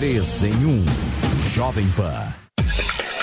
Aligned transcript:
3 0.00 0.44
em 0.44 0.64
1. 0.64 0.84
Jovem 1.52 1.86
Pan. 1.90 2.40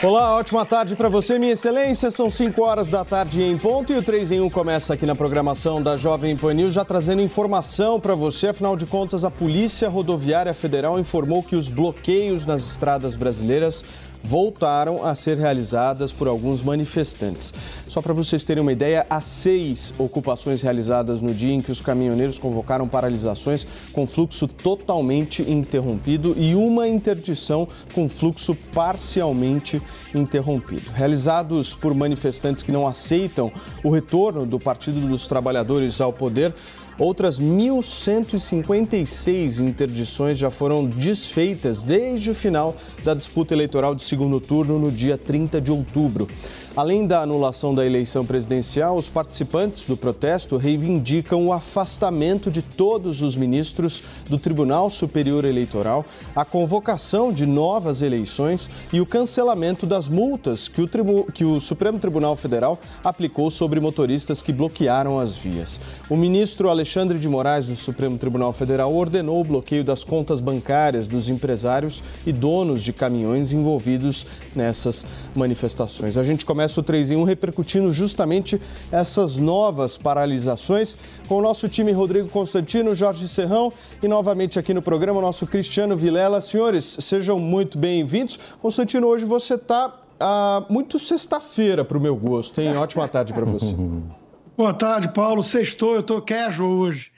Olá, 0.03 0.37
ótima 0.37 0.63
tarde 0.63 0.95
para 0.95 1.09
você, 1.09 1.39
minha 1.39 1.53
excelência. 1.53 2.11
São 2.11 2.29
5 2.29 2.61
horas 2.61 2.87
da 2.87 3.03
tarde 3.03 3.41
em 3.41 3.57
ponto 3.57 3.91
e 3.91 3.97
o 3.97 4.03
3 4.03 4.33
em 4.33 4.41
1 4.41 4.49
começa 4.51 4.93
aqui 4.93 5.03
na 5.03 5.15
programação 5.15 5.81
da 5.81 5.97
Jovem 5.97 6.37
Pan 6.37 6.53
News, 6.53 6.75
já 6.75 6.85
trazendo 6.85 7.23
informação 7.23 7.99
para 7.99 8.13
você. 8.13 8.49
Afinal 8.49 8.77
de 8.77 8.85
contas, 8.85 9.25
a 9.25 9.31
Polícia 9.31 9.89
Rodoviária 9.89 10.53
Federal 10.53 10.99
informou 10.99 11.41
que 11.41 11.55
os 11.55 11.67
bloqueios 11.67 12.45
nas 12.45 12.61
estradas 12.61 13.15
brasileiras 13.15 13.83
voltaram 14.27 15.05
a 15.05 15.15
ser 15.15 15.37
realizadas 15.37 16.11
por 16.11 16.27
alguns 16.27 16.61
manifestantes. 16.61 17.53
Só 17.87 18.01
para 18.01 18.13
vocês 18.13 18.43
terem 18.43 18.61
uma 18.61 18.73
ideia, 18.73 19.05
há 19.09 19.21
seis 19.21 19.93
ocupações 19.97 20.61
realizadas 20.61 21.21
no 21.21 21.33
dia 21.33 21.53
em 21.53 21.61
que 21.61 21.71
os 21.71 21.79
caminhoneiros 21.79 22.37
convocaram 22.37 22.89
paralisações 22.89 23.65
com 23.93 24.05
fluxo 24.05 24.45
totalmente 24.45 25.41
interrompido 25.49 26.35
e 26.37 26.55
uma 26.55 26.89
interdição 26.89 27.69
com 27.93 28.09
fluxo 28.09 28.53
parcialmente 28.73 29.81
interrompido. 30.13 30.91
Realizados 30.91 31.73
por 31.73 31.93
manifestantes 31.93 32.61
que 32.61 32.71
não 32.71 32.85
aceitam 32.85 33.49
o 33.81 33.89
retorno 33.89 34.45
do 34.45 34.59
Partido 34.59 35.07
dos 35.07 35.25
Trabalhadores 35.25 36.01
ao 36.01 36.11
poder, 36.11 36.53
Outras 36.99 37.39
1.156 37.39 39.59
interdições 39.59 40.35
já 40.35 40.49
foram 40.49 40.83
desfeitas 40.85 41.83
desde 41.83 42.31
o 42.31 42.35
final 42.35 42.75
da 43.03 43.13
disputa 43.13 43.53
eleitoral 43.53 43.93
de 43.93 44.03
segundo 44.03 44.39
turno 44.39 44.79
no 44.79 44.91
dia 44.91 45.15
30 45.15 45.61
de 45.61 45.71
outubro. 45.71 46.27
Além 46.77 47.07
da 47.07 47.23
anulação 47.23 47.73
da 47.73 47.83
eleição 47.83 48.23
presidencial, 48.23 48.97
os 48.97 49.09
participantes 49.09 49.83
do 49.85 49.97
protesto 49.97 50.57
reivindicam 50.57 51.43
o 51.43 51.51
afastamento 51.51 52.51
de 52.51 52.61
todos 52.61 53.23
os 53.23 53.35
ministros 53.35 54.03
do 54.29 54.37
Tribunal 54.37 54.87
Superior 54.91 55.43
Eleitoral, 55.43 56.05
a 56.35 56.45
convocação 56.45 57.33
de 57.33 57.47
novas 57.47 58.03
eleições 58.03 58.69
e 58.93 59.01
o 59.01 59.07
cancelamento 59.07 59.87
das 59.87 60.07
multas 60.07 60.67
que 60.67 60.79
o, 60.79 60.87
Tribu... 60.87 61.25
que 61.33 61.43
o 61.43 61.59
Supremo 61.59 61.97
Tribunal 61.97 62.35
Federal 62.35 62.77
aplicou 63.03 63.49
sobre 63.49 63.79
motoristas 63.79 64.43
que 64.43 64.53
bloquearam 64.53 65.17
as 65.17 65.35
vias. 65.35 65.81
O 66.07 66.15
ministro 66.15 66.69
Alexandre 66.69 67.17
de 67.17 67.27
Moraes 67.27 67.69
do 67.69 67.75
Supremo 67.75 68.19
Tribunal 68.19 68.53
Federal 68.53 68.93
ordenou 68.93 69.41
o 69.41 69.43
bloqueio 69.43 69.83
das 69.83 70.03
contas 70.03 70.39
bancárias 70.39 71.07
dos 71.07 71.27
empresários 71.27 72.03
e 72.23 72.31
donos 72.31 72.83
de 72.83 72.93
caminhões 72.93 73.51
envolvidos 73.51 74.27
nessas 74.55 75.03
manifestações. 75.33 76.17
A 76.17 76.23
gente 76.23 76.45
começa 76.45 76.66
começa 76.67 76.81
o 76.81 76.83
3 76.83 77.11
em 77.11 77.15
1 77.15 77.23
repercutindo 77.23 77.93
justamente 77.93 78.59
essas 78.91 79.37
novas 79.37 79.97
paralisações 79.97 80.97
com 81.27 81.35
o 81.35 81.41
nosso 81.41 81.69
time 81.69 81.93
Rodrigo 81.93 82.27
Constantino, 82.27 82.93
Jorge 82.93 83.27
Serrão 83.29 83.71
e 84.03 84.07
novamente 84.07 84.59
aqui 84.59 84.73
no 84.73 84.81
programa 84.81 85.19
o 85.19 85.21
nosso 85.21 85.47
Cristiano 85.47 85.95
Vilela. 85.95 86.41
Senhores, 86.41 86.97
sejam 86.99 87.39
muito 87.39 87.77
bem-vindos. 87.77 88.37
Constantino, 88.61 89.07
hoje 89.07 89.23
você 89.23 89.53
está 89.53 89.97
ah, 90.19 90.65
muito 90.69 90.99
sexta-feira 90.99 91.85
para 91.85 91.97
o 91.97 92.01
meu 92.01 92.17
gosto, 92.17 92.59
hein? 92.59 92.75
Ótima 92.75 93.07
tarde 93.07 93.33
para 93.33 93.45
você. 93.45 93.73
Boa 94.57 94.73
tarde, 94.73 95.07
Paulo. 95.13 95.41
Sextou, 95.41 95.93
eu 95.93 96.01
estou 96.01 96.21
casual 96.21 96.69
hoje. 96.69 97.11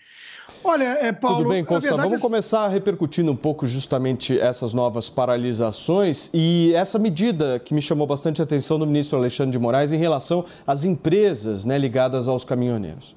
Olha, 0.64 0.84
é, 1.02 1.12
Paulo. 1.12 1.38
Tudo 1.38 1.50
bem, 1.50 1.64
Costa. 1.64 1.96
Vamos 1.96 2.14
é... 2.14 2.20
começar 2.20 2.68
repercutindo 2.68 3.32
um 3.32 3.36
pouco 3.36 3.66
justamente 3.68 4.40
essas 4.40 4.74
novas 4.74 5.10
paralisações 5.10 6.30
e 6.34 6.74
essa 6.76 7.00
medida 7.00 7.60
que 7.60 7.74
me 7.74 7.82
chamou 7.82 8.06
bastante 8.06 8.42
a 8.42 8.44
atenção 8.44 8.78
do 8.78 8.86
ministro 8.86 9.18
Alexandre 9.18 9.52
de 9.52 9.60
Moraes 9.60 9.92
em 9.92 9.98
relação 9.98 10.46
às 10.66 10.84
empresas 10.84 11.66
né, 11.66 11.78
ligadas 11.78 12.28
aos 12.28 12.44
caminhoneiros. 12.46 13.16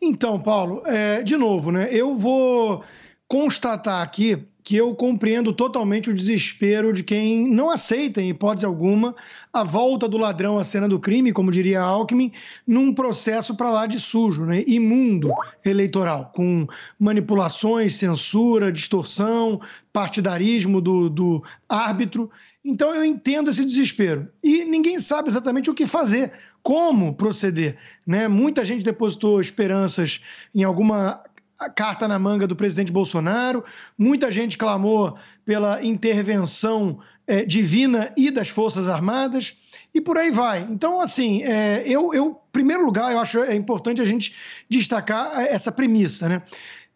Então, 0.00 0.40
Paulo, 0.40 0.82
é, 0.86 1.22
de 1.22 1.36
novo, 1.36 1.70
né? 1.70 1.88
Eu 1.90 2.16
vou 2.16 2.82
constatar 3.28 4.02
aqui 4.02 4.48
que 4.70 4.76
eu 4.76 4.94
compreendo 4.94 5.52
totalmente 5.52 6.10
o 6.10 6.14
desespero 6.14 6.92
de 6.92 7.02
quem 7.02 7.52
não 7.52 7.70
aceita, 7.70 8.22
em 8.22 8.28
hipótese 8.28 8.64
alguma, 8.64 9.16
a 9.52 9.64
volta 9.64 10.08
do 10.08 10.16
ladrão 10.16 10.60
à 10.60 10.62
cena 10.62 10.88
do 10.88 11.00
crime, 11.00 11.32
como 11.32 11.50
diria 11.50 11.80
Alckmin, 11.80 12.30
num 12.64 12.94
processo 12.94 13.56
para 13.56 13.68
lá 13.68 13.88
de 13.88 13.98
sujo, 13.98 14.44
né? 14.44 14.62
imundo 14.68 15.28
eleitoral, 15.64 16.30
com 16.32 16.68
manipulações, 16.96 17.96
censura, 17.96 18.70
distorção, 18.70 19.60
partidarismo 19.92 20.80
do, 20.80 21.10
do 21.10 21.42
árbitro. 21.68 22.30
Então 22.64 22.94
eu 22.94 23.04
entendo 23.04 23.50
esse 23.50 23.64
desespero. 23.64 24.28
E 24.40 24.64
ninguém 24.64 25.00
sabe 25.00 25.28
exatamente 25.28 25.68
o 25.68 25.74
que 25.74 25.84
fazer, 25.84 26.30
como 26.62 27.14
proceder. 27.14 27.76
Né? 28.06 28.28
Muita 28.28 28.64
gente 28.64 28.84
depositou 28.84 29.40
esperanças 29.40 30.20
em 30.54 30.62
alguma 30.62 31.20
a 31.60 31.68
carta 31.68 32.08
na 32.08 32.18
manga 32.18 32.46
do 32.46 32.56
presidente 32.56 32.90
Bolsonaro, 32.90 33.62
muita 33.98 34.32
gente 34.32 34.56
clamou 34.56 35.18
pela 35.44 35.84
intervenção 35.84 37.00
é, 37.26 37.44
divina 37.44 38.10
e 38.16 38.30
das 38.30 38.48
Forças 38.48 38.88
Armadas, 38.88 39.54
e 39.92 40.00
por 40.00 40.16
aí 40.16 40.30
vai. 40.30 40.66
Então, 40.70 41.00
assim, 41.00 41.42
é, 41.42 41.82
eu, 41.86 42.14
eu, 42.14 42.30
em 42.30 42.50
primeiro 42.50 42.84
lugar, 42.84 43.12
eu 43.12 43.18
acho 43.18 43.40
é 43.40 43.54
importante 43.54 44.00
a 44.00 44.06
gente 44.06 44.34
destacar 44.70 45.38
essa 45.38 45.70
premissa, 45.70 46.28
né? 46.30 46.42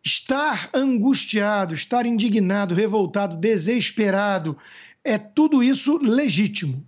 Estar 0.03 0.71
angustiado, 0.73 1.75
estar 1.75 2.07
indignado, 2.07 2.75
revoltado, 2.75 3.37
desesperado, 3.37 4.57
é 5.05 5.19
tudo 5.19 5.63
isso 5.63 5.99
legítimo 5.99 6.85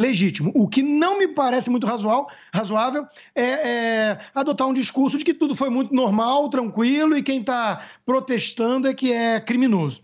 legítimo. 0.00 0.50
O 0.54 0.68
que 0.68 0.82
não 0.82 1.18
me 1.18 1.28
parece 1.28 1.70
muito 1.70 1.86
razoável, 1.86 2.26
razoável 2.52 3.06
é, 3.34 3.44
é, 3.44 4.18
adotar 4.34 4.66
um 4.66 4.74
discurso 4.74 5.16
de 5.16 5.24
que 5.24 5.34
tudo 5.34 5.54
foi 5.54 5.70
muito 5.70 5.94
normal, 5.94 6.48
tranquilo 6.48 7.16
e 7.16 7.22
quem 7.22 7.40
está 7.40 7.84
protestando 8.04 8.88
é 8.88 8.94
que 8.94 9.12
é 9.12 9.40
criminoso. 9.40 10.02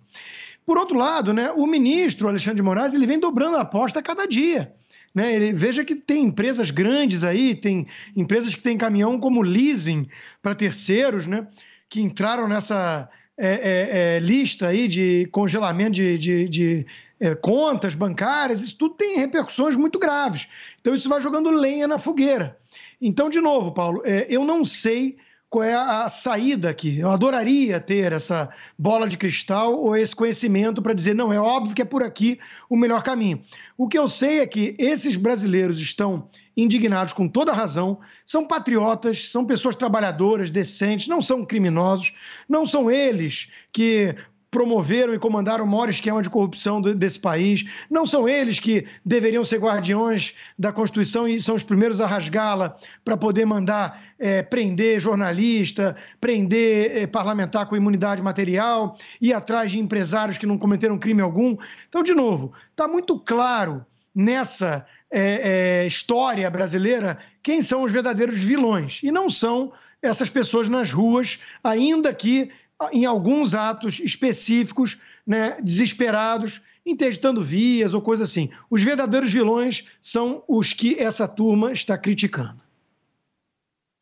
Por 0.64 0.78
outro 0.78 0.96
lado, 0.96 1.32
né, 1.32 1.50
o 1.50 1.66
ministro 1.66 2.28
Alexandre 2.28 2.58
de 2.58 2.62
Moraes 2.62 2.94
ele 2.94 3.06
vem 3.06 3.18
dobrando 3.18 3.56
a 3.56 3.62
aposta 3.62 3.98
a 3.98 4.02
cada 4.02 4.26
dia. 4.26 4.72
Né? 5.12 5.34
Ele, 5.34 5.52
veja 5.52 5.84
que 5.84 5.96
tem 5.96 6.24
empresas 6.24 6.70
grandes 6.70 7.24
aí, 7.24 7.56
tem 7.56 7.88
empresas 8.14 8.54
que 8.54 8.62
têm 8.62 8.78
caminhão 8.78 9.18
como 9.18 9.42
leasing 9.42 10.06
para 10.40 10.54
terceiros, 10.54 11.26
né, 11.26 11.48
que 11.88 12.00
entraram 12.00 12.46
nessa 12.46 13.10
é, 13.40 13.52
é, 13.52 14.16
é 14.16 14.18
lista 14.20 14.68
aí 14.68 14.86
de 14.86 15.28
congelamento 15.32 15.92
de, 15.92 16.18
de, 16.18 16.48
de 16.48 16.86
é, 17.18 17.34
contas 17.34 17.94
bancárias, 17.94 18.62
isso 18.62 18.76
tudo 18.76 18.94
tem 18.94 19.18
repercussões 19.18 19.74
muito 19.76 19.98
graves. 19.98 20.48
Então, 20.80 20.94
isso 20.94 21.08
vai 21.08 21.20
jogando 21.20 21.50
lenha 21.50 21.88
na 21.88 21.98
fogueira. 21.98 22.56
Então, 23.00 23.28
de 23.28 23.40
novo, 23.40 23.72
Paulo, 23.72 24.02
é, 24.04 24.26
eu 24.28 24.44
não 24.44 24.64
sei 24.64 25.16
qual 25.50 25.64
é 25.64 25.74
a 25.74 26.08
saída 26.08 26.70
aqui. 26.70 27.00
Eu 27.00 27.10
adoraria 27.10 27.80
ter 27.80 28.12
essa 28.12 28.48
bola 28.78 29.08
de 29.08 29.16
cristal 29.16 29.74
ou 29.74 29.96
esse 29.96 30.14
conhecimento 30.14 30.80
para 30.80 30.94
dizer, 30.94 31.12
não, 31.12 31.32
é 31.32 31.40
óbvio 31.40 31.74
que 31.74 31.82
é 31.82 31.84
por 31.84 32.04
aqui 32.04 32.38
o 32.68 32.76
melhor 32.76 33.02
caminho. 33.02 33.42
O 33.76 33.88
que 33.88 33.98
eu 33.98 34.08
sei 34.08 34.38
é 34.38 34.46
que 34.46 34.76
esses 34.78 35.16
brasileiros 35.16 35.80
estão 35.80 36.28
indignados 36.56 37.12
com 37.12 37.26
toda 37.26 37.52
razão, 37.52 37.98
são 38.24 38.46
patriotas, 38.46 39.28
são 39.30 39.44
pessoas 39.44 39.74
trabalhadoras, 39.74 40.52
decentes, 40.52 41.08
não 41.08 41.20
são 41.20 41.44
criminosos, 41.44 42.14
não 42.48 42.64
são 42.64 42.88
eles 42.88 43.50
que 43.72 44.14
promoveram 44.50 45.14
e 45.14 45.18
comandaram 45.18 45.64
o 45.64 45.68
maior 45.68 45.88
esquema 45.88 46.20
de 46.22 46.28
corrupção 46.28 46.80
desse 46.80 47.18
país. 47.18 47.64
Não 47.88 48.04
são 48.04 48.28
eles 48.28 48.58
que 48.58 48.86
deveriam 49.04 49.44
ser 49.44 49.58
guardiões 49.58 50.34
da 50.58 50.72
Constituição 50.72 51.28
e 51.28 51.40
são 51.40 51.54
os 51.54 51.62
primeiros 51.62 52.00
a 52.00 52.06
rasgá-la 52.06 52.76
para 53.04 53.16
poder 53.16 53.44
mandar 53.44 54.02
é, 54.18 54.42
prender 54.42 55.00
jornalista, 55.00 55.96
prender 56.20 56.96
é, 56.96 57.06
parlamentar 57.06 57.66
com 57.66 57.76
imunidade 57.76 58.20
material, 58.20 58.96
ir 59.20 59.32
atrás 59.32 59.70
de 59.70 59.78
empresários 59.78 60.36
que 60.36 60.46
não 60.46 60.58
cometeram 60.58 60.98
crime 60.98 61.22
algum. 61.22 61.56
Então, 61.88 62.02
de 62.02 62.12
novo, 62.12 62.52
está 62.70 62.88
muito 62.88 63.18
claro 63.20 63.86
nessa 64.12 64.84
é, 65.10 65.86
história 65.86 66.50
brasileira 66.50 67.18
quem 67.42 67.62
são 67.62 67.84
os 67.84 67.92
verdadeiros 67.92 68.40
vilões. 68.40 69.00
E 69.02 69.12
não 69.12 69.30
são 69.30 69.72
essas 70.02 70.28
pessoas 70.28 70.68
nas 70.68 70.92
ruas, 70.92 71.38
ainda 71.62 72.12
que 72.12 72.50
em 72.92 73.04
alguns 73.04 73.54
atos 73.54 74.00
específicos, 74.00 74.98
né, 75.26 75.58
desesperados, 75.62 76.60
interditando 76.84 77.44
vias 77.44 77.94
ou 77.94 78.00
coisa 78.00 78.24
assim. 78.24 78.50
Os 78.70 78.82
verdadeiros 78.82 79.32
vilões 79.32 79.84
são 80.00 80.42
os 80.48 80.72
que 80.72 80.98
essa 80.98 81.28
turma 81.28 81.72
está 81.72 81.98
criticando. 81.98 82.60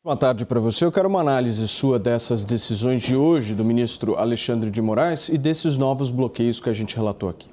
Boa 0.01 0.15
tarde 0.15 0.45
para 0.45 0.61
você. 0.61 0.85
Eu 0.85 0.91
quero 0.91 1.09
uma 1.09 1.19
análise 1.19 1.67
sua 1.67 1.99
dessas 1.99 2.45
decisões 2.45 3.01
de 3.01 3.17
hoje 3.17 3.53
do 3.53 3.65
ministro 3.65 4.15
Alexandre 4.15 4.69
de 4.69 4.81
Moraes 4.81 5.27
e 5.27 5.37
desses 5.37 5.77
novos 5.77 6.09
bloqueios 6.09 6.61
que 6.61 6.69
a 6.69 6.73
gente 6.73 6.95
relatou 6.95 7.27
aqui. 7.27 7.49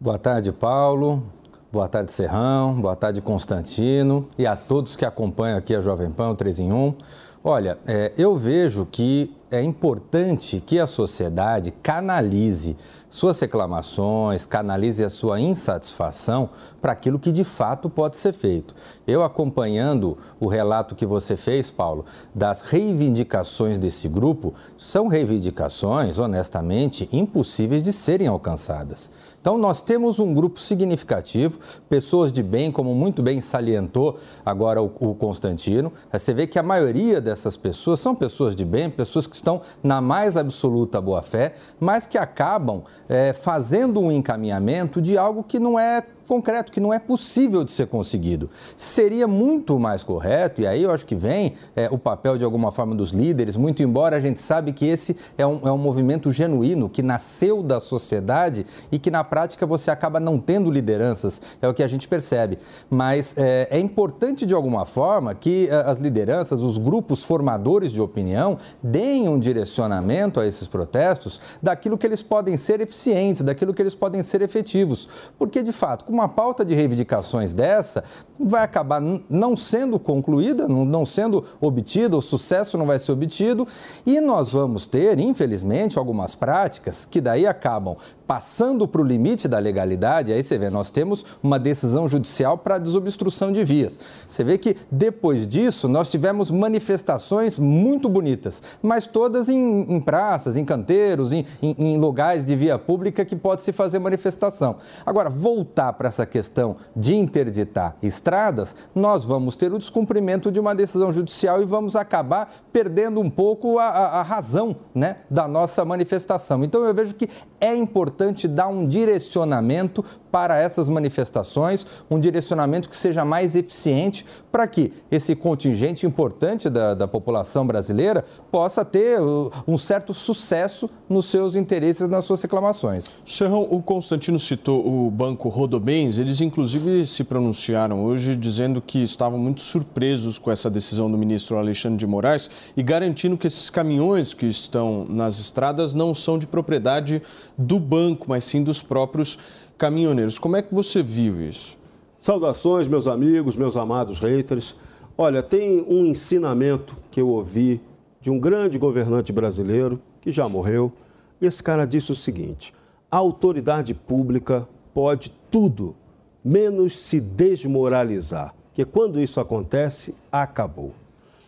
Boa 0.00 0.16
tarde, 0.16 0.52
Paulo. 0.52 1.24
Boa 1.72 1.88
tarde, 1.88 2.12
Serrão. 2.12 2.80
Boa 2.80 2.94
tarde, 2.94 3.20
Constantino. 3.20 4.28
E 4.38 4.46
a 4.46 4.54
todos 4.54 4.94
que 4.94 5.04
acompanham 5.04 5.58
aqui 5.58 5.74
a 5.74 5.80
Jovem 5.80 6.10
Pan, 6.10 6.30
o 6.30 6.34
3 6.36 6.60
em 6.60 6.72
1. 6.72 6.94
Olha, 7.42 7.76
é, 7.84 8.12
eu 8.16 8.36
vejo 8.36 8.86
que 8.86 9.34
é 9.52 9.62
importante 9.62 10.62
que 10.64 10.78
a 10.78 10.86
sociedade 10.86 11.70
canalize 11.82 12.74
suas 13.10 13.38
reclamações, 13.38 14.46
canalize 14.46 15.04
a 15.04 15.10
sua 15.10 15.38
insatisfação 15.38 16.48
para 16.80 16.92
aquilo 16.92 17.18
que 17.18 17.30
de 17.30 17.44
fato 17.44 17.90
pode 17.90 18.16
ser 18.16 18.32
feito. 18.32 18.74
Eu 19.06 19.22
acompanhando 19.22 20.16
o 20.40 20.46
relato 20.46 20.94
que 20.94 21.04
você 21.04 21.36
fez, 21.36 21.70
Paulo, 21.70 22.06
das 22.34 22.62
reivindicações 22.62 23.78
desse 23.78 24.08
grupo, 24.08 24.54
são 24.78 25.06
reivindicações, 25.06 26.18
honestamente, 26.18 27.06
impossíveis 27.12 27.84
de 27.84 27.92
serem 27.92 28.28
alcançadas. 28.28 29.10
Então, 29.42 29.58
nós 29.58 29.82
temos 29.82 30.20
um 30.20 30.32
grupo 30.32 30.60
significativo, 30.60 31.58
pessoas 31.88 32.32
de 32.32 32.44
bem, 32.44 32.70
como 32.70 32.94
muito 32.94 33.24
bem 33.24 33.40
salientou 33.40 34.20
agora 34.46 34.80
o, 34.80 34.86
o 35.00 35.16
Constantino. 35.16 35.92
Você 36.12 36.32
vê 36.32 36.46
que 36.46 36.60
a 36.60 36.62
maioria 36.62 37.20
dessas 37.20 37.56
pessoas 37.56 37.98
são 37.98 38.14
pessoas 38.14 38.54
de 38.54 38.64
bem, 38.64 38.88
pessoas 38.88 39.26
que 39.26 39.34
estão 39.34 39.60
na 39.82 40.00
mais 40.00 40.36
absoluta 40.36 41.00
boa-fé, 41.00 41.56
mas 41.80 42.06
que 42.06 42.16
acabam 42.16 42.84
é, 43.08 43.32
fazendo 43.32 43.98
um 43.98 44.12
encaminhamento 44.12 45.02
de 45.02 45.18
algo 45.18 45.42
que 45.42 45.58
não 45.58 45.76
é 45.76 46.04
concreto 46.32 46.72
que 46.72 46.80
não 46.80 46.94
é 46.94 46.98
possível 46.98 47.62
de 47.62 47.70
ser 47.70 47.88
conseguido. 47.88 48.48
Seria 48.74 49.28
muito 49.28 49.78
mais 49.78 50.02
correto, 50.02 50.62
e 50.62 50.66
aí 50.66 50.82
eu 50.82 50.90
acho 50.90 51.04
que 51.04 51.14
vem 51.14 51.52
é, 51.76 51.90
o 51.90 51.98
papel 51.98 52.38
de 52.38 52.44
alguma 52.44 52.72
forma 52.72 52.94
dos 52.94 53.10
líderes, 53.10 53.54
muito 53.54 53.82
embora 53.82 54.16
a 54.16 54.20
gente 54.20 54.40
sabe 54.40 54.72
que 54.72 54.86
esse 54.86 55.14
é 55.36 55.46
um, 55.46 55.60
é 55.62 55.70
um 55.70 55.76
movimento 55.76 56.32
genuíno, 56.32 56.88
que 56.88 57.02
nasceu 57.02 57.62
da 57.62 57.78
sociedade 57.78 58.64
e 58.90 58.98
que 58.98 59.10
na 59.10 59.22
prática 59.22 59.66
você 59.66 59.90
acaba 59.90 60.18
não 60.18 60.38
tendo 60.38 60.70
lideranças, 60.70 61.42
é 61.60 61.68
o 61.68 61.74
que 61.74 61.82
a 61.82 61.86
gente 61.86 62.08
percebe. 62.08 62.58
Mas 62.88 63.36
é, 63.36 63.68
é 63.70 63.78
importante 63.78 64.46
de 64.46 64.54
alguma 64.54 64.86
forma 64.86 65.34
que 65.34 65.68
é, 65.68 65.74
as 65.74 65.98
lideranças, 65.98 66.62
os 66.62 66.78
grupos 66.78 67.22
formadores 67.22 67.92
de 67.92 68.00
opinião, 68.00 68.56
deem 68.82 69.28
um 69.28 69.38
direcionamento 69.38 70.40
a 70.40 70.46
esses 70.46 70.66
protestos 70.66 71.38
daquilo 71.60 71.98
que 71.98 72.06
eles 72.06 72.22
podem 72.22 72.56
ser 72.56 72.80
eficientes, 72.80 73.42
daquilo 73.42 73.74
que 73.74 73.82
eles 73.82 73.94
podem 73.94 74.22
ser 74.22 74.40
efetivos. 74.40 75.06
Porque, 75.38 75.62
de 75.62 75.72
fato, 75.72 76.06
uma 76.08 76.21
pauta 76.28 76.64
de 76.64 76.74
reivindicações 76.74 77.52
dessa 77.52 78.04
vai 78.38 78.62
acabar 78.62 79.00
não 79.28 79.56
sendo 79.56 79.98
concluída, 79.98 80.66
não 80.66 81.06
sendo 81.06 81.44
obtida, 81.60 82.16
o 82.16 82.22
sucesso 82.22 82.76
não 82.76 82.86
vai 82.86 82.98
ser 82.98 83.12
obtido 83.12 83.66
e 84.04 84.20
nós 84.20 84.50
vamos 84.52 84.86
ter, 84.86 85.18
infelizmente, 85.18 85.98
algumas 85.98 86.34
práticas 86.34 87.04
que 87.04 87.20
daí 87.20 87.46
acabam 87.46 87.96
passando 88.32 88.88
para 88.88 89.02
o 89.02 89.04
limite 89.04 89.46
da 89.46 89.58
legalidade, 89.58 90.32
aí 90.32 90.42
você 90.42 90.56
vê, 90.56 90.70
nós 90.70 90.90
temos 90.90 91.22
uma 91.42 91.58
decisão 91.58 92.08
judicial 92.08 92.56
para 92.56 92.78
desobstrução 92.78 93.52
de 93.52 93.62
vias. 93.62 93.98
Você 94.26 94.42
vê 94.42 94.56
que 94.56 94.74
depois 94.90 95.46
disso 95.46 95.86
nós 95.86 96.10
tivemos 96.10 96.50
manifestações 96.50 97.58
muito 97.58 98.08
bonitas, 98.08 98.62
mas 98.80 99.06
todas 99.06 99.50
em, 99.50 99.82
em 99.82 100.00
praças, 100.00 100.56
em 100.56 100.64
canteiros, 100.64 101.30
em, 101.30 101.44
em, 101.60 101.74
em 101.78 101.98
lugares 101.98 102.42
de 102.42 102.56
via 102.56 102.78
pública 102.78 103.22
que 103.22 103.36
pode 103.36 103.60
se 103.60 103.70
fazer 103.70 103.98
manifestação. 103.98 104.76
Agora, 105.04 105.28
voltar 105.28 105.92
para 105.92 106.08
essa 106.08 106.24
questão 106.24 106.76
de 106.96 107.14
interditar 107.14 107.96
estradas, 108.02 108.74
nós 108.94 109.26
vamos 109.26 109.56
ter 109.56 109.70
o 109.74 109.78
descumprimento 109.78 110.50
de 110.50 110.58
uma 110.58 110.74
decisão 110.74 111.12
judicial 111.12 111.60
e 111.60 111.66
vamos 111.66 111.94
acabar 111.94 112.50
perdendo 112.72 113.20
um 113.20 113.28
pouco 113.28 113.78
a, 113.78 113.88
a, 113.88 114.20
a 114.20 114.22
razão 114.22 114.74
né, 114.94 115.18
da 115.28 115.46
nossa 115.46 115.84
manifestação. 115.84 116.64
Então 116.64 116.82
eu 116.82 116.94
vejo 116.94 117.14
que 117.14 117.28
é 117.60 117.76
importante 117.76 118.21
dar 118.48 118.68
um 118.68 118.86
direcionamento 118.86 120.04
para 120.32 120.56
essas 120.56 120.88
manifestações, 120.88 121.86
um 122.10 122.18
direcionamento 122.18 122.88
que 122.88 122.96
seja 122.96 123.22
mais 123.22 123.54
eficiente 123.54 124.24
para 124.50 124.66
que 124.66 124.90
esse 125.10 125.36
contingente 125.36 126.06
importante 126.06 126.70
da, 126.70 126.94
da 126.94 127.06
população 127.06 127.66
brasileira 127.66 128.24
possa 128.50 128.82
ter 128.82 129.20
uh, 129.20 129.52
um 129.68 129.76
certo 129.76 130.14
sucesso 130.14 130.88
nos 131.06 131.26
seus 131.26 131.54
interesses, 131.54 132.08
nas 132.08 132.24
suas 132.24 132.40
reclamações. 132.40 133.04
Serrão, 133.26 133.68
o 133.70 133.82
Constantino 133.82 134.38
citou 134.38 134.86
o 134.86 135.10
Banco 135.10 135.50
Rodobens, 135.50 136.16
eles 136.16 136.40
inclusive 136.40 137.06
se 137.06 137.24
pronunciaram 137.24 138.02
hoje 138.02 138.34
dizendo 138.34 138.80
que 138.80 139.02
estavam 139.02 139.38
muito 139.38 139.60
surpresos 139.60 140.38
com 140.38 140.50
essa 140.50 140.70
decisão 140.70 141.10
do 141.10 141.18
ministro 141.18 141.58
Alexandre 141.58 141.98
de 141.98 142.06
Moraes 142.06 142.50
e 142.74 142.82
garantindo 142.82 143.36
que 143.36 143.46
esses 143.46 143.68
caminhões 143.68 144.32
que 144.32 144.46
estão 144.46 145.04
nas 145.06 145.38
estradas 145.38 145.94
não 145.94 146.14
são 146.14 146.38
de 146.38 146.46
propriedade 146.46 147.20
do 147.58 147.78
banco, 147.78 148.26
mas 148.30 148.44
sim 148.44 148.62
dos 148.62 148.82
próprios 148.82 149.38
caminhoneiros. 149.82 150.38
Como 150.38 150.54
é 150.54 150.62
que 150.62 150.72
você 150.72 151.02
viu 151.02 151.40
isso? 151.40 151.76
Saudações, 152.16 152.86
meus 152.86 153.08
amigos, 153.08 153.56
meus 153.56 153.76
amados 153.76 154.20
haters. 154.20 154.76
Olha, 155.18 155.42
tem 155.42 155.84
um 155.88 156.06
ensinamento 156.06 156.94
que 157.10 157.20
eu 157.20 157.28
ouvi 157.28 157.80
de 158.20 158.30
um 158.30 158.38
grande 158.38 158.78
governante 158.78 159.32
brasileiro 159.32 160.00
que 160.20 160.30
já 160.30 160.48
morreu. 160.48 160.92
Esse 161.40 161.60
cara 161.60 161.84
disse 161.84 162.12
o 162.12 162.14
seguinte: 162.14 162.72
a 163.10 163.16
autoridade 163.16 163.92
pública 163.92 164.68
pode 164.94 165.32
tudo, 165.50 165.96
menos 166.44 166.96
se 166.96 167.20
desmoralizar. 167.20 168.54
Que 168.72 168.84
quando 168.84 169.20
isso 169.20 169.40
acontece, 169.40 170.14
acabou. 170.30 170.92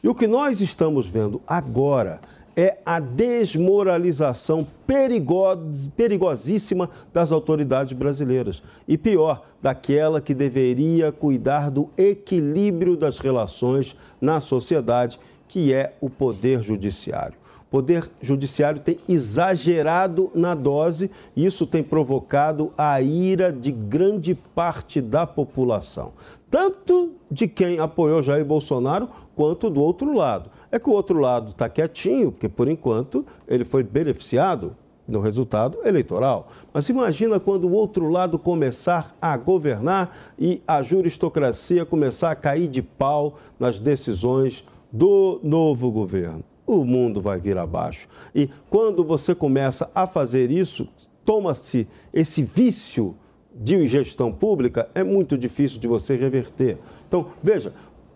E 0.02 0.08
o 0.08 0.14
que 0.14 0.26
nós 0.26 0.60
estamos 0.60 1.06
vendo 1.06 1.40
agora 1.46 2.20
é 2.56 2.78
a 2.84 3.00
desmoralização 3.00 4.66
perigos, 4.86 5.88
perigosíssima 5.96 6.88
das 7.12 7.32
autoridades 7.32 7.92
brasileiras. 7.92 8.62
E 8.86 8.96
pior, 8.96 9.44
daquela 9.60 10.20
que 10.20 10.34
deveria 10.34 11.10
cuidar 11.10 11.70
do 11.70 11.90
equilíbrio 11.96 12.96
das 12.96 13.18
relações 13.18 13.96
na 14.20 14.40
sociedade, 14.40 15.18
que 15.48 15.72
é 15.72 15.94
o 16.00 16.08
Poder 16.08 16.62
Judiciário. 16.62 17.43
Poder 17.74 18.08
Judiciário 18.22 18.78
tem 18.78 19.00
exagerado 19.08 20.30
na 20.32 20.54
dose 20.54 21.10
e 21.34 21.44
isso 21.44 21.66
tem 21.66 21.82
provocado 21.82 22.72
a 22.78 23.02
ira 23.02 23.52
de 23.52 23.72
grande 23.72 24.32
parte 24.32 25.00
da 25.00 25.26
população. 25.26 26.12
Tanto 26.48 27.14
de 27.28 27.48
quem 27.48 27.80
apoiou 27.80 28.22
Jair 28.22 28.44
Bolsonaro, 28.44 29.08
quanto 29.34 29.68
do 29.68 29.80
outro 29.80 30.14
lado. 30.14 30.50
É 30.70 30.78
que 30.78 30.88
o 30.88 30.92
outro 30.92 31.18
lado 31.18 31.50
está 31.50 31.68
quietinho, 31.68 32.30
porque 32.30 32.48
por 32.48 32.68
enquanto 32.68 33.26
ele 33.48 33.64
foi 33.64 33.82
beneficiado 33.82 34.76
no 35.04 35.18
resultado 35.18 35.78
eleitoral. 35.84 36.46
Mas 36.72 36.88
imagina 36.88 37.40
quando 37.40 37.64
o 37.64 37.72
outro 37.72 38.08
lado 38.08 38.38
começar 38.38 39.16
a 39.20 39.36
governar 39.36 40.16
e 40.38 40.62
a 40.64 40.80
juristocracia 40.80 41.84
começar 41.84 42.30
a 42.30 42.36
cair 42.36 42.68
de 42.68 42.82
pau 42.82 43.34
nas 43.58 43.80
decisões 43.80 44.64
do 44.92 45.40
novo 45.42 45.90
governo. 45.90 46.53
O 46.66 46.84
mundo 46.84 47.20
vai 47.20 47.38
vir 47.38 47.58
abaixo. 47.58 48.08
E 48.34 48.48
quando 48.70 49.04
você 49.04 49.34
começa 49.34 49.90
a 49.94 50.06
fazer 50.06 50.50
isso, 50.50 50.88
toma-se 51.24 51.86
esse 52.12 52.42
vício 52.42 53.14
de 53.54 53.86
gestão 53.86 54.32
pública, 54.32 54.88
é 54.94 55.04
muito 55.04 55.38
difícil 55.38 55.78
de 55.78 55.86
você 55.86 56.16
reverter. 56.16 56.78
Então, 57.06 57.28
veja, 57.42 57.72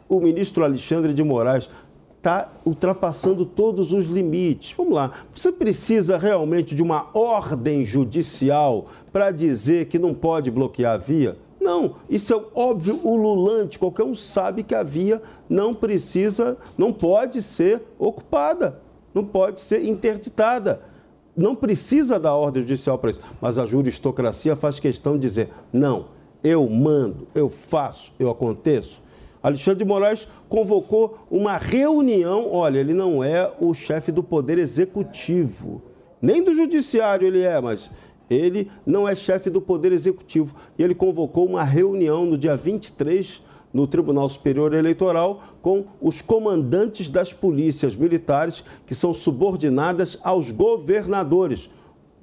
o 0.08 0.20
ministro 0.20 0.64
Alexandre 0.64 1.14
de 1.14 1.22
Moraes 1.22 1.68
está 2.16 2.50
ultrapassando 2.64 3.46
todos 3.46 3.92
os 3.92 4.06
limites. 4.06 4.74
Vamos 4.76 4.94
lá, 4.94 5.12
você 5.32 5.52
precisa 5.52 6.18
realmente 6.18 6.74
de 6.74 6.82
uma 6.82 7.08
ordem 7.14 7.84
judicial 7.84 8.86
para 9.12 9.30
dizer 9.30 9.86
que 9.86 9.98
não 9.98 10.12
pode 10.12 10.50
bloquear 10.50 10.94
a 10.94 10.98
via? 10.98 11.36
Não, 11.68 11.96
isso 12.08 12.32
é 12.32 12.42
óbvio, 12.54 12.98
ululante. 13.04 13.78
Qualquer 13.78 14.02
um 14.02 14.14
sabe 14.14 14.62
que 14.62 14.74
a 14.74 14.82
via 14.82 15.20
não 15.50 15.74
precisa, 15.74 16.56
não 16.78 16.94
pode 16.94 17.42
ser 17.42 17.82
ocupada, 17.98 18.80
não 19.12 19.22
pode 19.22 19.60
ser 19.60 19.84
interditada. 19.84 20.80
Não 21.36 21.54
precisa 21.54 22.18
da 22.18 22.34
ordem 22.34 22.62
judicial 22.62 22.96
para 22.96 23.10
isso. 23.10 23.20
Mas 23.38 23.58
a 23.58 23.66
juristocracia 23.66 24.56
faz 24.56 24.80
questão 24.80 25.12
de 25.12 25.20
dizer: 25.20 25.50
não, 25.70 26.06
eu 26.42 26.66
mando, 26.70 27.28
eu 27.34 27.50
faço, 27.50 28.14
eu 28.18 28.30
aconteço. 28.30 29.02
Alexandre 29.42 29.84
de 29.84 29.84
Moraes 29.84 30.26
convocou 30.48 31.18
uma 31.30 31.58
reunião. 31.58 32.50
Olha, 32.50 32.78
ele 32.78 32.94
não 32.94 33.22
é 33.22 33.52
o 33.60 33.74
chefe 33.74 34.10
do 34.10 34.22
Poder 34.22 34.56
Executivo, 34.56 35.82
nem 36.20 36.42
do 36.42 36.54
Judiciário 36.54 37.28
ele 37.28 37.42
é, 37.42 37.60
mas 37.60 37.90
ele 38.28 38.70
não 38.84 39.08
é 39.08 39.14
chefe 39.14 39.50
do 39.50 39.60
Poder 39.60 39.92
Executivo. 39.92 40.54
E 40.78 40.82
ele 40.82 40.94
convocou 40.94 41.46
uma 41.46 41.64
reunião 41.64 42.26
no 42.26 42.36
dia 42.36 42.56
23 42.56 43.42
no 43.72 43.86
Tribunal 43.86 44.28
Superior 44.28 44.72
Eleitoral 44.72 45.42
com 45.60 45.84
os 46.00 46.22
comandantes 46.22 47.10
das 47.10 47.32
polícias 47.32 47.94
militares 47.94 48.64
que 48.86 48.94
são 48.94 49.12
subordinadas 49.12 50.18
aos 50.22 50.50
governadores. 50.50 51.68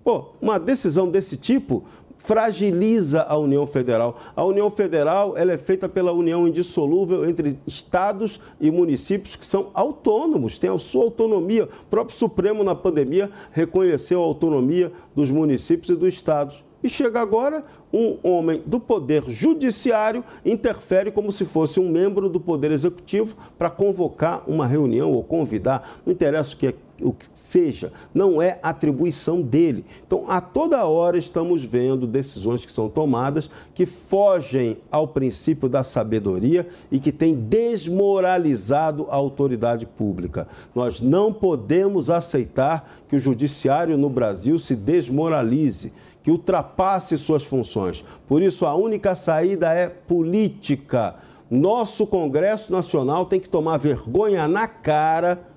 Pô, 0.04 0.30
uma 0.42 0.60
decisão 0.60 1.10
desse 1.10 1.36
tipo 1.38 1.84
fragiliza 2.18 3.24
a 3.24 3.38
União 3.38 3.66
Federal. 3.68 4.16
A 4.36 4.44
União 4.44 4.70
Federal 4.72 5.38
ela 5.38 5.54
é 5.54 5.58
feita 5.58 5.88
pela 5.88 6.12
união 6.12 6.48
indissolúvel 6.48 7.28
entre 7.28 7.60
estados 7.68 8.40
e 8.60 8.72
municípios 8.72 9.36
que 9.36 9.46
são 9.46 9.70
autônomos, 9.74 10.58
têm 10.58 10.70
a 10.70 10.78
sua 10.78 11.04
autonomia. 11.04 11.66
O 11.66 11.86
próprio 11.90 12.18
Supremo, 12.18 12.64
na 12.64 12.76
pandemia, 12.76 13.30
reconheceu 13.52 14.22
a 14.22 14.26
autonomia 14.26 14.92
dos 15.16 15.30
municípios 15.30 15.90
e 15.90 16.00
dos 16.00 16.14
estados. 16.14 16.64
E 16.86 16.90
chega 16.90 17.20
agora 17.20 17.64
um 17.92 18.18
homem 18.22 18.62
do 18.64 18.80
Poder 18.80 19.24
Judiciário, 19.28 20.24
interfere 20.46 21.12
como 21.12 21.32
se 21.32 21.44
fosse 21.44 21.80
um 21.80 21.90
membro 21.90 22.30
do 22.30 22.40
Poder 22.40 22.70
Executivo 22.72 23.36
para 23.58 23.72
convocar 23.72 24.44
uma 24.48 24.68
reunião 24.68 25.12
ou 25.12 25.24
convidar, 25.24 26.00
não 26.06 26.14
interessa 26.14 26.54
o 26.54 26.58
que, 26.58 26.76
o 27.02 27.12
que 27.12 27.26
seja, 27.34 27.92
não 28.14 28.42
é 28.42 28.60
atribuição 28.64 29.42
dele. 29.42 29.86
Então, 30.06 30.26
a 30.30 30.40
toda 30.40 30.86
hora 30.86 31.18
estamos 31.18 31.64
vendo 31.64 32.08
decisões 32.08 32.66
que 32.66 32.72
são 32.72 32.88
tomadas 32.88 33.50
que 33.74 33.86
fogem 33.86 34.78
ao 34.90 35.08
princípio 35.08 35.68
da 35.68 35.84
sabedoria 35.84 36.68
e 36.92 37.00
que 37.00 37.12
têm 37.12 37.36
desmoralizado 37.36 39.08
a 39.10 39.16
autoridade 39.16 39.86
pública. 39.86 40.48
Nós 40.74 41.02
não 41.02 41.34
podemos 41.34 42.10
aceitar 42.10 42.90
que 43.10 43.16
o 43.16 43.20
judiciário 43.20 43.98
no 43.98 44.10
Brasil 44.10 44.58
se 44.58 44.76
desmoralize 44.76 45.92
que 46.24 46.32
ultrapasse 46.32 47.18
suas 47.20 47.44
funções. 47.44 48.04
Por 48.28 48.42
isso, 48.42 48.66
a 48.66 48.74
única 48.74 49.14
saída 49.14 49.72
é 49.72 49.88
política. 49.88 51.16
Nosso 51.52 52.08
Congresso 52.08 52.72
Nacional 52.72 53.28
tem 53.28 53.40
que 53.40 53.48
tomar 53.48 53.78
vergonha 53.78 54.48
na 54.48 54.68
cara. 54.68 55.55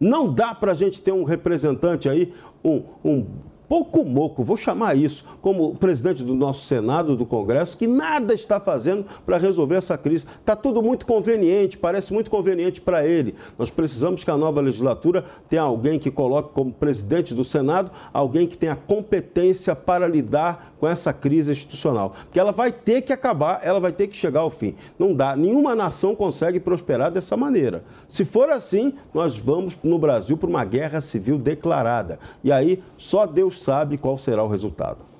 Não 0.00 0.32
dá 0.32 0.54
para 0.54 0.72
a 0.72 0.74
gente 0.74 1.02
ter 1.02 1.12
um 1.12 1.24
representante 1.24 2.08
aí, 2.08 2.32
um, 2.64 2.82
um 3.04 3.26
pouco 3.68 4.04
moco, 4.04 4.42
vou 4.42 4.56
chamar 4.56 4.96
isso, 4.96 5.24
como 5.42 5.74
presidente 5.74 6.24
do 6.24 6.34
nosso 6.34 6.66
Senado, 6.66 7.16
do 7.16 7.26
Congresso, 7.26 7.76
que 7.76 7.86
nada 7.86 8.32
está 8.32 8.58
fazendo 8.58 9.04
para 9.26 9.36
resolver 9.36 9.76
essa 9.76 9.98
crise. 9.98 10.26
Está 10.40 10.56
tudo 10.56 10.82
muito 10.82 11.04
conveniente, 11.04 11.76
parece 11.76 12.12
muito 12.12 12.30
conveniente 12.30 12.80
para 12.80 13.06
ele. 13.06 13.34
Nós 13.58 13.70
precisamos 13.70 14.24
que 14.24 14.30
a 14.30 14.36
nova 14.36 14.60
legislatura 14.60 15.24
tenha 15.48 15.62
alguém 15.62 15.98
que 15.98 16.10
coloque 16.10 16.54
como 16.54 16.72
presidente 16.72 17.34
do 17.34 17.44
Senado, 17.44 17.90
alguém 18.12 18.46
que 18.46 18.56
tenha 18.56 18.74
competência 18.74 19.76
para 19.76 20.08
lidar 20.08 20.72
com 20.80 20.88
essa 20.88 21.12
crise 21.12 21.52
institucional. 21.52 22.14
Porque 22.24 22.40
ela 22.40 22.52
vai 22.52 22.72
ter 22.72 23.02
que 23.02 23.12
acabar, 23.12 23.60
ela 23.62 23.78
vai 23.78 23.92
ter 23.92 24.06
que 24.06 24.16
chegar 24.16 24.40
ao 24.40 24.50
fim. 24.50 24.74
Não 24.98 25.12
dá, 25.12 25.36
nenhuma 25.36 25.74
nação 25.74 26.14
consegue 26.14 26.58
prosperar 26.58 27.10
dessa 27.10 27.36
maneira. 27.36 27.84
Se 28.08 28.24
for 28.24 28.48
assim, 28.50 28.94
nós 29.12 29.36
vamos 29.36 29.76
no 29.82 29.98
Brasil 29.98 30.36
para 30.36 30.48
uma 30.48 30.64
guerra 30.64 31.00
civil 31.00 31.36
declarada. 31.36 32.18
E 32.42 32.50
aí 32.50 32.82
só 32.96 33.26
Deus 33.26 33.57
sabe 33.58 33.98
qual 33.98 34.16
será 34.16 34.42
o 34.42 34.48
resultado. 34.48 35.18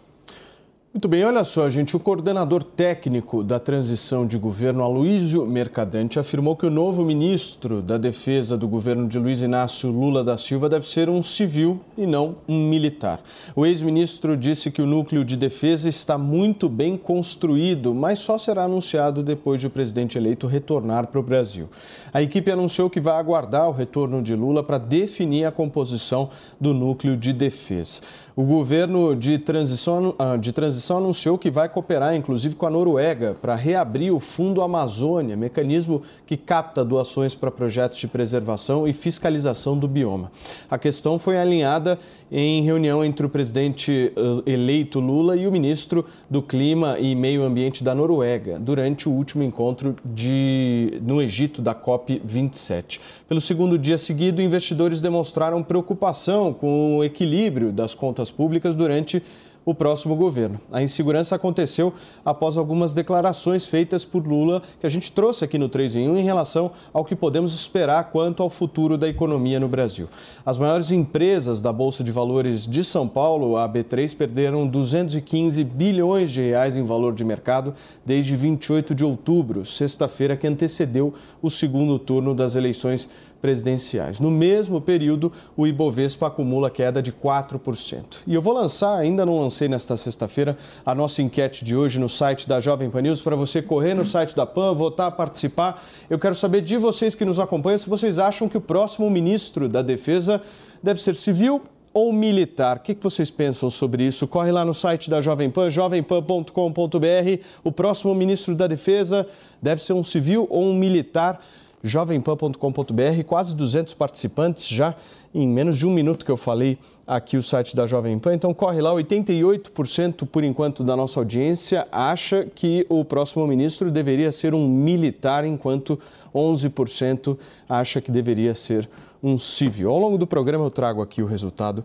Muito 0.90 1.07
bem, 1.07 1.23
olha 1.23 1.45
só, 1.45 1.68
gente. 1.68 1.95
O 1.95 2.00
coordenador 2.00 2.64
técnico 2.64 3.45
da 3.45 3.61
transição 3.61 4.26
de 4.26 4.38
governo, 4.38 4.83
Aloysio 4.83 5.47
Mercadante, 5.47 6.18
afirmou 6.18 6.57
que 6.57 6.64
o 6.64 6.71
novo 6.71 7.04
ministro 7.04 7.83
da 7.83 7.99
Defesa 7.99 8.57
do 8.57 8.66
governo 8.66 9.07
de 9.07 9.18
Luiz 9.18 9.42
Inácio 9.42 9.90
Lula 9.90 10.25
da 10.25 10.38
Silva 10.38 10.66
deve 10.66 10.87
ser 10.87 11.11
um 11.11 11.23
civil 11.23 11.78
e 11.97 12.07
não 12.07 12.37
um 12.49 12.68
militar. 12.68 13.21
O 13.54 13.66
ex-ministro 13.66 14.35
disse 14.35 14.71
que 14.71 14.80
o 14.80 14.87
núcleo 14.87 15.26
de 15.26 15.37
defesa 15.37 15.90
está 15.90 16.16
muito 16.16 16.71
bem 16.71 16.97
construído, 16.97 17.95
mas 17.95 18.18
só 18.18 18.38
será 18.38 18.64
anunciado 18.64 19.23
depois 19.23 19.61
de 19.61 19.66
o 19.66 19.71
presidente 19.71 20.16
eleito 20.16 20.47
retornar 20.47 21.07
para 21.09 21.21
o 21.21 21.23
Brasil. 21.23 21.68
A 22.12 22.23
equipe 22.23 22.50
anunciou 22.50 22.88
que 22.88 22.99
vai 22.99 23.14
aguardar 23.14 23.68
o 23.68 23.73
retorno 23.73 24.23
de 24.23 24.35
Lula 24.35 24.64
para 24.64 24.78
definir 24.78 25.45
a 25.45 25.52
composição 25.52 26.30
do 26.59 26.73
núcleo 26.73 27.16
de 27.16 27.33
defesa. 27.33 28.00
O 28.38 28.45
governo 28.45 29.16
de 29.16 29.37
transição, 29.37 30.14
ah, 30.16 30.37
de 30.37 30.52
transição 30.52 30.99
anunciou 30.99 31.37
que 31.37 31.50
vai 31.50 31.68
cooperar, 31.68 32.14
inclusive, 32.14 32.54
com 32.54 32.66
a 32.66 32.71
Noruega 32.71 33.37
para 33.42 33.57
reabrir 33.57 34.14
o 34.14 34.21
Fundo 34.21 34.62
Amazônia, 34.62 35.37
mecanismo 35.37 36.02
que 36.25 36.37
capta 36.37 36.85
doações 36.85 37.35
para 37.35 37.50
projetos 37.50 37.99
de 37.99 38.07
preservação 38.07 38.87
e 38.87 38.92
fiscalização 38.92 39.76
do 39.76 39.88
bioma. 39.88 40.30
A 40.71 40.78
questão 40.78 41.18
foi 41.18 41.37
alinhada 41.37 41.99
em 42.30 42.62
reunião 42.62 43.04
entre 43.04 43.26
o 43.26 43.28
presidente 43.28 44.12
eh, 44.14 44.52
eleito 44.52 45.00
Lula 45.00 45.37
e 45.37 45.45
o 45.45 45.50
ministro 45.50 46.04
do 46.30 46.40
Clima 46.40 46.97
e 47.00 47.16
Meio 47.16 47.42
Ambiente 47.42 47.83
da 47.83 47.92
Noruega, 47.92 48.57
durante 48.57 49.09
o 49.09 49.12
último 49.12 49.42
encontro 49.42 49.97
de, 50.04 51.00
no 51.02 51.21
Egito 51.21 51.61
da 51.61 51.75
COP27. 51.75 53.00
Pelo 53.28 53.40
segundo 53.40 53.76
dia 53.76 53.99
seguido, 53.99 54.40
investidores 54.40 55.00
demonstraram 55.00 55.61
preocupação 55.61 56.52
com 56.52 56.99
o 56.99 57.04
equilíbrio 57.04 57.73
das 57.73 57.95
contas 57.95 58.27
contas 58.28 58.30
públicas 58.30 58.75
durante 58.75 59.23
o 59.64 59.75
próximo 59.75 60.16
governo. 60.16 60.58
A 60.73 60.82
insegurança 60.82 61.37
aconteceu 61.37 61.92
após 62.25 62.56
algumas 62.56 62.94
declarações 62.94 63.66
feitas 63.66 64.02
por 64.02 64.26
Lula 64.26 64.62
que 64.80 64.87
a 64.87 64.88
gente 64.88 65.12
trouxe 65.12 65.44
aqui 65.44 65.58
no 65.58 65.68
3 65.68 65.97
em 65.97 66.08
1 66.08 66.16
em 66.16 66.23
relação 66.23 66.70
ao 66.90 67.04
que 67.04 67.14
podemos 67.14 67.54
esperar 67.54 68.04
quanto 68.04 68.42
ao 68.42 68.49
futuro 68.49 68.97
da 68.97 69.06
economia 69.06 69.61
no 69.61 69.68
Brasil. 69.68 70.08
As 70.47 70.56
maiores 70.56 70.90
empresas 70.90 71.61
da 71.61 71.70
Bolsa 71.70 72.02
de 72.02 72.11
Valores 72.11 72.66
de 72.66 72.82
São 72.82 73.06
Paulo, 73.06 73.58
a 73.58 73.68
B3, 73.68 74.16
perderam 74.16 74.66
215 74.66 75.62
bilhões 75.64 76.30
de 76.30 76.40
reais 76.40 76.75
em 76.75 76.82
valor 76.82 77.12
de 77.12 77.23
mercado 77.23 77.75
desde 78.06 78.35
28 78.37 78.94
de 78.94 79.04
outubro, 79.04 79.66
sexta-feira 79.66 80.35
que 80.35 80.47
antecedeu 80.47 81.12
o 81.42 81.50
segundo 81.50 81.99
turno 81.99 82.35
das 82.35 82.56
eleições 82.56 83.11
presidenciais. 83.40 84.21
No 84.21 84.30
mesmo 84.30 84.80
período, 84.80 85.33
o 85.57 85.66
Ibovespa 85.66 86.26
acumula 86.26 86.71
queda 86.71 87.02
de 87.02 87.12
4%. 87.12 88.23
E 88.26 88.35
eu 88.35 88.42
vou 88.42 88.52
lançar, 88.52 88.97
ainda 88.97 89.25
não 89.25 89.40
lancei 89.40 89.68
nesta 89.68 89.97
sexta-feira, 89.97 90.57
a 90.85 90.95
nossa 90.95 91.23
enquete 91.23 91.64
de 91.64 91.76
hoje 91.76 92.00
no 92.00 92.09
site 92.09 92.49
da 92.49 92.61
Jovem 92.61 92.90
Pan 92.90 93.02
News 93.02 93.23
para 93.23 93.37
você 93.37 93.62
correr 93.62 93.95
no 93.95 94.04
site 94.04 94.35
da 94.35 94.47
PAN, 94.47 94.75
votar, 94.75 95.12
participar. 95.12 95.83
Eu 96.11 96.18
quero 96.18 96.35
saber 96.35 96.61
de 96.61 96.76
vocês 96.76 97.14
que 97.14 97.25
nos 97.25 97.38
acompanham 97.38 97.78
se 97.78 97.88
vocês 97.88 98.18
acham 98.18 98.49
que 98.49 98.57
o 98.57 98.61
próximo 98.61 99.09
ministro 99.11 99.68
da 99.68 99.83
Defesa 99.83 100.42
deve 100.83 101.00
ser 101.00 101.14
civil 101.14 101.62
ou 101.92 102.12
militar? 102.12 102.76
O 102.76 102.80
que 102.80 102.97
vocês 103.00 103.30
pensam 103.30 103.68
sobre 103.71 104.04
isso? 104.04 104.26
Corre 104.28 104.52
lá 104.52 104.64
no 104.64 104.75
site 104.75 105.11
da 105.11 105.21
Jovem 105.21 105.50
Pan, 105.50 105.71
jovempan.com.br. 105.71 107.42
O 107.64 107.73
próximo 107.73 108.14
ministro 108.14 108.54
da 108.54 108.66
Defesa 108.66 109.26
deve 109.61 109.83
ser 109.83 109.95
um 109.95 110.02
civil 110.02 110.47
ou 110.50 110.64
um 110.64 110.75
militar? 110.75 111.42
jovempan.com.br, 111.82 113.25
quase 113.26 113.54
200 113.54 113.94
participantes 113.94 114.66
já 114.66 114.94
em 115.35 115.47
menos 115.47 115.76
de 115.76 115.87
um 115.87 115.90
minuto 115.90 116.25
que 116.25 116.30
eu 116.30 116.37
falei 116.37 116.78
aqui 117.06 117.37
o 117.37 117.42
site 117.42 117.76
da 117.76 117.87
Jovem 117.87 118.18
Pan. 118.18 118.35
Então 118.35 118.52
corre 118.54 118.80
lá, 118.80 118.92
88% 118.92 120.26
por 120.26 120.42
enquanto 120.42 120.82
da 120.82 120.97
nossa 120.97 121.20
audiência 121.20 121.87
acha 121.92 122.47
que 122.54 122.87
o 122.88 123.04
próximo 123.04 123.47
ministro 123.47 123.90
deveria 123.90 124.32
ser 124.32 124.54
um 124.54 124.66
militar, 124.66 125.44
enquanto 125.44 125.99
11% 126.35 127.38
acha 127.68 128.00
que 128.00 128.11
deveria 128.11 128.54
ser 128.54 128.88
um 129.23 129.37
civil. 129.37 129.90
Ao 129.90 129.99
longo 129.99 130.18
do 130.18 130.26
programa 130.26 130.64
eu 130.64 130.70
trago 130.70 131.02
aqui 131.02 131.23
o 131.23 131.26
resultado 131.26 131.85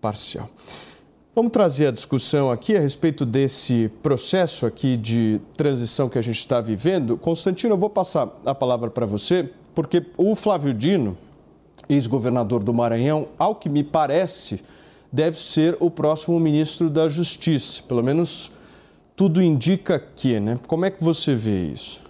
parcial. 0.00 0.48
Vamos 1.40 1.52
trazer 1.52 1.86
a 1.86 1.90
discussão 1.90 2.50
aqui 2.50 2.76
a 2.76 2.80
respeito 2.80 3.24
desse 3.24 3.90
processo 4.02 4.66
aqui 4.66 4.94
de 4.94 5.40
transição 5.56 6.06
que 6.06 6.18
a 6.18 6.22
gente 6.22 6.36
está 6.36 6.60
vivendo. 6.60 7.16
Constantino, 7.16 7.72
eu 7.72 7.78
vou 7.78 7.88
passar 7.88 8.28
a 8.44 8.54
palavra 8.54 8.90
para 8.90 9.06
você, 9.06 9.50
porque 9.74 10.04
o 10.18 10.36
Flávio 10.36 10.74
Dino, 10.74 11.16
ex-governador 11.88 12.62
do 12.62 12.74
Maranhão, 12.74 13.26
ao 13.38 13.54
que 13.54 13.70
me 13.70 13.82
parece, 13.82 14.62
deve 15.10 15.38
ser 15.38 15.78
o 15.80 15.90
próximo 15.90 16.38
ministro 16.38 16.90
da 16.90 17.08
Justiça. 17.08 17.82
Pelo 17.84 18.02
menos 18.02 18.52
tudo 19.16 19.42
indica 19.42 19.98
que, 19.98 20.38
né? 20.38 20.60
Como 20.66 20.84
é 20.84 20.90
que 20.90 21.02
você 21.02 21.34
vê 21.34 21.68
isso? 21.68 22.02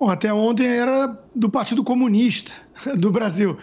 Bom, 0.00 0.08
até 0.08 0.32
ontem 0.32 0.66
era 0.66 1.14
do 1.34 1.50
Partido 1.50 1.84
Comunista 1.84 2.52
do 2.96 3.10
Brasil. 3.10 3.58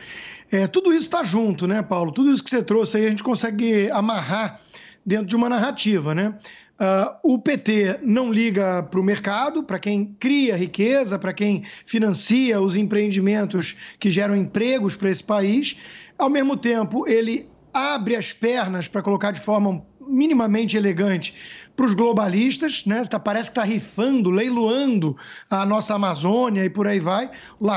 É, 0.51 0.67
tudo 0.67 0.91
isso 0.91 1.07
está 1.07 1.23
junto, 1.23 1.65
né, 1.65 1.81
Paulo? 1.81 2.11
Tudo 2.11 2.31
isso 2.31 2.43
que 2.43 2.51
você 2.51 2.61
trouxe 2.61 2.97
aí 2.97 3.07
a 3.07 3.09
gente 3.09 3.23
consegue 3.23 3.89
amarrar 3.89 4.60
dentro 5.05 5.25
de 5.25 5.35
uma 5.35 5.49
narrativa, 5.49 6.13
né? 6.15 6.35
Uh, 6.81 7.35
o 7.35 7.39
PT 7.39 7.99
não 8.01 8.33
liga 8.33 8.81
para 8.81 8.99
o 8.99 9.03
mercado, 9.03 9.63
para 9.63 9.77
quem 9.77 10.15
cria 10.19 10.55
riqueza, 10.55 11.19
para 11.19 11.31
quem 11.31 11.63
financia 11.85 12.59
os 12.59 12.75
empreendimentos 12.75 13.75
que 13.99 14.09
geram 14.09 14.35
empregos 14.35 14.95
para 14.95 15.11
esse 15.11 15.23
país. 15.23 15.77
Ao 16.17 16.27
mesmo 16.27 16.57
tempo, 16.57 17.07
ele 17.07 17.47
abre 17.71 18.15
as 18.15 18.33
pernas, 18.33 18.87
para 18.87 19.03
colocar 19.03 19.29
de 19.29 19.39
forma 19.39 19.85
minimamente 19.99 20.75
elegante, 20.75 21.35
para 21.75 21.85
os 21.85 21.93
globalistas, 21.93 22.83
né? 22.85 23.03
Tá, 23.05 23.19
parece 23.19 23.49
que 23.49 23.57
está 23.57 23.63
rifando, 23.63 24.29
leiloando 24.29 25.15
a 25.49 25.65
nossa 25.65 25.95
Amazônia 25.95 26.63
e 26.63 26.69
por 26.69 26.87
aí 26.87 26.99
vai. 26.99 27.29
O, 27.59 27.67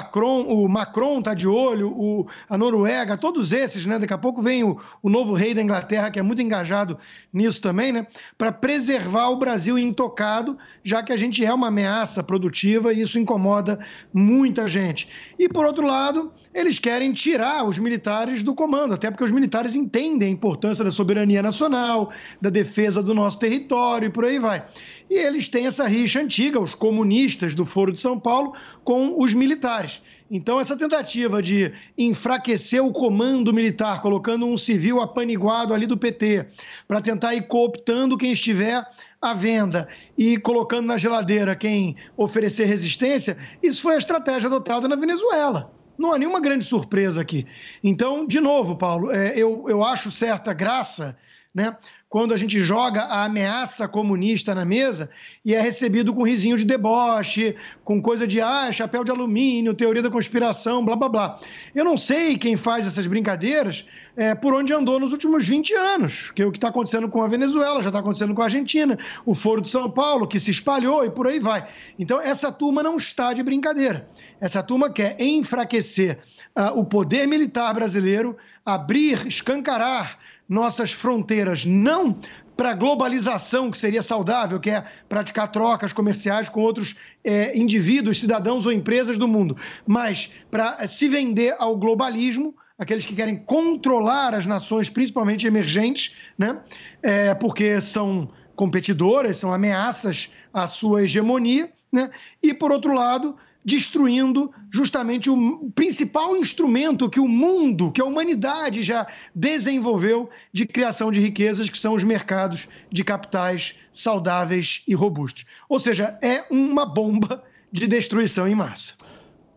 o 0.65 0.69
Macron 0.69 1.19
está 1.19 1.35
de 1.35 1.47
olho, 1.47 1.91
o, 1.91 2.27
a 2.49 2.59
Noruega, 2.59 3.17
todos 3.17 3.53
esses, 3.53 3.87
né? 3.87 3.99
Daqui 3.99 4.13
a 4.13 4.19
pouco 4.19 4.43
vem 4.43 4.65
o, 4.65 4.81
o 5.03 5.09
novo 5.09 5.35
rei 5.35 5.55
da 5.55 5.63
Inglaterra, 5.63 6.11
que 6.11 6.19
é 6.19 6.23
muito 6.23 6.43
engajado 6.43 6.99
nisso 7.33 7.61
também, 7.61 7.93
né? 7.93 8.07
Para 8.37 8.53
preservar 8.53 9.29
o 9.29 9.37
Brasil 9.37 9.79
intocado, 9.79 10.59
já 10.83 11.03
que 11.03 11.13
a 11.13 11.17
gente 11.17 11.45
é 11.45 11.53
uma 11.53 11.69
ameaça 11.69 12.23
produtiva 12.23 12.93
e 12.93 13.01
isso 13.01 13.19
incomoda 13.19 13.79
muita 14.13 14.69
gente. 14.69 15.09
E 15.39 15.49
por 15.49 15.65
outro 15.65 15.87
lado, 15.87 16.33
eles 16.55 16.79
querem 16.79 17.13
tirar 17.13 17.65
os 17.65 17.79
militares 17.79 18.43
do 18.43 18.55
comando, 18.55 18.95
até 18.95 19.11
porque 19.11 19.25
os 19.25 19.33
militares 19.33 19.75
entendem 19.75 20.29
a 20.29 20.33
importância 20.33 20.85
da 20.85 20.91
soberania 20.93 21.43
nacional, 21.43 22.13
da 22.41 22.49
defesa 22.49 23.03
do 23.03 23.13
nosso 23.13 23.41
território 23.41 24.07
e 24.07 24.11
por 24.11 24.25
aí 24.25 24.39
vai. 24.39 24.65
E 25.11 25.15
eles 25.15 25.49
têm 25.49 25.67
essa 25.67 25.87
rixa 25.87 26.21
antiga, 26.21 26.61
os 26.61 26.75
comunistas 26.75 27.55
do 27.55 27.67
Foro 27.67 27.93
de 27.93 28.01
São 28.01 28.19
Paulo, 28.19 28.55
com 28.85 29.21
os 29.21 29.35
militares. 29.35 30.01
Então, 30.31 30.59
essa 30.59 30.77
tentativa 30.77 31.43
de 31.43 31.73
enfraquecer 31.99 32.83
o 32.83 32.93
comando 32.93 33.53
militar, 33.53 34.01
colocando 34.01 34.47
um 34.47 34.57
civil 34.57 35.01
apaniguado 35.01 35.75
ali 35.75 35.87
do 35.87 35.99
PT, 35.99 36.47
para 36.89 37.03
tentar 37.03 37.35
ir 37.35 37.47
cooptando 37.47 38.17
quem 38.17 38.33
estiver 38.33 38.87
à 39.21 39.35
venda 39.35 39.89
e 40.17 40.39
colocando 40.39 40.87
na 40.87 40.97
geladeira 40.97 41.55
quem 41.57 41.97
oferecer 42.17 42.65
resistência, 42.65 43.37
isso 43.63 43.83
foi 43.83 43.97
a 43.97 43.99
estratégia 43.99 44.47
adotada 44.47 44.89
na 44.89 44.97
Venezuela. 44.97 45.74
Não 45.99 46.13
há 46.13 46.19
nenhuma 46.19 46.41
grande 46.41 46.65
surpresa 46.65 47.21
aqui. 47.21 47.47
Então, 47.83 48.27
de 48.27 48.41
novo, 48.41 48.77
Paulo, 48.77 49.13
é, 49.13 49.37
eu, 49.37 49.65
eu 49.69 49.83
acho 49.83 50.11
certa 50.11 50.53
graça 50.53 51.17
né, 51.55 51.77
quando 52.09 52.33
a 52.33 52.37
gente 52.37 52.63
joga 52.63 53.03
a 53.03 53.25
ameaça 53.25 53.89
comunista 53.89 54.55
na 54.55 54.65
mesa 54.65 55.11
e 55.45 55.55
é 55.55 55.61
recebido 55.61 56.15
com 56.15 56.23
risinho 56.23 56.57
de 56.57 56.65
deboche, 56.65 57.57
com 57.85 58.01
coisa 58.01 58.27
de 58.27 58.41
ah, 58.41 58.71
chapéu 58.71 59.03
de 59.03 59.11
alumínio, 59.11 59.75
teoria 59.75 60.03
da 60.03 60.11
conspiração, 60.11 60.85
blá 60.85 60.95
blá 60.95 61.09
blá. 61.09 61.39
Eu 61.75 61.85
não 61.85 61.97
sei 61.97 62.39
quem 62.39 62.57
faz 62.57 62.87
essas 62.87 63.07
brincadeiras 63.07 63.85
é, 64.17 64.35
por 64.35 64.55
onde 64.55 64.73
andou 64.73 65.01
nos 65.01 65.13
últimos 65.13 65.47
20 65.47 65.75
anos, 65.75 66.31
que 66.31 66.43
é 66.43 66.47
o 66.47 66.53
que 66.53 66.59
está 66.59 66.69
acontecendo 66.69 67.09
com 67.09 67.23
a 67.23 67.29
Venezuela, 67.29 67.83
já 67.83 67.89
está 67.89 67.99
acontecendo 67.99 68.35
com 68.35 68.43
a 68.43 68.45
Argentina, 68.45 68.97
o 69.27 69.35
Foro 69.35 69.61
de 69.61 69.69
São 69.69 69.91
Paulo, 69.91 70.29
que 70.29 70.39
se 70.39 70.51
espalhou 70.51 71.05
e 71.05 71.11
por 71.11 71.27
aí 71.27 71.41
vai. 71.41 71.67
Então, 71.99 72.21
essa 72.21 72.53
turma 72.53 72.83
não 72.83 72.97
está 72.97 73.33
de 73.33 73.43
brincadeira. 73.43 74.09
Essa 74.41 74.63
turma 74.63 74.91
quer 74.91 75.21
enfraquecer 75.21 76.19
uh, 76.57 76.79
o 76.79 76.85
poder 76.85 77.27
militar 77.27 77.75
brasileiro, 77.75 78.37
abrir, 78.65 79.27
escancarar 79.27 80.19
nossas 80.49 80.93
fronteiras, 80.93 81.65
não 81.65 82.19
para 82.57 82.71
a 82.71 82.75
globalização, 82.75 83.71
que 83.71 83.79
seria 83.79 84.03
saudável, 84.03 84.61
que 84.61 84.71
é 84.71 84.85
praticar 85.09 85.51
trocas 85.51 85.93
comerciais 85.93 86.49
com 86.49 86.61
outros 86.61 86.95
é, 87.23 87.57
indivíduos, 87.57 88.21
cidadãos 88.21 88.65
ou 88.65 88.73
empresas 88.73 89.19
do 89.19 89.27
mundo, 89.27 89.57
mas 89.87 90.31
para 90.51 90.87
se 90.87 91.09
vender 91.09 91.57
ao 91.59 91.77
globalismo, 91.77 92.55
aqueles 92.79 93.05
que 93.05 93.15
querem 93.15 93.37
controlar 93.37 94.35
as 94.35 94.47
nações, 94.47 94.89
principalmente 94.89 95.47
emergentes, 95.47 96.15
né? 96.39 96.61
É, 97.03 97.35
porque 97.35 97.81
são 97.81 98.31
competidoras, 98.55 99.39
são 99.39 99.53
ameaças 99.53 100.31
à 100.53 100.67
sua 100.67 101.03
hegemonia, 101.03 101.73
né? 101.91 102.11
e, 102.43 102.53
por 102.53 102.73
outro 102.73 102.95
lado, 102.95 103.37
destruindo 103.65 104.53
justamente 104.71 105.31
o 105.31 105.71
principal 105.75 106.37
instrumento 106.37 107.09
que 107.09 107.21
o 107.21 107.27
mundo, 107.27 107.91
que 107.91 108.01
a 108.01 108.05
humanidade 108.05 108.83
já 108.83 109.07
desenvolveu 109.35 110.29
de 110.53 110.67
criação 110.67 111.11
de 111.11 111.21
riquezas, 111.21 111.71
que 111.71 111.79
são 111.79 111.95
os 111.95 112.05
mercados 112.05 112.69
de 112.91 113.03
capitais 113.03 113.75
saudáveis 113.93 114.83
e 114.87 114.95
robustos. 114.95 115.47
Ou 115.69 115.81
seja, 115.81 116.19
é 116.23 116.45
uma 116.51 116.85
bomba 116.85 117.43
de 117.73 117.87
destruição 117.87 118.47
em 118.47 118.55
massa. 118.55 118.93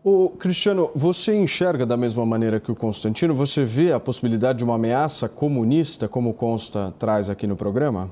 O 0.02 0.30
Cristiano, 0.30 0.90
você 0.94 1.36
enxerga 1.36 1.84
da 1.84 1.96
mesma 1.96 2.24
maneira 2.24 2.58
que 2.58 2.70
o 2.70 2.74
Constantino? 2.74 3.34
Você 3.34 3.64
vê 3.64 3.92
a 3.92 4.00
possibilidade 4.00 4.58
de 4.58 4.64
uma 4.64 4.76
ameaça 4.76 5.28
comunista, 5.28 6.08
como 6.08 6.32
consta 6.32 6.94
traz 6.98 7.28
aqui 7.28 7.46
no 7.46 7.56
programa? 7.56 8.10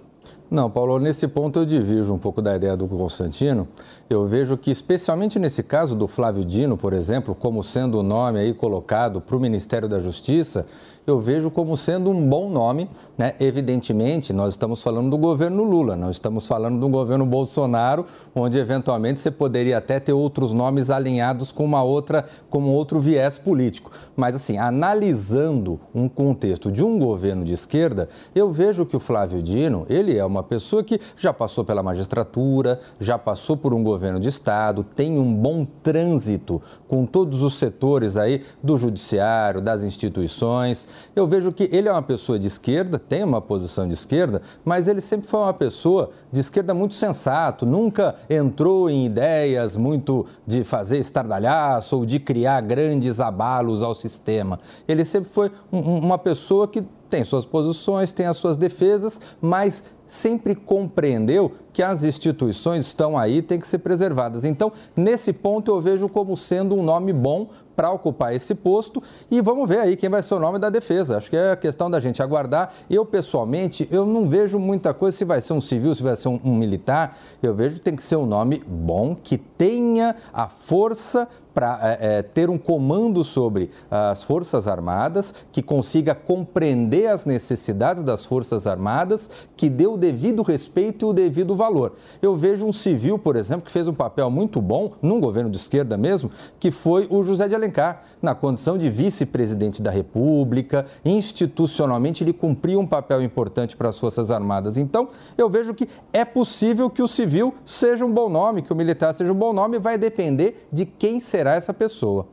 Não, 0.49 0.71
Paulo, 0.71 1.01
nesse 1.01 1.27
ponto 1.27 1.59
eu 1.59 1.67
divido 1.67 2.15
um 2.15 2.19
pouco 2.19 2.41
da 2.41 2.55
ideia 2.55 2.77
do 2.77 2.87
Constantino. 2.87 3.67
Eu 4.09 4.27
vejo 4.27 4.57
que, 4.57 4.71
especialmente 4.71 5.41
nesse 5.41 5.61
caso 5.61 5.97
do 5.97 6.07
Flávio 6.07 6.45
Dino, 6.45 6.77
por 6.77 6.93
exemplo, 6.93 7.35
como 7.35 7.65
sendo 7.65 7.99
o 7.99 8.03
nome 8.03 8.39
aí 8.39 8.55
colocado 8.55 9.21
para 9.21 9.37
o 9.37 9.41
Ministério 9.41 9.89
da 9.89 9.99
Justiça, 9.99 10.65
eu 11.07 11.21
vejo 11.21 11.51
como 11.51 11.77
sendo 11.77 12.11
um 12.11 12.29
bom 12.29 12.51
nome. 12.51 12.91
Né? 13.17 13.35
Evidentemente, 13.39 14.33
nós 14.33 14.55
estamos 14.55 14.83
falando 14.83 15.11
do 15.11 15.17
governo 15.17 15.63
Lula, 15.63 15.97
não 15.97 16.11
estamos 16.11 16.47
falando 16.47 16.81
do 16.81 16.89
governo 16.89 17.25
Bolsonaro, 17.25 18.07
onde 18.35 18.59
eventualmente 18.59 19.21
você 19.21 19.31
poderia 19.31 19.79
até 19.79 20.01
ter 20.01 20.13
outros 20.13 20.53
nomes 20.53 20.91
alinhados 20.91 21.53
com 21.53 21.65
uma 21.65 21.83
outra, 21.83 22.27
com 22.51 22.69
outro 22.71 22.99
viés 22.99 23.39
político. 23.39 23.93
Mas 24.17 24.35
assim, 24.35 24.59
analisando 24.59 25.79
um 25.95 26.09
contexto 26.09 26.73
de 26.73 26.83
um 26.83 26.99
governo 26.99 27.45
de 27.45 27.53
esquerda, 27.53 28.09
eu 28.35 28.51
vejo 28.51 28.85
que 28.85 28.97
o 28.97 29.01
Flávio 29.01 29.43
Dino, 29.43 29.87
ele 29.89 30.17
é 30.17 30.25
uma 30.25 30.43
pessoa 30.43 30.83
que 30.83 31.01
já 31.17 31.33
passou 31.33 31.65
pela 31.65 31.83
magistratura, 31.83 32.81
já 32.99 33.19
passou 33.19 33.57
por 33.57 33.73
um 33.73 33.83
governo 33.83 34.19
de 34.19 34.29
Estado, 34.29 34.83
tem 34.83 35.19
um 35.19 35.33
bom 35.33 35.67
trânsito 35.83 36.61
com 36.89 37.07
todos 37.07 37.43
os 37.43 37.59
setores 37.59 38.17
aí 38.17 38.43
do 38.63 38.77
judiciário, 38.77 39.61
das 39.61 39.85
instituições. 39.85 40.89
Eu 41.15 41.27
vejo 41.27 41.53
que 41.53 41.69
ele 41.73 41.89
é 41.89 41.93
uma 41.93 42.03
pessoa 42.03 42.39
de 42.39 42.47
esquerda, 42.47 42.99
tem 42.99 43.25
uma 43.25 43.41
posição 43.41 43.87
de 43.87 43.95
esquerda, 43.95 44.43
mas 44.65 44.89
ele 44.89 45.01
sempre 45.01 45.27
foi 45.27 45.41
uma 45.41 45.55
pessoa 45.55 46.11
de 46.31 46.41
esquerda 46.41 46.75
muito 46.75 46.95
sensato, 46.95 47.65
nunca 47.65 48.17
entrou 48.29 48.89
em 48.91 49.07
ideias 49.07 49.77
muito 49.77 50.27
de 50.47 50.65
fazer 50.65 50.99
estardalhaço 50.99 51.97
ou 51.97 52.07
de 52.07 52.19
criar 52.19 52.61
grandes 52.63 53.21
abalos 53.21 53.83
ao 53.83 53.95
sistema. 53.95 54.61
Ele 54.87 55.05
sempre 55.05 55.31
foi 55.31 55.51
um, 55.73 55.99
uma 55.99 56.19
pessoa 56.19 56.67
que 56.69 56.85
tem 57.09 57.25
suas 57.25 57.45
posições, 57.45 58.13
tem 58.13 58.27
as 58.27 58.37
suas 58.37 58.57
defesas, 58.57 59.21
mas 59.41 59.85
sempre 60.07 60.55
compreendeu 60.55 61.53
que 61.73 61.83
as 61.83 62.05
instituições 62.05 62.87
estão 62.87 63.19
aí, 63.19 63.43
têm 63.43 63.59
que 63.59 63.67
ser 63.67 63.79
preservadas. 63.79 64.45
Então, 64.45 64.73
nesse 64.95 65.33
ponto, 65.33 65.71
eu 65.71 65.81
vejo 65.81 66.09
como 66.09 66.37
sendo 66.37 66.75
um 66.75 66.83
nome 66.83 67.13
bom 67.13 67.49
para 67.77 67.91
ocupar 67.91 68.35
esse 68.35 68.55
posto 68.55 69.03
e 69.31 69.41
vamos 69.41 69.69
ver 69.69 69.81
aí 69.81 69.97
quem 69.97 70.09
vai 70.09 70.23
ser 70.23 70.35
o 70.35 70.41
nome 70.41 70.59
da 70.59 70.71
defesa. 70.71 71.19
Acho 71.19 71.29
que 71.31 71.37
é 71.37 71.55
questão 71.55 71.91
da 71.91 72.01
gente 72.01 72.23
aguardar. 72.23 72.73
Eu, 72.89 73.05
pessoalmente, 73.05 73.87
eu 73.93 74.07
não 74.07 74.29
vejo 74.29 74.59
muita 74.59 74.95
coisa 74.95 75.17
se 75.17 75.25
vai 75.25 75.43
ser 75.43 75.53
um 75.53 75.61
civil, 75.61 75.95
se 75.95 76.03
vai 76.03 76.17
ser 76.17 76.29
um, 76.29 76.41
um 76.43 76.57
militar. 76.57 77.19
Eu 77.43 77.55
vejo 77.55 77.77
que 77.77 77.83
tem 77.83 77.95
que 77.95 78.03
ser 78.03 78.17
um 78.17 78.27
nome 78.27 78.65
bom, 78.67 79.15
que 79.15 79.37
tenha 79.37 80.17
a 80.33 80.49
força 80.49 81.29
para 81.57 81.81
é, 81.83 82.19
é, 82.19 82.23
ter 82.23 82.51
um 82.51 82.59
comando 82.59 83.25
sobre 83.25 83.71
as 83.91 84.23
Forças 84.23 84.69
Armadas, 84.69 85.35
que 85.51 85.63
consiga 85.63 86.15
compreender 86.15 87.07
as 87.07 87.25
necessidades 87.25 88.05
das 88.05 88.27
Forças 88.27 88.67
Armadas, 88.67 89.31
que 89.57 89.71
dê 89.71 89.87
o 89.87 89.97
devido 89.97 90.43
respeito 90.43 91.07
e 91.07 91.09
o 91.09 91.13
devido 91.15 91.57
valor. 91.57 91.95
Eu 92.21 92.37
vejo 92.37 92.67
um 92.67 92.75
civil, 92.75 93.19
por 93.19 93.37
exemplo, 93.37 93.65
que 93.65 93.73
fez 93.73 93.89
um 93.89 93.95
papel 93.95 94.31
muito 94.31 94.61
bom, 94.61 94.93
num 95.01 95.19
governo 95.19 95.49
de 95.49 95.57
esquerda 95.57 95.97
mesmo, 95.97 96.31
que 96.61 96.71
foi 96.71 97.07
o 97.09 97.23
José 97.23 97.49
de 97.49 97.55
Alencar, 97.55 98.03
na 98.21 98.35
condição 98.35 98.77
de 98.77 98.91
vice-presidente 98.91 99.81
da 99.81 99.91
República, 99.91 100.85
institucionalmente 101.07 102.23
ele 102.23 102.35
cumpriu 102.35 102.81
um 102.81 102.87
papel 102.87 103.23
importante 103.23 103.75
para 103.75 103.89
as 103.89 103.97
Forças 103.97 104.31
Armadas. 104.31 104.77
Então, 104.77 105.09
eu 105.39 105.49
vejo 105.49 105.73
que 105.73 105.89
é 106.13 106.23
possível 106.23 106.91
que 106.91 107.03
o 107.03 107.09
civil 107.09 107.55
seja 107.65 108.05
um 108.05 108.13
bom 108.13 108.29
nome, 108.29 108.61
que 108.61 108.75
o 108.75 108.77
militar 108.77 109.15
seja 109.15 109.33
um 109.33 109.37
bom 109.37 109.55
nome, 109.55 109.79
vai 109.79 109.97
depender 109.97 110.69
de 110.71 110.85
quem 110.85 111.19
será 111.19 111.46
será 111.47 111.55
essa 111.55 111.73
pessoa. 111.73 112.27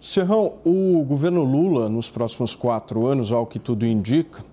Serrão, 0.00 0.54
o 0.64 1.02
governo 1.04 1.42
Lula, 1.42 1.88
nos 1.88 2.10
próximos 2.10 2.54
quatro 2.54 3.06
anos, 3.06 3.32
ao 3.32 3.46
que 3.46 3.58
tudo 3.58 3.84
indica, 3.84 4.44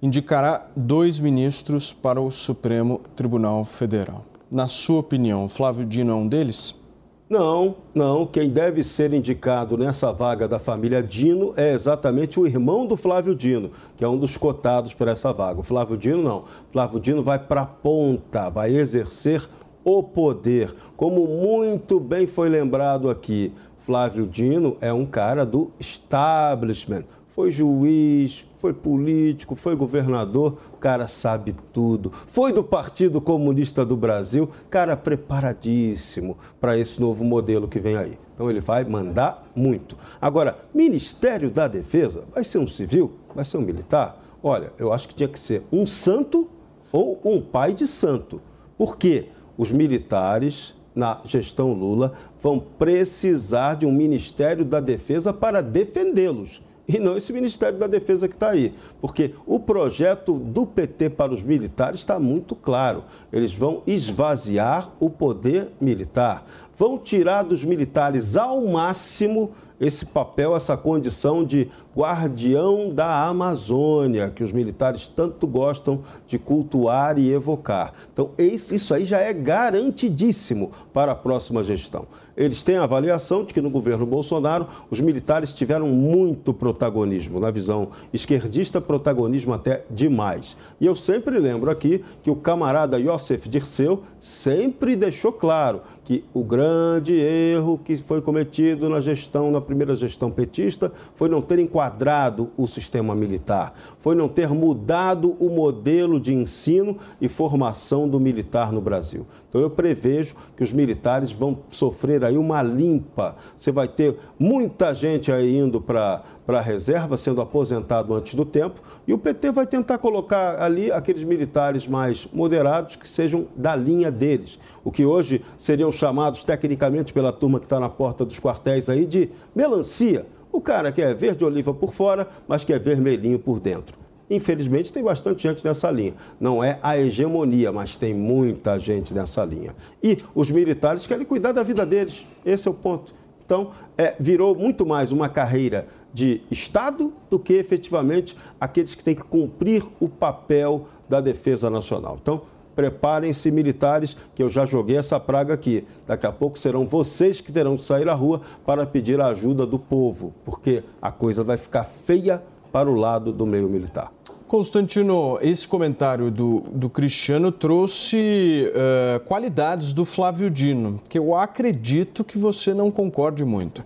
indicará 0.00 0.66
dois 0.74 1.20
ministros 1.20 1.92
para 1.92 2.20
o 2.20 2.30
Supremo 2.30 3.00
Tribunal 3.14 3.62
Federal. 3.64 4.24
Na 4.50 4.68
sua 4.68 5.00
opinião, 5.00 5.48
Flávio 5.48 5.84
Dino 5.84 6.12
é 6.12 6.14
um 6.14 6.26
deles? 6.26 6.80
Não, 7.28 7.76
não. 7.94 8.26
Quem 8.26 8.50
deve 8.50 8.84
ser 8.84 9.12
indicado 9.12 9.76
nessa 9.76 10.12
vaga 10.12 10.46
da 10.46 10.58
família 10.58 11.02
Dino 11.02 11.54
é 11.56 11.72
exatamente 11.72 12.38
o 12.38 12.46
irmão 12.46 12.86
do 12.86 12.96
Flávio 12.96 13.34
Dino, 13.34 13.70
que 13.96 14.04
é 14.04 14.08
um 14.08 14.18
dos 14.18 14.36
cotados 14.36 14.92
para 14.92 15.12
essa 15.12 15.32
vaga. 15.32 15.60
O 15.60 15.62
Flávio 15.62 15.96
Dino 15.96 16.22
não. 16.22 16.38
O 16.40 16.72
Flávio 16.72 17.00
Dino 17.00 17.22
vai 17.22 17.38
para 17.38 17.62
a 17.62 17.66
ponta, 17.66 18.50
vai 18.50 18.74
exercer 18.74 19.48
o 19.84 20.02
poder. 20.02 20.74
Como 20.96 21.26
muito 21.26 21.98
bem 21.98 22.26
foi 22.26 22.48
lembrado 22.48 23.10
aqui, 23.10 23.52
Flávio 23.78 24.26
Dino 24.26 24.76
é 24.80 24.92
um 24.92 25.04
cara 25.04 25.44
do 25.44 25.70
establishment. 25.80 27.04
Foi 27.28 27.50
juiz, 27.50 28.46
foi 28.56 28.74
político, 28.74 29.56
foi 29.56 29.74
governador, 29.74 30.58
o 30.72 30.76
cara 30.76 31.08
sabe 31.08 31.56
tudo. 31.72 32.12
Foi 32.12 32.52
do 32.52 32.62
Partido 32.62 33.20
Comunista 33.20 33.86
do 33.86 33.96
Brasil, 33.96 34.50
cara 34.68 34.96
preparadíssimo 34.96 36.36
para 36.60 36.76
esse 36.76 37.00
novo 37.00 37.24
modelo 37.24 37.66
que 37.66 37.80
vem 37.80 37.96
aí. 37.96 38.18
Então 38.34 38.50
ele 38.50 38.60
vai 38.60 38.84
mandar 38.84 39.50
muito. 39.56 39.96
Agora, 40.20 40.58
Ministério 40.74 41.50
da 41.50 41.66
Defesa, 41.66 42.24
vai 42.34 42.44
ser 42.44 42.58
um 42.58 42.66
civil? 42.66 43.12
Vai 43.34 43.44
ser 43.44 43.56
um 43.56 43.62
militar? 43.62 44.22
Olha, 44.42 44.72
eu 44.78 44.92
acho 44.92 45.08
que 45.08 45.14
tinha 45.14 45.28
que 45.28 45.40
ser 45.40 45.64
um 45.72 45.86
santo 45.86 46.50
ou 46.92 47.18
um 47.24 47.40
pai 47.40 47.72
de 47.72 47.86
santo. 47.86 48.40
Por 48.76 48.96
quê? 48.96 49.28
Os 49.62 49.70
militares 49.72 50.74
na 50.94 51.20
gestão 51.24 51.72
Lula 51.72 52.12
vão 52.40 52.58
precisar 52.58 53.76
de 53.76 53.86
um 53.86 53.92
Ministério 53.92 54.64
da 54.64 54.80
Defesa 54.80 55.32
para 55.32 55.62
defendê-los. 55.62 56.60
E 56.86 56.98
não 56.98 57.16
esse 57.16 57.32
Ministério 57.32 57.78
da 57.78 57.86
Defesa 57.86 58.28
que 58.28 58.34
está 58.34 58.50
aí. 58.50 58.74
Porque 59.00 59.34
o 59.46 59.60
projeto 59.60 60.34
do 60.34 60.66
PT 60.66 61.10
para 61.10 61.32
os 61.32 61.42
militares 61.42 62.00
está 62.00 62.18
muito 62.18 62.56
claro. 62.56 63.04
Eles 63.32 63.54
vão 63.54 63.82
esvaziar 63.86 64.90
o 64.98 65.08
poder 65.08 65.70
militar, 65.80 66.44
vão 66.76 66.98
tirar 66.98 67.42
dos 67.42 67.64
militares 67.64 68.36
ao 68.36 68.64
máximo 68.66 69.52
esse 69.80 70.06
papel, 70.06 70.54
essa 70.54 70.76
condição 70.76 71.44
de 71.44 71.68
guardião 71.96 72.94
da 72.94 73.26
Amazônia, 73.26 74.30
que 74.30 74.44
os 74.44 74.52
militares 74.52 75.08
tanto 75.08 75.44
gostam 75.44 76.02
de 76.24 76.38
cultuar 76.38 77.18
e 77.18 77.32
evocar. 77.32 77.92
Então, 78.12 78.30
isso 78.38 78.94
aí 78.94 79.04
já 79.04 79.18
é 79.18 79.32
garantidíssimo 79.32 80.70
para 80.92 81.10
a 81.10 81.16
próxima 81.16 81.64
gestão. 81.64 82.06
Eles 82.36 82.62
têm 82.62 82.76
a 82.76 82.84
avaliação 82.84 83.44
de 83.44 83.52
que 83.52 83.60
no 83.60 83.68
governo 83.68 84.06
Bolsonaro 84.06 84.68
os 84.88 85.00
militares 85.00 85.52
tiveram 85.52 85.88
muito 85.88 86.54
protagonismo, 86.54 87.40
na 87.40 87.50
visão 87.50 87.88
esquerdista, 88.12 88.80
protagonismo 88.80 89.52
até 89.52 89.84
demais. 89.90 90.56
E 90.80 90.86
eu 90.86 90.94
sempre 90.94 91.38
lembro 91.38 91.70
aqui 91.70 92.02
que 92.22 92.30
o 92.30 92.36
camarada 92.36 93.02
Josef 93.02 93.48
Dirceu 93.48 94.02
sempre 94.20 94.94
deixou 94.96 95.32
claro 95.32 95.82
que 96.04 96.24
o 96.34 96.42
grande 96.42 97.14
erro 97.14 97.78
que 97.78 97.98
foi 97.98 98.20
cometido 98.20 98.88
na 98.88 99.00
gestão, 99.00 99.50
na 99.50 99.60
primeira 99.60 99.94
gestão 99.94 100.30
petista, 100.30 100.92
foi 101.14 101.28
não 101.28 101.40
ter 101.40 101.58
enquadrado 101.58 102.50
o 102.56 102.66
sistema 102.66 103.14
militar, 103.14 103.74
foi 104.02 104.16
não 104.16 104.28
ter 104.28 104.48
mudado 104.48 105.36
o 105.38 105.48
modelo 105.48 106.18
de 106.18 106.34
ensino 106.34 106.98
e 107.20 107.28
formação 107.28 108.08
do 108.08 108.18
militar 108.18 108.72
no 108.72 108.80
Brasil. 108.80 109.24
Então 109.48 109.60
eu 109.60 109.70
prevejo 109.70 110.34
que 110.56 110.64
os 110.64 110.72
militares 110.72 111.30
vão 111.30 111.58
sofrer 111.68 112.24
aí 112.24 112.36
uma 112.36 112.60
limpa. 112.62 113.36
Você 113.56 113.70
vai 113.70 113.86
ter 113.86 114.18
muita 114.36 114.92
gente 114.92 115.30
aí 115.30 115.56
indo 115.56 115.80
para 115.80 116.20
a 116.48 116.60
reserva, 116.60 117.16
sendo 117.16 117.40
aposentado 117.40 118.12
antes 118.12 118.34
do 118.34 118.44
tempo, 118.44 118.82
e 119.06 119.14
o 119.14 119.18
PT 119.18 119.52
vai 119.52 119.68
tentar 119.68 119.98
colocar 119.98 120.60
ali 120.60 120.90
aqueles 120.90 121.22
militares 121.22 121.86
mais 121.86 122.26
moderados 122.32 122.96
que 122.96 123.08
sejam 123.08 123.46
da 123.54 123.76
linha 123.76 124.10
deles. 124.10 124.58
O 124.82 124.90
que 124.90 125.06
hoje 125.06 125.42
seriam 125.56 125.92
chamados 125.92 126.42
tecnicamente 126.42 127.12
pela 127.12 127.32
turma 127.32 127.60
que 127.60 127.66
está 127.66 127.78
na 127.78 127.88
porta 127.88 128.24
dos 128.24 128.40
quartéis 128.40 128.88
aí 128.88 129.06
de 129.06 129.30
melancia. 129.54 130.26
O 130.52 130.60
cara 130.60 130.92
que 130.92 131.00
é 131.00 131.14
verde 131.14 131.44
oliva 131.44 131.72
por 131.72 131.94
fora, 131.94 132.28
mas 132.46 132.62
que 132.62 132.72
é 132.72 132.78
vermelhinho 132.78 133.38
por 133.38 133.58
dentro. 133.58 133.96
Infelizmente, 134.28 134.92
tem 134.92 135.02
bastante 135.02 135.42
gente 135.42 135.64
nessa 135.64 135.90
linha. 135.90 136.14
Não 136.38 136.62
é 136.62 136.78
a 136.82 136.96
hegemonia, 136.98 137.72
mas 137.72 137.96
tem 137.96 138.14
muita 138.14 138.78
gente 138.78 139.12
nessa 139.12 139.44
linha. 139.44 139.74
E 140.02 140.16
os 140.34 140.50
militares 140.50 141.06
querem 141.06 141.24
cuidar 141.24 141.52
da 141.52 141.62
vida 141.62 141.84
deles. 141.84 142.26
Esse 142.44 142.68
é 142.68 142.70
o 142.70 142.74
ponto. 142.74 143.14
Então, 143.44 143.72
é, 143.98 144.14
virou 144.18 144.54
muito 144.54 144.86
mais 144.86 145.12
uma 145.12 145.28
carreira 145.28 145.86
de 146.14 146.40
Estado 146.50 147.12
do 147.28 147.38
que 147.38 147.54
efetivamente 147.54 148.36
aqueles 148.60 148.94
que 148.94 149.04
têm 149.04 149.14
que 149.14 149.24
cumprir 149.24 149.84
o 150.00 150.08
papel 150.08 150.86
da 151.08 151.20
defesa 151.20 151.68
nacional. 151.68 152.18
Então, 152.20 152.42
preparem-se 152.74 153.50
militares, 153.50 154.16
que 154.34 154.42
eu 154.42 154.50
já 154.50 154.64
joguei 154.64 154.96
essa 154.96 155.18
praga 155.18 155.54
aqui. 155.54 155.84
Daqui 156.06 156.26
a 156.26 156.32
pouco 156.32 156.58
serão 156.58 156.86
vocês 156.86 157.40
que 157.40 157.52
terão 157.52 157.76
que 157.76 157.84
sair 157.84 158.08
à 158.08 158.14
rua 158.14 158.40
para 158.64 158.86
pedir 158.86 159.20
a 159.20 159.26
ajuda 159.26 159.66
do 159.66 159.78
povo, 159.78 160.34
porque 160.44 160.82
a 161.00 161.10
coisa 161.10 161.44
vai 161.44 161.58
ficar 161.58 161.84
feia 161.84 162.42
para 162.72 162.90
o 162.90 162.94
lado 162.94 163.32
do 163.32 163.46
meio 163.46 163.68
militar. 163.68 164.12
Constantino, 164.48 165.38
esse 165.40 165.66
comentário 165.66 166.30
do, 166.30 166.60
do 166.72 166.90
Cristiano 166.90 167.50
trouxe 167.50 168.70
uh, 168.70 169.20
qualidades 169.20 169.94
do 169.94 170.04
Flávio 170.04 170.50
Dino, 170.50 171.00
que 171.08 171.18
eu 171.18 171.34
acredito 171.34 172.22
que 172.22 172.36
você 172.36 172.74
não 172.74 172.90
concorde 172.90 173.46
muito. 173.46 173.82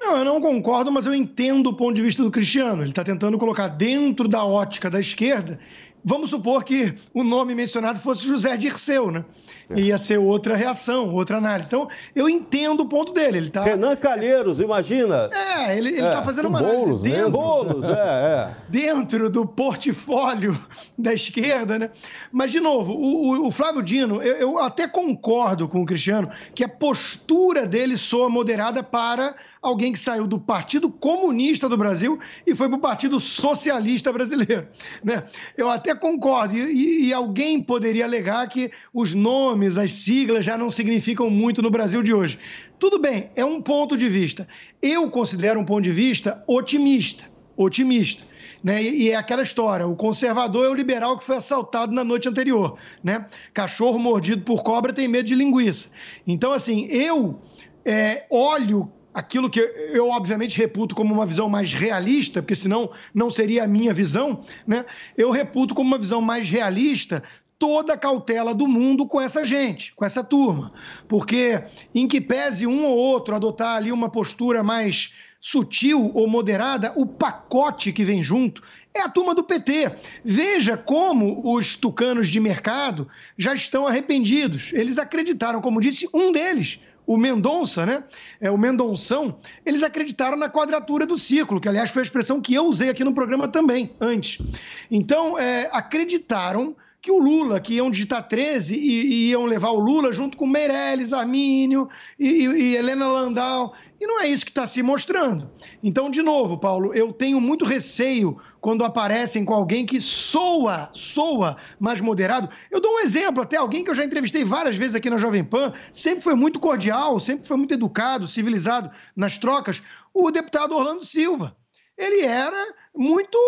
Não, 0.00 0.16
eu 0.16 0.24
não 0.24 0.40
concordo, 0.40 0.92
mas 0.92 1.04
eu 1.04 1.14
entendo 1.14 1.68
o 1.68 1.74
ponto 1.74 1.94
de 1.94 2.02
vista 2.02 2.22
do 2.22 2.30
Cristiano. 2.30 2.82
Ele 2.82 2.90
está 2.90 3.02
tentando 3.02 3.36
colocar 3.36 3.68
dentro 3.68 4.28
da 4.28 4.44
ótica 4.44 4.88
da 4.88 5.00
esquerda. 5.00 5.58
Vamos 6.08 6.30
supor 6.30 6.62
que 6.62 6.94
o 7.12 7.24
nome 7.24 7.52
mencionado 7.52 7.98
fosse 7.98 8.24
José 8.24 8.56
Dirceu, 8.56 9.10
né? 9.10 9.24
É. 9.68 9.80
Ia 9.80 9.98
ser 9.98 10.20
outra 10.20 10.54
reação, 10.54 11.12
outra 11.12 11.38
análise. 11.38 11.66
Então, 11.66 11.88
eu 12.14 12.28
entendo 12.28 12.84
o 12.84 12.86
ponto 12.86 13.12
dele. 13.12 13.38
Ele 13.38 13.50
tá... 13.50 13.64
Renan 13.64 13.96
Calheiros, 13.96 14.60
imagina. 14.60 15.28
É, 15.32 15.76
ele, 15.76 15.90
está 15.90 16.20
é, 16.20 16.22
fazendo 16.22 16.46
uma 16.46 16.60
análise 16.60 17.02
dentro, 17.02 17.32
bolos, 17.32 17.84
é, 17.86 17.90
é. 17.90 18.50
dentro 18.70 19.28
do 19.28 19.44
portfólio 19.44 20.56
da 20.96 21.12
esquerda, 21.12 21.76
né? 21.76 21.90
Mas, 22.30 22.52
de 22.52 22.60
novo, 22.60 22.92
o, 22.92 23.48
o 23.48 23.50
Flávio 23.50 23.82
Dino, 23.82 24.22
eu, 24.22 24.36
eu 24.36 24.58
até 24.60 24.86
concordo 24.86 25.66
com 25.66 25.82
o 25.82 25.86
Cristiano 25.86 26.30
que 26.54 26.62
a 26.62 26.68
postura 26.68 27.66
dele 27.66 27.98
soa 27.98 28.28
moderada 28.28 28.80
para 28.80 29.34
alguém 29.66 29.92
que 29.92 29.98
saiu 29.98 30.26
do 30.26 30.38
Partido 30.38 30.90
Comunista 30.90 31.68
do 31.68 31.76
Brasil 31.76 32.18
e 32.46 32.54
foi 32.54 32.68
para 32.68 32.76
o 32.76 32.80
Partido 32.80 33.18
Socialista 33.18 34.12
Brasileiro. 34.12 34.68
Né? 35.02 35.22
Eu 35.56 35.68
até 35.68 35.94
concordo. 35.94 36.56
E, 36.56 37.08
e, 37.08 37.12
alguém 37.12 37.60
poderia 37.60 38.04
alegar 38.04 38.48
que 38.48 38.70
os 38.94 39.14
nomes, 39.14 39.76
as 39.76 39.92
siglas 39.92 40.44
já 40.44 40.56
não 40.56 40.70
significam 40.70 41.28
muito 41.28 41.60
no 41.60 41.70
Brasil 41.70 42.02
de 42.02 42.14
hoje. 42.14 42.38
Tudo 42.78 42.98
bem, 42.98 43.30
é 43.34 43.44
um 43.44 43.60
ponto 43.60 43.96
de 43.96 44.08
vista. 44.08 44.46
Eu 44.80 45.10
considero 45.10 45.58
um 45.58 45.64
ponto 45.64 45.82
de 45.82 45.90
vista 45.90 46.42
otimista. 46.46 47.24
Otimista. 47.56 48.22
Né? 48.62 48.82
E, 48.82 49.10
é 49.10 49.16
aquela 49.16 49.42
história: 49.42 49.86
o 49.86 49.96
conservador 49.96 50.66
é 50.66 50.68
o 50.68 50.74
liberal 50.74 51.18
que 51.18 51.24
foi 51.24 51.36
assaltado 51.36 51.92
na 51.92 52.04
noite 52.04 52.28
anterior. 52.28 52.78
Né? 53.02 53.26
Cachorro 53.52 53.98
mordido 53.98 54.42
por 54.42 54.62
cobra 54.62 54.92
tem 54.92 55.08
medo 55.08 55.26
de 55.26 55.34
linguiça. 55.34 55.88
Então, 56.26 56.52
assim, 56.52 56.86
eu 56.86 57.40
é, 57.84 58.26
olho 58.28 58.90
aquilo 59.16 59.48
que 59.48 59.60
eu 59.60 60.10
obviamente 60.10 60.58
reputo 60.58 60.94
como 60.94 61.14
uma 61.14 61.24
visão 61.24 61.48
mais 61.48 61.72
realista, 61.72 62.42
porque 62.42 62.54
senão 62.54 62.90
não 63.14 63.30
seria 63.30 63.64
a 63.64 63.66
minha 63.66 63.94
visão, 63.94 64.42
né? 64.66 64.84
Eu 65.16 65.30
reputo 65.30 65.74
como 65.74 65.88
uma 65.88 65.98
visão 65.98 66.20
mais 66.20 66.50
realista 66.50 67.22
toda 67.58 67.94
a 67.94 67.96
cautela 67.96 68.54
do 68.54 68.68
mundo 68.68 69.06
com 69.06 69.18
essa 69.18 69.42
gente, 69.46 69.94
com 69.94 70.04
essa 70.04 70.22
turma. 70.22 70.70
Porque 71.08 71.64
em 71.94 72.06
que 72.06 72.20
pese 72.20 72.66
um 72.66 72.84
ou 72.84 72.94
outro 72.94 73.34
adotar 73.34 73.76
ali 73.76 73.90
uma 73.90 74.10
postura 74.10 74.62
mais 74.62 75.14
sutil 75.40 76.10
ou 76.12 76.28
moderada, 76.28 76.92
o 76.94 77.06
pacote 77.06 77.92
que 77.92 78.04
vem 78.04 78.22
junto 78.22 78.62
é 78.94 79.00
a 79.00 79.08
turma 79.08 79.34
do 79.34 79.44
PT. 79.44 79.92
Veja 80.22 80.76
como 80.76 81.40
os 81.42 81.74
tucanos 81.74 82.28
de 82.28 82.38
mercado 82.38 83.08
já 83.38 83.54
estão 83.54 83.86
arrependidos. 83.86 84.72
Eles 84.74 84.98
acreditaram, 84.98 85.62
como 85.62 85.80
disse 85.80 86.06
um 86.12 86.30
deles, 86.32 86.80
o 87.06 87.16
Mendonça, 87.16 87.86
né? 87.86 88.02
É, 88.40 88.50
o 88.50 88.58
Mendonção, 88.58 89.38
eles 89.64 89.82
acreditaram 89.82 90.36
na 90.36 90.48
quadratura 90.48 91.06
do 91.06 91.16
ciclo, 91.16 91.60
que 91.60 91.68
aliás 91.68 91.90
foi 91.90 92.02
a 92.02 92.04
expressão 92.04 92.40
que 92.40 92.54
eu 92.54 92.66
usei 92.66 92.90
aqui 92.90 93.04
no 93.04 93.14
programa 93.14 93.46
também, 93.48 93.90
antes. 94.00 94.44
Então, 94.90 95.38
é, 95.38 95.68
acreditaram 95.72 96.74
que 97.00 97.10
o 97.12 97.18
Lula, 97.20 97.60
que 97.60 97.74
iam 97.74 97.88
digitar 97.88 98.26
13 98.26 98.74
e, 98.74 98.78
e 98.78 99.30
iam 99.30 99.44
levar 99.44 99.70
o 99.70 99.78
Lula 99.78 100.12
junto 100.12 100.36
com 100.36 100.44
Meirelles, 100.44 101.12
Armínio 101.12 101.88
e, 102.18 102.28
e, 102.28 102.46
e 102.46 102.76
Helena 102.76 103.06
Landau. 103.06 103.74
E 103.98 104.06
não 104.06 104.20
é 104.20 104.28
isso 104.28 104.44
que 104.44 104.50
está 104.50 104.66
se 104.66 104.82
mostrando. 104.82 105.50
Então, 105.82 106.10
de 106.10 106.22
novo, 106.22 106.58
Paulo, 106.58 106.92
eu 106.94 107.12
tenho 107.12 107.40
muito 107.40 107.64
receio 107.64 108.38
quando 108.60 108.84
aparecem 108.84 109.44
com 109.44 109.54
alguém 109.54 109.86
que 109.86 110.00
soa, 110.00 110.90
soa 110.92 111.56
mais 111.80 112.00
moderado. 112.00 112.48
Eu 112.70 112.80
dou 112.80 112.96
um 112.96 113.00
exemplo, 113.00 113.42
até 113.42 113.56
alguém 113.56 113.82
que 113.82 113.90
eu 113.90 113.94
já 113.94 114.04
entrevistei 114.04 114.44
várias 114.44 114.76
vezes 114.76 114.94
aqui 114.94 115.08
na 115.08 115.18
Jovem 115.18 115.44
Pan, 115.44 115.72
sempre 115.92 116.22
foi 116.22 116.34
muito 116.34 116.60
cordial, 116.60 117.18
sempre 117.20 117.46
foi 117.46 117.56
muito 117.56 117.72
educado, 117.72 118.28
civilizado 118.28 118.90
nas 119.14 119.38
trocas, 119.38 119.82
o 120.12 120.30
deputado 120.30 120.74
Orlando 120.74 121.04
Silva 121.04 121.56
ele 121.96 122.22
era 122.22 122.74
muito 122.94 123.38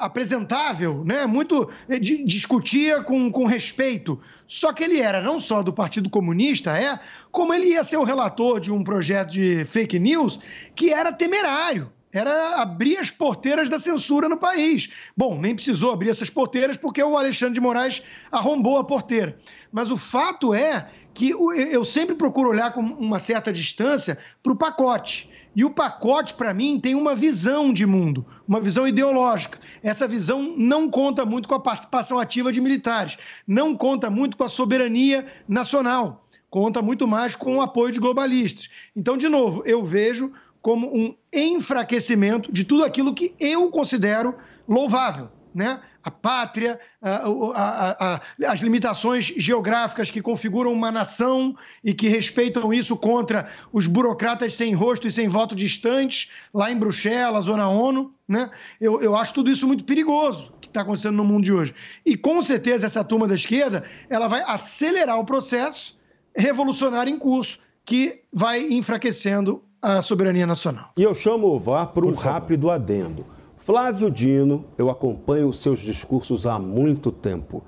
apresentável, 0.00 1.04
né? 1.04 1.26
muito 1.26 1.68
eh, 1.88 1.98
discutia 1.98 3.02
com, 3.02 3.30
com 3.30 3.46
respeito. 3.46 4.20
Só 4.46 4.72
que 4.72 4.84
ele 4.84 5.00
era 5.00 5.20
não 5.20 5.40
só 5.40 5.62
do 5.62 5.72
Partido 5.72 6.10
Comunista, 6.10 6.78
é, 6.78 6.98
como 7.30 7.52
ele 7.54 7.68
ia 7.68 7.84
ser 7.84 7.96
o 7.96 8.04
relator 8.04 8.60
de 8.60 8.72
um 8.72 8.84
projeto 8.84 9.30
de 9.30 9.64
fake 9.64 9.98
news 9.98 10.38
que 10.74 10.92
era 10.92 11.12
temerário. 11.12 11.92
Era 12.12 12.62
abrir 12.62 12.98
as 12.98 13.10
porteiras 13.10 13.68
da 13.68 13.80
censura 13.80 14.28
no 14.28 14.36
país. 14.36 14.88
Bom, 15.16 15.36
nem 15.40 15.52
precisou 15.52 15.92
abrir 15.92 16.10
essas 16.10 16.30
porteiras 16.30 16.76
porque 16.76 17.02
o 17.02 17.18
Alexandre 17.18 17.54
de 17.54 17.60
Moraes 17.60 18.02
arrombou 18.30 18.78
a 18.78 18.84
porteira. 18.84 19.36
Mas 19.72 19.90
o 19.90 19.96
fato 19.96 20.54
é 20.54 20.88
que 21.12 21.30
eu 21.30 21.84
sempre 21.84 22.14
procuro 22.14 22.50
olhar 22.50 22.72
com 22.72 22.80
uma 22.80 23.18
certa 23.18 23.52
distância 23.52 24.16
para 24.42 24.52
o 24.52 24.56
pacote. 24.56 25.28
E 25.54 25.64
o 25.64 25.70
pacote, 25.70 26.34
para 26.34 26.52
mim, 26.52 26.80
tem 26.80 26.94
uma 26.94 27.14
visão 27.14 27.72
de 27.72 27.86
mundo, 27.86 28.26
uma 28.46 28.60
visão 28.60 28.88
ideológica. 28.88 29.58
Essa 29.82 30.08
visão 30.08 30.54
não 30.56 30.88
conta 30.88 31.24
muito 31.24 31.48
com 31.48 31.54
a 31.54 31.60
participação 31.60 32.18
ativa 32.18 32.52
de 32.52 32.60
militares, 32.60 33.16
não 33.46 33.76
conta 33.76 34.10
muito 34.10 34.36
com 34.36 34.44
a 34.44 34.48
soberania 34.48 35.26
nacional, 35.48 36.26
conta 36.50 36.82
muito 36.82 37.06
mais 37.06 37.36
com 37.36 37.58
o 37.58 37.62
apoio 37.62 37.92
de 37.92 38.00
globalistas. 38.00 38.68
Então, 38.96 39.16
de 39.16 39.28
novo, 39.28 39.62
eu 39.64 39.84
vejo 39.84 40.32
como 40.60 40.88
um 40.96 41.14
enfraquecimento 41.32 42.50
de 42.50 42.64
tudo 42.64 42.84
aquilo 42.84 43.14
que 43.14 43.34
eu 43.38 43.70
considero 43.70 44.34
louvável, 44.66 45.28
né? 45.54 45.80
A 46.04 46.10
pátria, 46.10 46.78
a, 47.00 47.26
a, 47.54 48.14
a, 48.14 48.20
as 48.52 48.60
limitações 48.60 49.24
geográficas 49.24 50.10
que 50.10 50.20
configuram 50.20 50.70
uma 50.70 50.92
nação 50.92 51.56
e 51.82 51.94
que 51.94 52.08
respeitam 52.08 52.74
isso 52.74 52.94
contra 52.94 53.48
os 53.72 53.86
burocratas 53.86 54.52
sem 54.52 54.74
rosto 54.74 55.08
e 55.08 55.12
sem 55.12 55.28
voto 55.28 55.56
distantes, 55.56 56.30
lá 56.52 56.70
em 56.70 56.76
Bruxelas 56.76 57.48
ou 57.48 57.56
na 57.56 57.70
ONU. 57.70 58.12
Né? 58.28 58.50
Eu, 58.78 59.00
eu 59.00 59.16
acho 59.16 59.32
tudo 59.32 59.50
isso 59.50 59.66
muito 59.66 59.84
perigoso 59.84 60.52
que 60.60 60.68
está 60.68 60.82
acontecendo 60.82 61.16
no 61.16 61.24
mundo 61.24 61.44
de 61.44 61.52
hoje. 61.52 61.74
E 62.04 62.16
com 62.16 62.42
certeza 62.42 62.84
essa 62.84 63.02
turma 63.02 63.26
da 63.26 63.34
esquerda 63.34 63.84
ela 64.10 64.28
vai 64.28 64.42
acelerar 64.46 65.18
o 65.18 65.24
processo 65.24 65.96
revolucionário 66.36 67.10
em 67.10 67.18
curso, 67.18 67.58
que 67.84 68.22
vai 68.32 68.60
enfraquecendo 68.60 69.62
a 69.80 70.02
soberania 70.02 70.46
nacional. 70.46 70.90
E 70.98 71.02
eu 71.02 71.14
chamo 71.14 71.46
o 71.46 71.58
VAR 71.58 71.88
por 71.88 72.04
um 72.04 72.14
rápido 72.14 72.70
adendo. 72.70 73.33
Flávio 73.64 74.10
Dino, 74.10 74.62
eu 74.76 74.90
acompanho 74.90 75.48
os 75.48 75.58
seus 75.58 75.80
discursos 75.80 76.44
há 76.44 76.58
muito 76.58 77.10
tempo. 77.10 77.62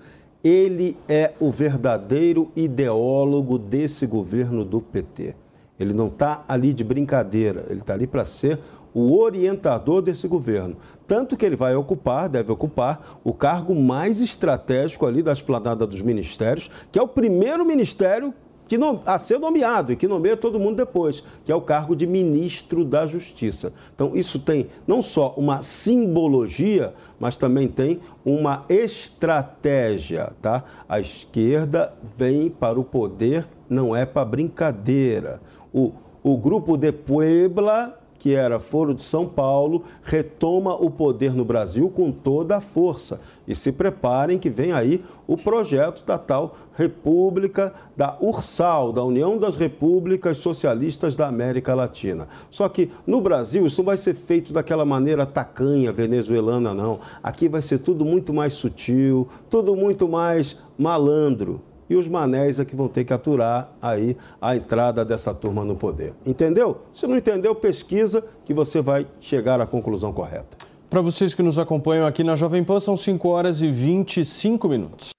Ele 0.45 0.95
é 1.09 1.33
o 1.41 1.51
verdadeiro 1.51 2.51
ideólogo 2.55 3.59
desse 3.59 4.05
governo 4.05 4.63
do 4.63 4.83
PT. 4.83 5.35
Ele 5.81 5.95
não 5.95 6.09
está 6.09 6.45
ali 6.47 6.75
de 6.75 6.85
brincadeira, 6.85 7.65
ele 7.71 7.81
está 7.81 7.95
ali 7.95 8.07
para 8.07 8.27
ser 8.27 8.61
o 8.93 9.19
orientador 9.19 10.03
desse 10.03 10.29
governo. 10.29 10.77
Tanto 11.07 11.35
que 11.35 11.47
ele 11.47 11.57
vai 11.57 11.75
ocupar, 11.75 12.29
deve 12.29 12.53
ocupar, 12.53 13.19
o 13.25 13.33
cargo 13.33 13.75
mais 13.75 14.21
estratégico 14.21 15.07
ali 15.07 15.23
da 15.23 15.33
esplanada 15.33 15.87
dos 15.87 16.03
ministérios, 16.03 16.71
que 16.93 16.99
é 16.99 17.03
o 17.03 17.09
primeiro 17.09 17.65
ministério 17.65 18.35
que 18.68 18.79
a 19.05 19.18
ser 19.18 19.38
nomeado 19.38 19.92
e 19.92 19.96
que 19.96 20.09
nomeia 20.09 20.37
todo 20.37 20.59
mundo 20.59 20.76
depois, 20.76 21.22
que 21.44 21.52
é 21.52 21.55
o 21.55 21.61
cargo 21.61 21.94
de 21.94 22.07
ministro 22.07 22.85
da 22.85 23.07
Justiça. 23.07 23.72
Então, 23.94 24.16
isso 24.16 24.38
tem 24.38 24.66
não 24.87 25.02
só 25.02 25.35
uma 25.37 25.62
simbologia, 25.62 26.94
mas 27.18 27.37
também 27.37 27.68
tem 27.68 28.00
uma 28.24 28.64
estratégia, 28.68 30.33
tá? 30.42 30.64
A 30.88 31.00
esquerda 31.00 31.94
vem 32.16 32.50
para 32.50 32.79
o 32.79 32.85
poder, 32.85 33.46
não 33.68 33.94
é 33.94 34.05
para 34.05 34.24
brincadeira. 34.24 35.40
O, 35.72 35.92
o 36.22 36.37
grupo 36.37 36.76
de 36.76 36.90
Puebla 36.90 37.96
que 38.18 38.35
era 38.35 38.59
Foro 38.59 38.94
de 38.94 39.02
São 39.02 39.26
Paulo, 39.26 39.85
retoma 40.02 40.74
o 40.74 40.90
poder 40.90 41.35
no 41.35 41.44
Brasil 41.44 41.88
com 41.88 42.11
toda 42.11 42.57
a 42.57 42.61
força. 42.61 43.20
E 43.46 43.55
se 43.55 43.70
preparem 43.70 44.38
que 44.38 44.50
vem 44.50 44.72
aí 44.72 45.05
o 45.26 45.37
projeto 45.37 46.05
da 46.05 46.18
tal 46.18 46.57
República 46.74 47.72
da 47.96 48.16
URSAL, 48.20 48.92
da 48.92 49.02
União 49.02 49.38
das 49.38 49.57
Repúblicas 49.57 50.38
Socialistas 50.38 51.16
da 51.16 51.26
América 51.26 51.74
Latina. 51.74 52.29
Só 52.50 52.68
que 52.68 52.90
no 53.07 53.20
Brasil 53.20 53.64
isso 53.66 53.81
não 53.81 53.87
vai 53.87 53.96
ser 53.96 54.14
feito 54.14 54.52
daquela 54.52 54.85
maneira 54.85 55.24
tacanha 55.24 55.92
venezuelana, 55.92 56.74
não. 56.74 57.00
Aqui 57.22 57.48
vai 57.48 57.62
ser 57.62 57.79
tudo 57.79 58.05
muito 58.05 58.33
mais 58.33 58.55
sutil, 58.55 59.29
tudo 59.48 59.74
muito 59.74 60.09
mais 60.09 60.59
malandro 60.79 61.61
e 61.88 61.96
os 61.96 62.09
manés 62.09 62.59
é 62.61 62.64
que 62.64 62.77
vão 62.77 62.88
ter 62.88 63.05
que 63.05 63.12
aturar 63.12 63.70
aí 63.81 64.16
a 64.40 64.57
entrada 64.57 65.05
dessa 65.05 65.35
turma 65.35 65.64
no 65.64 65.77
poder. 65.77 66.14
Entendeu? 66.25 66.83
Se 66.92 67.07
não 67.07 67.16
entendeu, 67.16 67.55
pesquisa 67.55 68.25
que 68.44 68.53
você 68.53 68.81
vai 68.81 69.07
chegar 69.20 69.61
à 69.61 69.66
conclusão 69.66 70.12
correta. 70.12 70.66
Para 70.88 71.01
vocês 71.01 71.35
que 71.35 71.42
nos 71.42 71.59
acompanham 71.59 72.07
aqui 72.07 72.22
na 72.22 72.37
Jovem 72.37 72.62
Pan, 72.62 72.79
são 72.79 72.96
5 72.96 73.29
horas 73.29 73.61
e 73.61 73.70
25 73.70 74.68
minutos. 74.68 75.11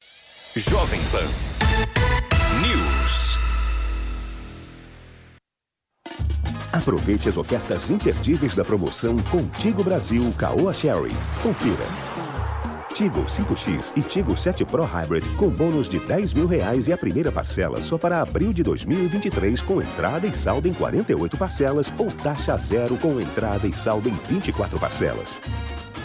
Jovem 0.55 0.99
Pan 1.11 1.23
News. 2.65 3.37
Aproveite 6.71 7.29
as 7.29 7.37
ofertas 7.37 7.89
imperdíveis 7.89 8.55
da 8.55 8.63
promoção 8.63 9.17
Contigo 9.29 9.83
Brasil 9.83 10.33
Caoa 10.37 10.73
Sherry. 10.73 11.11
Confira. 11.43 12.16
Tigo 12.97 13.21
5X 13.25 13.93
e 13.95 14.01
Tigo 14.01 14.35
7 14.35 14.65
Pro 14.65 14.83
Hybrid 14.83 15.23
com 15.35 15.49
bônus 15.49 15.87
de 15.87 15.99
10 15.99 16.33
mil 16.33 16.47
reais 16.47 16.87
e 16.87 16.91
a 16.91 16.97
primeira 16.97 17.31
parcela 17.31 17.79
só 17.79 17.95
para 17.95 18.23
abril 18.23 18.51
de 18.51 18.63
2023 18.63 19.61
com 19.61 19.79
entrada 19.79 20.25
e 20.25 20.35
saldo 20.35 20.67
em 20.67 20.73
48 20.73 21.37
parcelas 21.37 21.93
ou 21.95 22.09
taxa 22.09 22.57
zero 22.57 22.97
com 22.97 23.21
entrada 23.21 23.67
e 23.67 23.71
saldo 23.71 24.09
em 24.09 24.15
24 24.27 24.79
parcelas. 24.79 25.39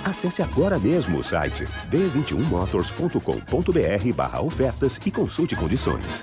Acesse 0.05 0.43
agora 0.43 0.79
mesmo 0.79 1.17
o 1.17 1.25
site 1.25 1.67
d21motors.com.br 1.91 4.15
barra 4.15 4.43
ofertas 4.43 5.01
e 5.07 5.11
consulte 5.11 5.57
condições. 5.57 6.23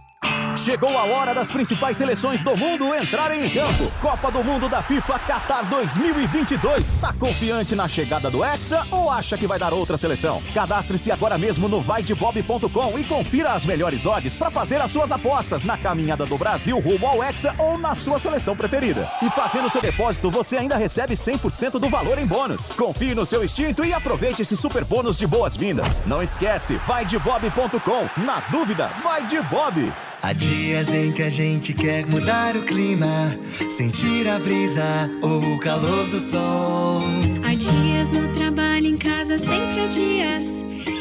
Chegou 0.63 0.95
a 0.95 1.05
hora 1.05 1.33
das 1.33 1.49
principais 1.49 1.97
seleções 1.97 2.43
do 2.43 2.55
mundo 2.55 2.93
entrarem 2.93 3.47
em 3.47 3.49
campo. 3.49 3.91
Copa 3.99 4.29
do 4.29 4.43
Mundo 4.43 4.69
da 4.69 4.83
FIFA 4.83 5.17
Qatar 5.17 5.65
2022. 5.65 6.93
Tá 7.01 7.11
confiante 7.13 7.75
na 7.75 7.87
chegada 7.87 8.29
do 8.29 8.45
Hexa 8.45 8.85
ou 8.91 9.09
acha 9.09 9.35
que 9.39 9.47
vai 9.47 9.57
dar 9.57 9.73
outra 9.73 9.97
seleção? 9.97 10.39
Cadastre-se 10.53 11.11
agora 11.11 11.35
mesmo 11.35 11.67
no 11.67 11.81
vaidebob.com 11.81 12.99
e 12.99 13.03
confira 13.03 13.53
as 13.53 13.65
melhores 13.65 14.05
odds 14.05 14.35
para 14.35 14.51
fazer 14.51 14.79
as 14.79 14.91
suas 14.91 15.11
apostas 15.11 15.63
na 15.63 15.79
caminhada 15.79 16.27
do 16.27 16.37
Brasil 16.37 16.77
rumo 16.79 17.07
ao 17.07 17.23
Hexa 17.23 17.55
ou 17.57 17.75
na 17.79 17.95
sua 17.95 18.19
seleção 18.19 18.55
preferida. 18.55 19.11
E 19.23 19.31
fazendo 19.31 19.67
seu 19.67 19.81
depósito, 19.81 20.29
você 20.29 20.57
ainda 20.57 20.77
recebe 20.77 21.15
100% 21.15 21.79
do 21.79 21.89
valor 21.89 22.19
em 22.19 22.27
bônus. 22.27 22.69
Confie 22.69 23.15
no 23.15 23.25
seu 23.25 23.43
instinto 23.43 23.83
e 23.83 23.91
aproveite 23.91 24.43
esse 24.43 24.55
super 24.55 24.85
bônus 24.85 25.17
de 25.17 25.25
boas-vindas. 25.25 26.03
Não 26.05 26.21
esquece, 26.21 26.77
vaidebob.com. 26.85 28.21
Na 28.23 28.41
dúvida, 28.51 28.91
vai 29.01 29.25
de 29.25 29.41
Bob. 29.41 29.91
Há 30.23 30.33
dias 30.33 30.93
em 30.93 31.11
que 31.11 31.23
a 31.23 31.29
gente 31.29 31.73
quer 31.73 32.05
mudar 32.05 32.55
o 32.55 32.61
clima, 32.61 33.35
sentir 33.69 34.27
a 34.27 34.37
brisa 34.37 35.09
ou 35.21 35.39
o 35.55 35.59
calor 35.59 36.07
do 36.09 36.19
sol. 36.19 37.01
Há 37.43 37.55
dias 37.55 38.07
no 38.09 38.31
trabalho, 38.35 38.85
em 38.85 38.97
casa, 38.97 39.37
sempre 39.39 39.81
há 39.81 39.87
dias 39.87 40.45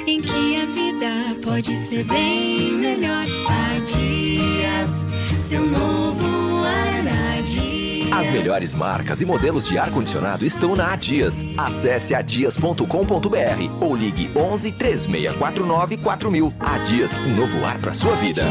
em 0.07 0.21
que 0.23 0.57
a 0.57 0.65
vida 0.65 1.41
pode 1.45 1.77
ser 1.87 2.05
bem 2.05 2.73
melhor. 2.73 3.27
Há 3.47 3.79
dias, 3.81 5.07
seu 5.39 5.67
novo 5.67 6.65
ar 6.65 7.03
na 7.05 7.11
Dias. 7.11 7.30
As 8.11 8.29
melhores 8.29 8.75
marcas 8.75 9.21
e 9.21 9.27
modelos 9.27 9.65
de 9.65 9.79
ar-condicionado 9.79 10.45
estão 10.45 10.75
na 10.75 10.93
Adias. 10.93 11.45
Acesse 11.57 12.15
adias.com.br 12.15 12.85
ou 13.81 13.97
ligue 13.97 14.31
11 14.35 14.73
3649 14.73 15.97
4000. 15.99 16.53
Adias, 16.59 17.17
um 17.19 17.37
novo 17.37 17.65
ar 17.65 17.79
para 17.79 17.95
sua 17.95 18.15
vida. 18.17 18.43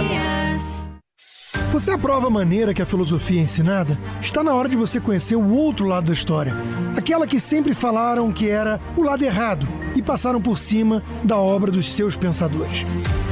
Você 1.71 1.91
aprova 1.91 2.27
a 2.27 2.31
maneira 2.31 2.73
que 2.73 2.81
a 2.81 2.85
filosofia 2.85 3.39
é 3.39 3.43
ensinada? 3.43 3.99
Está 4.21 4.43
na 4.43 4.53
hora 4.53 4.67
de 4.67 4.75
você 4.75 4.99
conhecer 4.99 5.35
o 5.35 5.53
outro 5.53 5.85
lado 5.85 6.07
da 6.07 6.13
história. 6.13 6.53
Aquela 6.97 7.27
que 7.27 7.39
sempre 7.39 7.75
falaram 7.75 8.31
que 8.31 8.49
era 8.49 8.81
o 8.97 9.03
lado 9.03 9.23
errado 9.23 9.67
e 9.95 10.01
passaram 10.01 10.41
por 10.41 10.57
cima 10.57 11.03
da 11.23 11.37
obra 11.37 11.71
dos 11.71 11.91
seus 11.93 12.15
pensadores. 12.15 12.85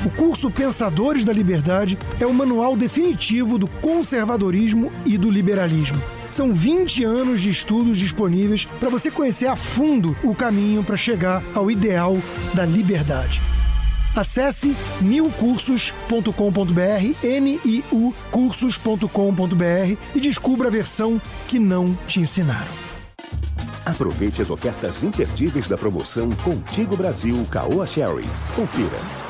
O 0.05 0.09
curso 0.11 0.51
Pensadores 0.51 1.25
da 1.25 1.33
Liberdade 1.33 1.97
é 2.19 2.25
o 2.25 2.33
manual 2.33 2.77
definitivo 2.77 3.57
do 3.57 3.67
conservadorismo 3.67 4.91
e 5.05 5.17
do 5.17 5.31
liberalismo. 5.31 5.99
São 6.29 6.53
20 6.53 7.03
anos 7.03 7.41
de 7.41 7.49
estudos 7.49 7.97
disponíveis 7.97 8.65
para 8.79 8.89
você 8.89 9.09
conhecer 9.09 9.47
a 9.47 9.55
fundo 9.55 10.15
o 10.23 10.35
caminho 10.35 10.83
para 10.83 10.97
chegar 10.97 11.43
ao 11.53 11.71
ideal 11.71 12.17
da 12.53 12.65
liberdade. 12.65 13.41
Acesse 14.15 14.75
niucursos.com.br, 15.01 16.31
N-I-U 17.23 18.13
cursos.com.br 18.31 19.97
e 20.15 20.19
descubra 20.19 20.67
a 20.67 20.71
versão 20.71 21.21
que 21.47 21.59
não 21.59 21.97
te 22.07 22.19
ensinaram. 22.19 22.87
Aproveite 23.85 24.41
as 24.41 24.49
ofertas 24.49 25.03
imperdíveis 25.03 25.69
da 25.69 25.77
promoção 25.77 26.29
Contigo 26.43 26.97
Brasil 26.97 27.47
Caoa 27.49 27.87
Sherry. 27.87 28.25
Confira. 28.53 29.26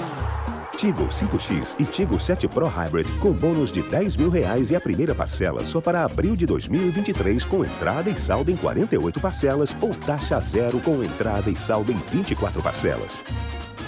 Tigo 0.77 1.05
5X 1.05 1.75
e 1.79 1.85
Tigo 1.85 2.19
7 2.19 2.47
Pro 2.47 2.67
Hybrid 2.67 3.07
com 3.17 3.31
bônus 3.31 3.71
de 3.71 3.81
10 3.81 4.15
mil 4.15 4.29
reais 4.29 4.69
e 4.69 4.75
a 4.75 4.79
primeira 4.79 5.15
parcela 5.15 5.63
só 5.63 5.81
para 5.81 6.05
abril 6.05 6.35
de 6.35 6.45
2023 6.45 7.43
com 7.45 7.65
entrada 7.65 8.11
e 8.11 8.19
saldo 8.19 8.51
em 8.51 8.55
48 8.55 9.19
parcelas 9.19 9.75
ou 9.81 9.89
taxa 9.89 10.39
zero 10.39 10.79
com 10.79 11.03
entrada 11.03 11.49
e 11.49 11.55
saldo 11.55 11.91
em 11.91 11.95
24 11.95 12.61
parcelas. 12.61 13.25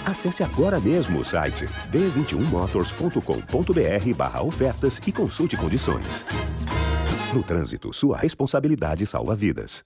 Acesse 0.04 0.42
agora 0.42 0.80
mesmo 0.80 1.20
o 1.20 1.24
site 1.24 1.66
d21motors.com.br 1.92 4.14
barra 4.16 4.42
ofertas 4.42 5.00
e 5.06 5.12
consulte 5.12 5.56
condições. 5.56 6.26
No 7.32 7.44
trânsito, 7.44 7.92
sua 7.92 8.18
responsabilidade 8.18 9.06
salva 9.06 9.36
vidas. 9.36 9.84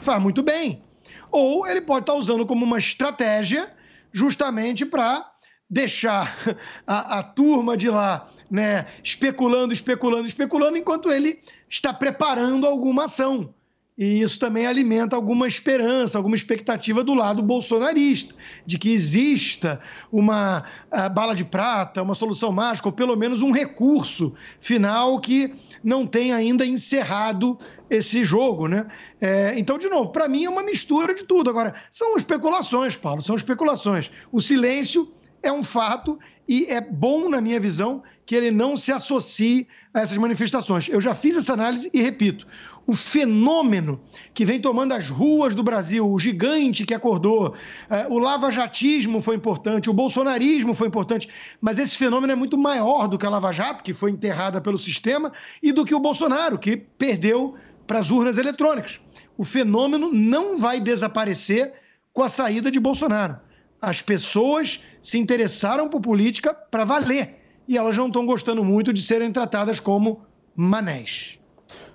Faz 0.00 0.22
muito 0.22 0.42
bem. 0.42 0.87
Ou 1.30 1.66
ele 1.66 1.80
pode 1.80 2.02
estar 2.02 2.14
usando 2.14 2.46
como 2.46 2.64
uma 2.64 2.78
estratégia 2.78 3.72
justamente 4.12 4.86
para 4.86 5.30
deixar 5.68 6.36
a, 6.86 7.18
a 7.18 7.22
turma 7.22 7.76
de 7.76 7.88
lá 7.88 8.28
né, 8.50 8.86
especulando, 9.04 9.72
especulando, 9.72 10.26
especulando, 10.26 10.78
enquanto 10.78 11.10
ele 11.10 11.42
está 11.68 11.92
preparando 11.92 12.66
alguma 12.66 13.04
ação 13.04 13.54
e 13.98 14.22
isso 14.22 14.38
também 14.38 14.64
alimenta 14.64 15.16
alguma 15.16 15.48
esperança, 15.48 16.16
alguma 16.16 16.36
expectativa 16.36 17.02
do 17.02 17.14
lado 17.14 17.42
bolsonarista, 17.42 18.32
de 18.64 18.78
que 18.78 18.92
exista 18.92 19.80
uma 20.12 20.62
uh, 20.92 21.12
bala 21.12 21.34
de 21.34 21.44
prata, 21.44 22.00
uma 22.00 22.14
solução 22.14 22.52
mágica, 22.52 22.86
ou 22.86 22.92
pelo 22.92 23.16
menos 23.16 23.42
um 23.42 23.50
recurso 23.50 24.32
final 24.60 25.20
que 25.20 25.52
não 25.82 26.06
tenha 26.06 26.36
ainda 26.36 26.64
encerrado 26.64 27.58
esse 27.90 28.22
jogo, 28.24 28.68
né? 28.68 28.86
É, 29.20 29.58
então, 29.58 29.76
de 29.76 29.88
novo, 29.88 30.10
para 30.10 30.28
mim 30.28 30.44
é 30.44 30.50
uma 30.50 30.62
mistura 30.62 31.12
de 31.12 31.24
tudo. 31.24 31.50
Agora, 31.50 31.74
são 31.90 32.16
especulações, 32.16 32.94
Paulo, 32.94 33.20
são 33.20 33.34
especulações. 33.34 34.12
O 34.30 34.40
silêncio 34.40 35.12
é 35.42 35.50
um 35.50 35.64
fato 35.64 36.18
e 36.46 36.66
é 36.66 36.80
bom, 36.80 37.28
na 37.28 37.40
minha 37.40 37.58
visão, 37.58 38.02
que 38.24 38.34
ele 38.34 38.50
não 38.50 38.76
se 38.76 38.92
associe 38.92 39.66
a 39.92 40.00
essas 40.00 40.16
manifestações. 40.16 40.88
Eu 40.88 41.00
já 41.00 41.14
fiz 41.14 41.36
essa 41.36 41.52
análise 41.52 41.90
e 41.92 42.00
repito: 42.00 42.46
o 42.88 42.94
fenômeno 42.94 44.00
que 44.32 44.46
vem 44.46 44.58
tomando 44.58 44.94
as 44.94 45.10
ruas 45.10 45.54
do 45.54 45.62
Brasil, 45.62 46.10
o 46.10 46.18
gigante 46.18 46.86
que 46.86 46.94
acordou, 46.94 47.54
eh, 47.90 48.06
o 48.08 48.18
lavajatismo 48.18 49.20
foi 49.20 49.36
importante, 49.36 49.90
o 49.90 49.92
bolsonarismo 49.92 50.72
foi 50.72 50.88
importante, 50.88 51.28
mas 51.60 51.78
esse 51.78 51.98
fenômeno 51.98 52.32
é 52.32 52.34
muito 52.34 52.56
maior 52.56 53.06
do 53.06 53.18
que 53.18 53.26
a 53.26 53.28
Lava 53.28 53.52
Jato, 53.52 53.84
que 53.84 53.92
foi 53.92 54.10
enterrada 54.10 54.58
pelo 54.58 54.78
sistema, 54.78 55.30
e 55.62 55.70
do 55.70 55.84
que 55.84 55.94
o 55.94 56.00
Bolsonaro, 56.00 56.58
que 56.58 56.78
perdeu 56.78 57.56
para 57.86 57.98
as 57.98 58.10
urnas 58.10 58.38
eletrônicas. 58.38 58.98
O 59.36 59.44
fenômeno 59.44 60.10
não 60.10 60.56
vai 60.56 60.80
desaparecer 60.80 61.74
com 62.14 62.22
a 62.22 62.28
saída 62.30 62.70
de 62.70 62.80
Bolsonaro. 62.80 63.36
As 63.82 64.00
pessoas 64.00 64.82
se 65.02 65.18
interessaram 65.18 65.90
por 65.90 66.00
política 66.00 66.54
para 66.54 66.84
valer 66.84 67.38
e 67.68 67.76
elas 67.76 67.98
não 67.98 68.06
estão 68.06 68.24
gostando 68.24 68.64
muito 68.64 68.94
de 68.94 69.02
serem 69.02 69.30
tratadas 69.30 69.78
como 69.78 70.22
manés. 70.56 71.37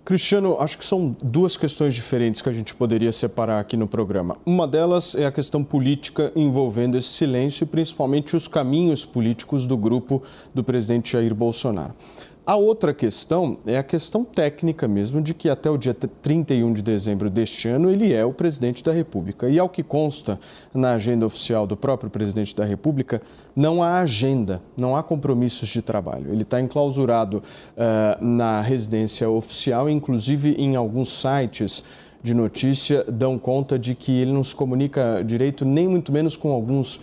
Cristiano, 0.06 0.58
acho 0.60 0.78
que 0.78 0.84
são 0.84 1.16
duas 1.24 1.56
questões 1.56 1.94
diferentes 1.94 2.42
que 2.42 2.50
a 2.50 2.54
gente 2.54 2.76
poderia 2.76 3.12
separar 3.14 3.62
aqui 3.62 3.78
no 3.78 3.88
programa. 3.88 4.38
Uma 4.46 4.68
delas 4.68 5.16
é 5.16 5.26
a 5.26 5.32
questão 5.32 5.64
política 5.64 6.30
envolvendo 6.36 6.98
esse 6.98 7.08
silêncio 7.08 7.64
e 7.64 7.68
principalmente 7.68 8.36
os 8.36 8.46
caminhos 8.46 9.06
políticos 9.06 9.66
do 9.66 9.78
grupo 9.78 10.22
do 10.54 10.62
presidente 10.62 11.14
Jair 11.14 11.34
Bolsonaro. 11.34 11.94
A 12.46 12.58
outra 12.58 12.94
questão 12.94 13.58
é 13.66 13.78
a 13.78 13.84
questão 13.84 14.26
técnica 14.26 14.86
mesmo, 14.86 15.22
de 15.22 15.34
que 15.34 15.48
até 15.48 15.70
o 15.70 15.78
dia 15.78 15.94
31 15.94 16.74
de 16.74 16.82
dezembro 16.82 17.30
deste 17.30 17.70
ano 17.70 17.90
ele 17.90 18.12
é 18.12 18.26
o 18.26 18.34
presidente 18.34 18.84
da 18.84 18.92
República. 18.92 19.48
E 19.48 19.58
ao 19.58 19.70
que 19.70 19.82
consta 19.82 20.38
na 20.74 20.92
agenda 20.92 21.26
oficial 21.26 21.66
do 21.66 21.78
próprio 21.78 22.10
presidente 22.10 22.54
da 22.54 22.66
República, 22.66 23.22
não 23.56 23.82
há 23.82 24.00
agenda, 24.00 24.62
não 24.76 24.94
há 24.94 25.02
compromissos 25.02 25.70
de 25.70 25.82
trabalho. 25.82 26.34
Ele 26.34 26.42
está 26.42 26.60
enclausurado 26.60 27.38
uh, 27.38 28.26
na 28.26 28.60
residência 28.60 29.30
oficial, 29.30 29.90
inclusive 29.90 30.54
em 30.56 30.76
alguns 30.76 31.14
sites 31.14 31.82
de 32.22 32.34
notícia 32.34 33.06
dão 33.06 33.40
conta 33.40 33.80
de 33.80 33.96
que 33.96 34.12
ele 34.12 34.34
não 34.34 34.44
se 34.44 34.54
comunica 34.54 35.24
direito, 35.26 35.64
nem 35.64 35.88
muito 35.88 36.12
menos 36.12 36.36
com 36.36 36.52
alguns 36.52 37.00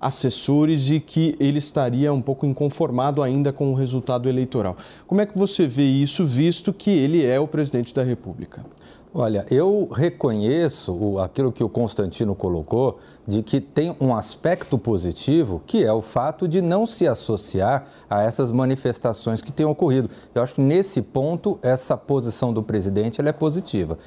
assessores 0.00 0.90
e 0.90 0.98
que 0.98 1.36
ele 1.38 1.58
estaria 1.58 2.12
um 2.12 2.22
pouco 2.22 2.46
inconformado 2.46 3.22
ainda 3.22 3.52
com 3.52 3.70
o 3.70 3.74
resultado 3.74 4.28
eleitoral. 4.28 4.76
Como 5.06 5.20
é 5.20 5.26
que 5.26 5.36
você 5.36 5.66
vê 5.66 5.84
isso, 5.84 6.24
visto 6.24 6.72
que 6.72 6.90
ele 6.90 7.24
é 7.24 7.38
o 7.38 7.46
presidente 7.46 7.94
da 7.94 8.02
República? 8.02 8.64
Olha, 9.12 9.44
eu 9.50 9.88
reconheço 9.92 11.18
aquilo 11.18 11.50
que 11.50 11.64
o 11.64 11.68
Constantino 11.68 12.32
colocou, 12.32 13.00
de 13.26 13.42
que 13.42 13.60
tem 13.60 13.94
um 14.00 14.14
aspecto 14.14 14.78
positivo, 14.78 15.60
que 15.66 15.82
é 15.82 15.92
o 15.92 16.00
fato 16.00 16.46
de 16.46 16.62
não 16.62 16.86
se 16.86 17.08
associar 17.08 17.86
a 18.08 18.22
essas 18.22 18.52
manifestações 18.52 19.42
que 19.42 19.50
têm 19.50 19.66
ocorrido. 19.66 20.08
Eu 20.32 20.42
acho 20.42 20.54
que 20.54 20.60
nesse 20.60 21.02
ponto, 21.02 21.58
essa 21.60 21.96
posição 21.96 22.52
do 22.52 22.62
presidente 22.62 23.20
é 23.20 23.32
positiva. 23.32 23.98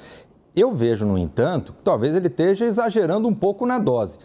Eu 0.56 0.74
vejo, 0.74 1.04
no 1.04 1.18
entanto, 1.18 1.74
que 1.74 1.82
talvez 1.82 2.16
ele 2.16 2.28
esteja 2.28 2.64
exagerando 2.64 3.28
um 3.28 3.34
pouco 3.34 3.66
na 3.66 3.78
dose 3.78 4.18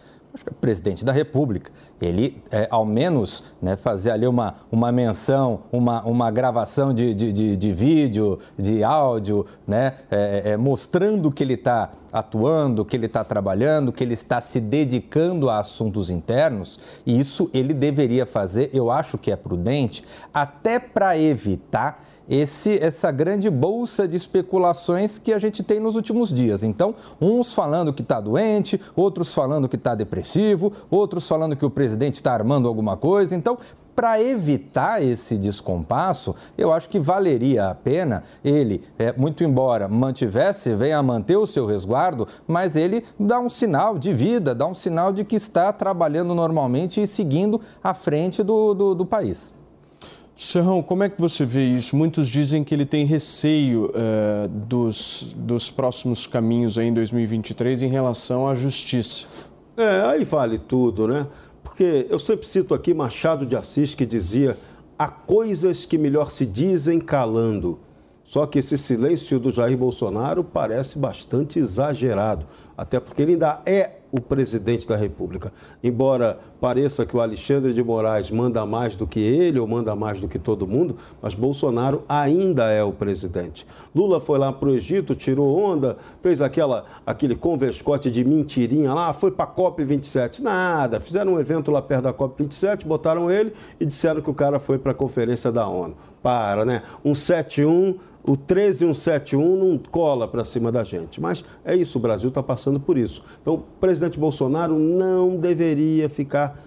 presidente 0.59 1.03
da 1.05 1.11
República. 1.11 1.71
Ele, 2.01 2.41
é, 2.49 2.67
ao 2.71 2.85
menos, 2.85 3.43
né, 3.61 3.75
fazer 3.75 4.11
ali 4.11 4.25
uma, 4.25 4.55
uma 4.71 4.91
menção, 4.91 5.63
uma, 5.71 6.01
uma 6.03 6.31
gravação 6.31 6.93
de, 6.93 7.13
de, 7.13 7.33
de, 7.33 7.57
de 7.57 7.73
vídeo, 7.73 8.39
de 8.57 8.83
áudio, 8.83 9.45
né, 9.67 9.95
é, 10.09 10.51
é, 10.51 10.57
mostrando 10.57 11.29
que 11.29 11.43
ele 11.43 11.55
está 11.55 11.91
atuando, 12.11 12.85
que 12.85 12.95
ele 12.95 13.05
está 13.05 13.23
trabalhando, 13.23 13.91
que 13.91 14.03
ele 14.03 14.13
está 14.13 14.39
se 14.39 14.61
dedicando 14.61 15.49
a 15.49 15.59
assuntos 15.59 16.09
internos, 16.09 16.79
e 17.05 17.19
isso 17.19 17.49
ele 17.53 17.73
deveria 17.73 18.25
fazer, 18.25 18.69
eu 18.73 18.89
acho 18.89 19.17
que 19.17 19.31
é 19.31 19.35
prudente, 19.35 20.03
até 20.33 20.79
para 20.79 21.17
evitar 21.17 22.05
esse, 22.29 22.77
essa 22.77 23.11
grande 23.11 23.49
bolsa 23.49 24.07
de 24.07 24.15
especulações 24.15 25.17
que 25.17 25.33
a 25.33 25.39
gente 25.39 25.63
tem 25.63 25.79
nos 25.79 25.95
últimos 25.95 26.31
dias. 26.31 26.63
Então, 26.63 26.93
uns 27.19 27.53
falando 27.53 27.91
que 27.91 28.01
está 28.01 28.21
doente, 28.21 28.79
outros 28.95 29.33
falando 29.33 29.67
que 29.67 29.75
está 29.75 29.95
depressivo, 29.95 30.71
outros 30.89 31.27
falando 31.27 31.55
que 31.55 31.65
o 31.65 31.69
presidente 31.69 32.15
está 32.15 32.33
armando 32.33 32.67
alguma 32.67 32.95
coisa. 32.95 33.35
Então, 33.35 33.57
para 33.99 34.21
evitar 34.21 35.03
esse 35.03 35.37
descompasso, 35.37 36.33
eu 36.57 36.71
acho 36.71 36.87
que 36.87 36.97
valeria 36.97 37.69
a 37.69 37.75
pena 37.75 38.23
ele, 38.45 38.81
é, 38.97 39.11
muito 39.11 39.43
embora 39.43 39.89
mantivesse, 39.89 40.73
venha 40.73 41.03
manter 41.03 41.35
o 41.35 41.45
seu 41.45 41.65
resguardo, 41.65 42.25
mas 42.47 42.77
ele 42.77 43.03
dá 43.19 43.41
um 43.41 43.49
sinal 43.49 43.99
de 43.99 44.13
vida, 44.13 44.55
dá 44.55 44.65
um 44.65 44.73
sinal 44.73 45.11
de 45.11 45.25
que 45.25 45.35
está 45.35 45.73
trabalhando 45.73 46.33
normalmente 46.33 47.01
e 47.01 47.07
seguindo 47.07 47.59
à 47.83 47.93
frente 47.93 48.41
do, 48.41 48.73
do, 48.73 48.95
do 48.95 49.05
país. 49.05 49.58
Serrão, 50.41 50.81
como 50.81 51.03
é 51.03 51.09
que 51.09 51.19
você 51.19 51.45
vê 51.45 51.65
isso? 51.65 51.97
Muitos 51.97 52.29
dizem 52.29 52.63
que 52.63 52.73
ele 52.73 52.85
tem 52.85 53.05
receio 53.05 53.87
uh, 53.87 54.47
dos, 54.47 55.35
dos 55.37 55.69
próximos 55.69 56.25
caminhos 56.25 56.77
em 56.77 56.93
2023 56.93 57.83
em 57.83 57.89
relação 57.89 58.47
à 58.47 58.55
justiça. 58.55 59.27
É, 59.75 60.01
aí 60.05 60.23
vale 60.23 60.57
tudo, 60.57 61.09
né? 61.09 61.27
Porque 61.61 62.07
eu 62.09 62.17
sempre 62.17 62.47
cito 62.47 62.73
aqui 62.73 62.93
Machado 62.93 63.45
de 63.45 63.53
Assis 63.53 63.93
que 63.93 64.05
dizia: 64.05 64.57
há 64.97 65.09
coisas 65.09 65.85
que 65.85 65.97
melhor 65.97 66.31
se 66.31 66.45
dizem 66.45 67.01
calando. 67.01 67.77
Só 68.23 68.45
que 68.45 68.59
esse 68.59 68.77
silêncio 68.77 69.41
do 69.41 69.51
Jair 69.51 69.77
Bolsonaro 69.77 70.41
parece 70.41 70.97
bastante 70.97 71.59
exagerado, 71.59 72.45
até 72.77 72.97
porque 72.97 73.23
ele 73.23 73.33
ainda 73.33 73.61
é 73.65 73.98
o 74.11 74.19
presidente 74.21 74.87
da 74.87 74.95
República. 74.95 75.51
Embora 75.83 76.39
pareça 76.59 77.05
que 77.05 77.15
o 77.15 77.21
Alexandre 77.21 77.73
de 77.73 77.83
Moraes 77.83 78.29
manda 78.29 78.65
mais 78.65 78.95
do 78.95 79.07
que 79.07 79.19
ele 79.19 79.59
ou 79.59 79.67
manda 79.67 79.95
mais 79.95 80.19
do 80.19 80.27
que 80.27 80.39
todo 80.39 80.67
mundo, 80.67 80.97
mas 81.21 81.35
Bolsonaro 81.35 82.03
ainda 82.07 82.69
é 82.69 82.83
o 82.83 82.91
presidente. 82.91 83.65
Lula 83.95 84.19
foi 84.19 84.39
lá 84.39 84.51
para 84.51 84.69
o 84.69 84.75
Egito, 84.75 85.15
tirou 85.15 85.57
onda, 85.57 85.97
fez 86.21 86.41
aquela, 86.41 86.85
aquele 87.05 87.35
converscote 87.35 88.09
de 88.09 88.23
mentirinha 88.23 88.93
lá, 88.93 89.13
foi 89.13 89.31
para 89.31 89.45
a 89.45 89.47
COP27. 89.47 90.41
Nada, 90.41 90.99
fizeram 90.99 91.33
um 91.33 91.39
evento 91.39 91.71
lá 91.71 91.81
perto 91.81 92.03
da 92.03 92.13
COP27, 92.13 92.85
botaram 92.85 93.29
ele 93.29 93.53
e 93.79 93.85
disseram 93.85 94.21
que 94.21 94.29
o 94.29 94.33
cara 94.33 94.59
foi 94.59 94.77
para 94.77 94.91
a 94.91 94.95
conferência 94.95 95.51
da 95.51 95.67
ONU. 95.67 95.95
Para, 96.21 96.65
né? 96.65 96.83
Um 97.03 97.15
71 97.15 97.95
o 98.23 98.35
13171 98.35 99.55
não 99.55 99.77
cola 99.77 100.27
para 100.27 100.43
cima 100.43 100.71
da 100.71 100.83
gente. 100.83 101.21
Mas 101.21 101.43
é 101.63 101.75
isso, 101.75 101.97
o 101.97 102.01
Brasil 102.01 102.29
está 102.29 102.43
passando 102.43 102.79
por 102.79 102.97
isso. 102.97 103.23
Então, 103.41 103.55
o 103.55 103.59
presidente 103.79 104.19
Bolsonaro 104.19 104.77
não 104.77 105.37
deveria 105.37 106.09
ficar 106.09 106.59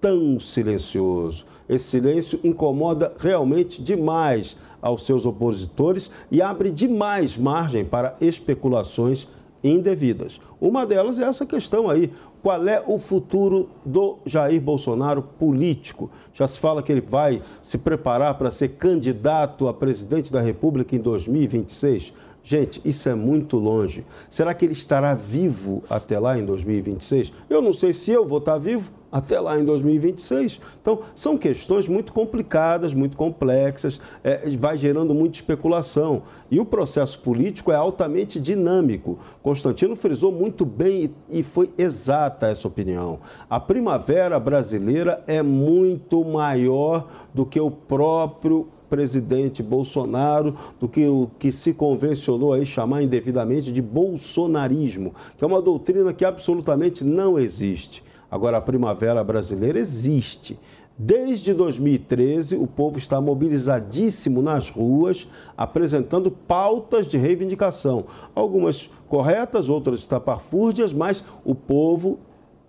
tão 0.00 0.38
silencioso. 0.38 1.46
Esse 1.68 1.86
silêncio 1.86 2.38
incomoda 2.44 3.12
realmente 3.18 3.82
demais 3.82 4.56
aos 4.80 5.04
seus 5.04 5.26
opositores 5.26 6.10
e 6.30 6.40
abre 6.42 6.70
demais 6.70 7.36
margem 7.36 7.84
para 7.84 8.16
especulações 8.20 9.26
indevidas. 9.68 10.40
Uma 10.60 10.86
delas 10.86 11.18
é 11.18 11.24
essa 11.24 11.44
questão 11.44 11.90
aí. 11.90 12.10
Qual 12.42 12.66
é 12.68 12.82
o 12.86 12.98
futuro 12.98 13.68
do 13.84 14.18
Jair 14.24 14.60
Bolsonaro 14.60 15.22
político? 15.22 16.10
Já 16.32 16.46
se 16.46 16.58
fala 16.58 16.82
que 16.82 16.92
ele 16.92 17.00
vai 17.00 17.42
se 17.62 17.78
preparar 17.78 18.34
para 18.38 18.50
ser 18.50 18.70
candidato 18.70 19.66
a 19.68 19.74
presidente 19.74 20.32
da 20.32 20.40
República 20.40 20.94
em 20.94 21.00
2026. 21.00 22.12
Gente, 22.48 22.80
isso 22.84 23.08
é 23.08 23.14
muito 23.16 23.56
longe. 23.56 24.06
Será 24.30 24.54
que 24.54 24.64
ele 24.64 24.72
estará 24.72 25.16
vivo 25.16 25.82
até 25.90 26.16
lá 26.16 26.38
em 26.38 26.44
2026? 26.44 27.32
Eu 27.50 27.60
não 27.60 27.72
sei 27.72 27.92
se 27.92 28.12
eu 28.12 28.24
vou 28.24 28.38
estar 28.38 28.56
vivo 28.56 28.92
até 29.10 29.40
lá 29.40 29.58
em 29.58 29.64
2026. 29.64 30.60
Então, 30.80 31.00
são 31.16 31.36
questões 31.36 31.88
muito 31.88 32.12
complicadas, 32.12 32.94
muito 32.94 33.16
complexas, 33.16 34.00
é, 34.22 34.48
vai 34.50 34.78
gerando 34.78 35.12
muita 35.12 35.34
especulação. 35.34 36.22
E 36.48 36.60
o 36.60 36.64
processo 36.64 37.18
político 37.18 37.72
é 37.72 37.74
altamente 37.74 38.38
dinâmico. 38.38 39.18
Constantino 39.42 39.96
frisou 39.96 40.30
muito 40.30 40.64
bem 40.64 41.12
e, 41.28 41.40
e 41.40 41.42
foi 41.42 41.70
exata 41.76 42.46
essa 42.46 42.68
opinião. 42.68 43.18
A 43.50 43.58
primavera 43.58 44.38
brasileira 44.38 45.20
é 45.26 45.42
muito 45.42 46.24
maior 46.24 47.08
do 47.34 47.44
que 47.44 47.58
o 47.58 47.72
próprio 47.72 48.68
presidente 48.88 49.62
Bolsonaro, 49.62 50.54
do 50.80 50.88
que 50.88 51.06
o 51.06 51.30
que 51.38 51.52
se 51.52 51.74
convencionou 51.74 52.52
aí 52.52 52.64
chamar 52.64 53.02
indevidamente 53.02 53.72
de 53.72 53.82
bolsonarismo, 53.82 55.14
que 55.36 55.44
é 55.44 55.46
uma 55.46 55.62
doutrina 55.62 56.12
que 56.12 56.24
absolutamente 56.24 57.04
não 57.04 57.38
existe. 57.38 58.02
Agora, 58.30 58.58
a 58.58 58.62
primavera 58.62 59.22
brasileira 59.22 59.78
existe. 59.78 60.58
Desde 60.98 61.52
2013, 61.52 62.56
o 62.56 62.66
povo 62.66 62.96
está 62.96 63.20
mobilizadíssimo 63.20 64.40
nas 64.40 64.70
ruas, 64.70 65.28
apresentando 65.54 66.30
pautas 66.30 67.06
de 67.06 67.18
reivindicação. 67.18 68.06
Algumas 68.34 68.90
corretas, 69.06 69.68
outras 69.68 70.00
estapafúrdias, 70.00 70.94
mas 70.94 71.22
o 71.44 71.54
povo 71.54 72.18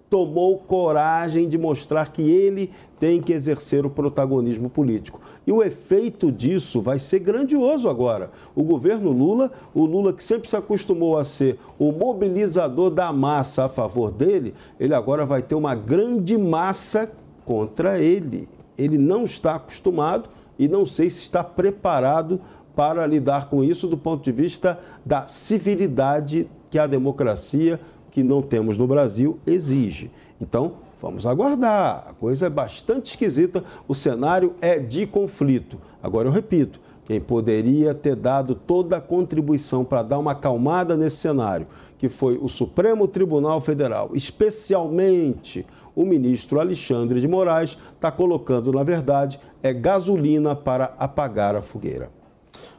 tomou 0.10 0.58
coragem 0.58 1.50
de 1.50 1.58
mostrar 1.58 2.12
que 2.12 2.22
ele 2.22 2.72
tem 3.00 3.22
que 3.22 3.34
exercer 3.34 3.86
o 3.86 3.90
protagonismo 3.90 4.70
político. 4.70 5.20
E 5.46 5.52
o 5.52 5.62
efeito 5.62 6.32
disso 6.32 6.82
vai 6.82 6.98
ser 6.98 7.20
grandioso 7.20 7.90
agora. 7.90 8.32
O 8.56 8.64
governo 8.64 9.12
Lula, 9.12 9.52
o 9.74 9.86
Lula 9.86 10.14
que 10.14 10.24
sempre 10.24 10.50
se 10.50 10.56
acostumou 10.56 11.18
a 11.18 11.26
ser 11.26 11.60
o 11.78 11.92
mobilizador 11.92 12.90
da 12.90 13.12
massa 13.12 13.66
a 13.66 13.70
favor 13.70 14.12
dele, 14.12 14.54
ele 14.80 14.94
agora 14.94 15.26
vai 15.26 15.42
ter 15.42 15.56
uma 15.56 15.76
grande 15.76 16.38
massa 16.38 17.12
contra 17.46 18.00
ele. 18.00 18.48
Ele 18.78 18.98
não 18.98 19.26
está 19.26 19.56
acostumado 19.56 20.30
e 20.58 20.68
não 20.68 20.86
sei 20.86 21.10
se 21.10 21.22
está 21.22 21.44
preparado 21.44 22.40
para 22.76 23.06
lidar 23.08 23.50
com 23.50 23.64
isso 23.64 23.88
do 23.88 23.98
ponto 23.98 24.24
de 24.24 24.32
vista 24.32 24.80
da 25.06 25.24
civilidade 25.24 26.48
que 26.70 26.78
a 26.78 26.86
democracia 26.86 27.80
que 28.18 28.24
não 28.24 28.42
temos 28.42 28.80
no 28.80 28.88
Brasil 28.88 29.38
exige. 29.46 30.10
Então, 30.42 30.78
vamos 31.00 31.28
aguardar. 31.28 32.08
A 32.10 32.14
coisa 32.14 32.48
é 32.48 32.50
bastante 32.50 33.12
esquisita, 33.12 33.64
o 33.88 33.94
cenário 33.94 34.56
é 34.60 34.80
de 34.80 35.06
conflito. 35.06 35.78
Agora 36.02 36.28
eu 36.28 36.32
repito, 36.32 36.80
quem 37.06 37.22
poderia 37.22 37.94
ter 37.94 38.16
dado 38.16 38.56
toda 38.56 38.98
a 38.98 39.02
contribuição 39.02 39.86
para 39.86 40.02
dar 40.02 40.18
uma 40.18 40.32
acalmada 40.32 40.98
nesse 40.98 41.18
cenário, 41.18 41.68
que 42.00 42.10
foi 42.10 42.40
o 42.42 42.50
Supremo 42.50 43.08
Tribunal 43.08 43.62
Federal, 43.62 44.10
especialmente 44.16 45.64
o 45.96 46.04
ministro 46.04 46.60
Alexandre 46.60 47.22
de 47.22 47.28
Moraes, 47.28 47.78
está 47.94 48.12
colocando, 48.12 48.72
na 48.72 48.82
verdade, 48.82 49.40
é 49.62 49.72
gasolina 49.72 50.56
para 50.56 50.96
apagar 50.98 51.56
a 51.56 51.62
fogueira. 51.62 52.17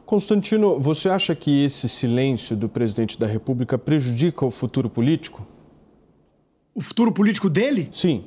Constantino, 0.09 0.79
você 0.79 1.07
acha 1.07 1.35
que 1.35 1.63
esse 1.63 1.87
silêncio 1.87 2.57
do 2.57 2.67
presidente 2.67 3.19
da 3.19 3.27
República 3.27 3.77
prejudica 3.77 4.43
o 4.43 4.49
futuro 4.49 4.89
político? 4.89 5.45
O 6.73 6.81
futuro 6.81 7.11
político 7.11 7.47
dele? 7.47 7.89
Sim. 7.91 8.23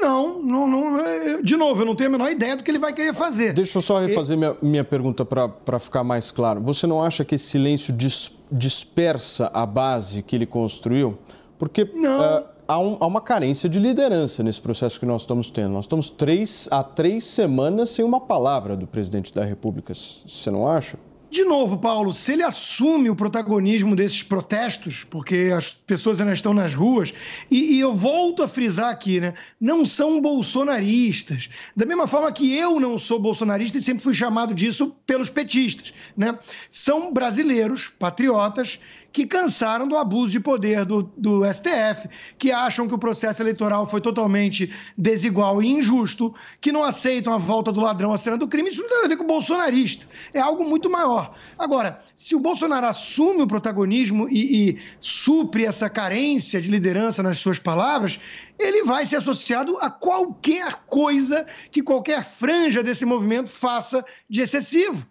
Não, 0.00 0.42
não, 0.42 0.66
não. 0.66 1.42
De 1.42 1.58
novo, 1.58 1.82
eu 1.82 1.84
não 1.84 1.94
tenho 1.94 2.08
a 2.08 2.12
menor 2.12 2.30
ideia 2.30 2.56
do 2.56 2.64
que 2.64 2.70
ele 2.70 2.78
vai 2.78 2.94
querer 2.94 3.12
fazer. 3.12 3.52
Deixa 3.52 3.76
eu 3.76 3.82
só 3.82 3.98
refazer 4.00 4.34
e... 4.34 4.38
minha, 4.38 4.56
minha 4.62 4.84
pergunta 4.84 5.26
para 5.26 5.78
ficar 5.78 6.02
mais 6.02 6.30
claro. 6.30 6.62
Você 6.62 6.86
não 6.86 7.02
acha 7.02 7.22
que 7.22 7.34
esse 7.34 7.44
silêncio 7.44 7.92
dis, 7.92 8.34
dispersa 8.50 9.50
a 9.52 9.66
base 9.66 10.22
que 10.22 10.34
ele 10.34 10.46
construiu? 10.46 11.18
Porque. 11.58 11.84
Não. 11.84 12.38
Uh, 12.38 12.44
há, 12.68 12.78
um, 12.78 12.98
há, 13.00 13.06
uma 13.06 13.20
carência 13.20 13.68
de 13.68 13.80
liderança 13.80 14.42
nesse 14.42 14.60
processo 14.60 15.00
que 15.00 15.06
nós 15.06 15.22
estamos 15.22 15.50
tendo. 15.50 15.70
Nós 15.70 15.86
estamos 15.86 16.10
três, 16.10 16.68
há 16.70 16.84
três 16.84 17.24
semanas 17.24 17.90
sem 17.90 18.04
uma 18.04 18.20
palavra 18.20 18.76
do 18.76 18.86
presidente 18.86 19.34
da 19.34 19.42
República. 19.42 19.94
Você 19.94 20.50
não 20.50 20.68
acha? 20.68 20.98
De 21.30 21.44
novo, 21.44 21.76
Paulo, 21.76 22.14
se 22.14 22.32
ele 22.32 22.42
assume 22.42 23.10
o 23.10 23.14
protagonismo 23.14 23.94
desses 23.94 24.22
protestos, 24.22 25.04
porque 25.10 25.52
as 25.54 25.72
pessoas 25.72 26.18
ainda 26.18 26.32
estão 26.32 26.54
nas 26.54 26.74
ruas, 26.74 27.12
e, 27.50 27.76
e, 27.76 27.80
eu 27.80 27.94
volto 27.94 28.42
a 28.42 28.48
frisar 28.48 28.90
aqui, 28.90 29.20
né? 29.20 29.34
Não 29.60 29.84
são 29.84 30.22
bolsonaristas. 30.22 31.50
Da 31.76 31.84
mesma 31.84 32.06
forma 32.06 32.32
que 32.32 32.56
eu 32.56 32.80
não 32.80 32.96
sou 32.96 33.18
bolsonarista 33.18 33.76
e 33.76 33.82
sempre 33.82 34.02
fui 34.02 34.14
chamado 34.14 34.54
disso 34.54 34.96
pelos 35.04 35.28
petistas, 35.28 35.92
né? 36.16 36.38
São 36.70 37.12
brasileiros, 37.12 37.88
patriotas, 37.88 38.78
que 39.12 39.26
cansaram 39.26 39.88
do 39.88 39.96
abuso 39.96 40.30
de 40.30 40.40
poder 40.40 40.84
do, 40.84 41.02
do 41.16 41.42
STF, 41.44 42.08
que 42.38 42.52
acham 42.52 42.86
que 42.86 42.94
o 42.94 42.98
processo 42.98 43.42
eleitoral 43.42 43.86
foi 43.86 44.00
totalmente 44.00 44.72
desigual 44.96 45.62
e 45.62 45.66
injusto, 45.66 46.34
que 46.60 46.70
não 46.70 46.84
aceitam 46.84 47.32
a 47.32 47.38
volta 47.38 47.72
do 47.72 47.80
ladrão 47.80 48.12
à 48.12 48.18
cena 48.18 48.36
do 48.36 48.46
crime. 48.46 48.70
Isso 48.70 48.82
não 48.82 48.88
tem 48.88 49.04
a 49.04 49.08
ver 49.08 49.16
com 49.16 49.24
o 49.24 49.26
bolsonarista. 49.26 50.06
É 50.32 50.40
algo 50.40 50.64
muito 50.64 50.90
maior. 50.90 51.34
Agora, 51.58 52.00
se 52.14 52.34
o 52.34 52.40
Bolsonaro 52.40 52.86
assume 52.86 53.42
o 53.42 53.46
protagonismo 53.46 54.28
e, 54.28 54.68
e 54.68 54.78
supre 55.00 55.64
essa 55.64 55.88
carência 55.88 56.60
de 56.60 56.70
liderança 56.70 57.22
nas 57.22 57.38
suas 57.38 57.58
palavras, 57.58 58.20
ele 58.58 58.84
vai 58.84 59.06
ser 59.06 59.16
associado 59.16 59.78
a 59.80 59.90
qualquer 59.90 60.82
coisa 60.86 61.46
que 61.70 61.82
qualquer 61.82 62.24
franja 62.24 62.82
desse 62.82 63.04
movimento 63.04 63.48
faça 63.48 64.04
de 64.28 64.40
excessivo. 64.40 65.06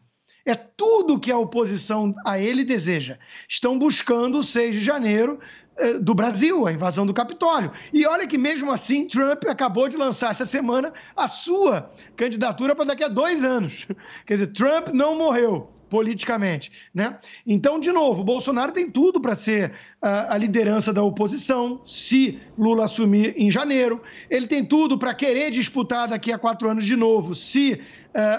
É 0.48 0.56
tudo 0.56 1.20
que 1.20 1.30
a 1.30 1.38
oposição 1.38 2.14
a 2.26 2.40
ele 2.40 2.64
deseja. 2.64 3.20
Estão 3.50 3.78
buscando 3.78 4.40
o 4.40 4.44
6 4.44 4.76
de 4.76 4.82
janeiro 4.82 5.40
eh, 5.76 6.00
do 6.00 6.16
Brasil, 6.16 6.66
a 6.66 6.72
invasão 6.72 7.06
do 7.06 7.14
Capitólio. 7.14 7.70
E 7.94 8.08
olha 8.08 8.26
que 8.26 8.38
mesmo 8.38 8.72
assim, 8.72 9.06
Trump 9.06 9.44
acabou 9.50 9.90
de 9.90 9.98
lançar 9.98 10.32
essa 10.32 10.46
semana 10.46 10.94
a 11.18 11.28
sua 11.28 11.92
candidatura 12.16 12.74
para 12.74 12.86
daqui 12.86 13.04
a 13.04 13.10
dois 13.10 13.44
anos. 13.44 13.86
Quer 14.26 14.36
dizer, 14.36 14.48
Trump 14.48 14.88
não 14.94 15.18
morreu 15.18 15.70
politicamente, 15.90 16.72
né? 16.94 17.18
Então, 17.46 17.78
de 17.78 17.92
novo, 17.92 18.24
Bolsonaro 18.24 18.72
tem 18.72 18.90
tudo 18.90 19.20
para 19.20 19.36
ser 19.36 19.72
uh, 20.04 20.30
a 20.30 20.38
liderança 20.38 20.94
da 20.94 21.04
oposição, 21.04 21.82
se 21.86 22.40
Lula 22.58 22.86
assumir 22.86 23.34
em 23.38 23.52
janeiro. 23.52 24.02
Ele 24.30 24.48
tem 24.48 24.64
tudo 24.64 24.98
para 24.98 25.14
querer 25.14 25.52
disputar 25.52 26.08
daqui 26.08 26.32
a 26.32 26.38
quatro 26.38 26.70
anos 26.70 26.86
de 26.86 26.96
novo, 26.96 27.36
se 27.36 27.74
uh, 27.74 27.80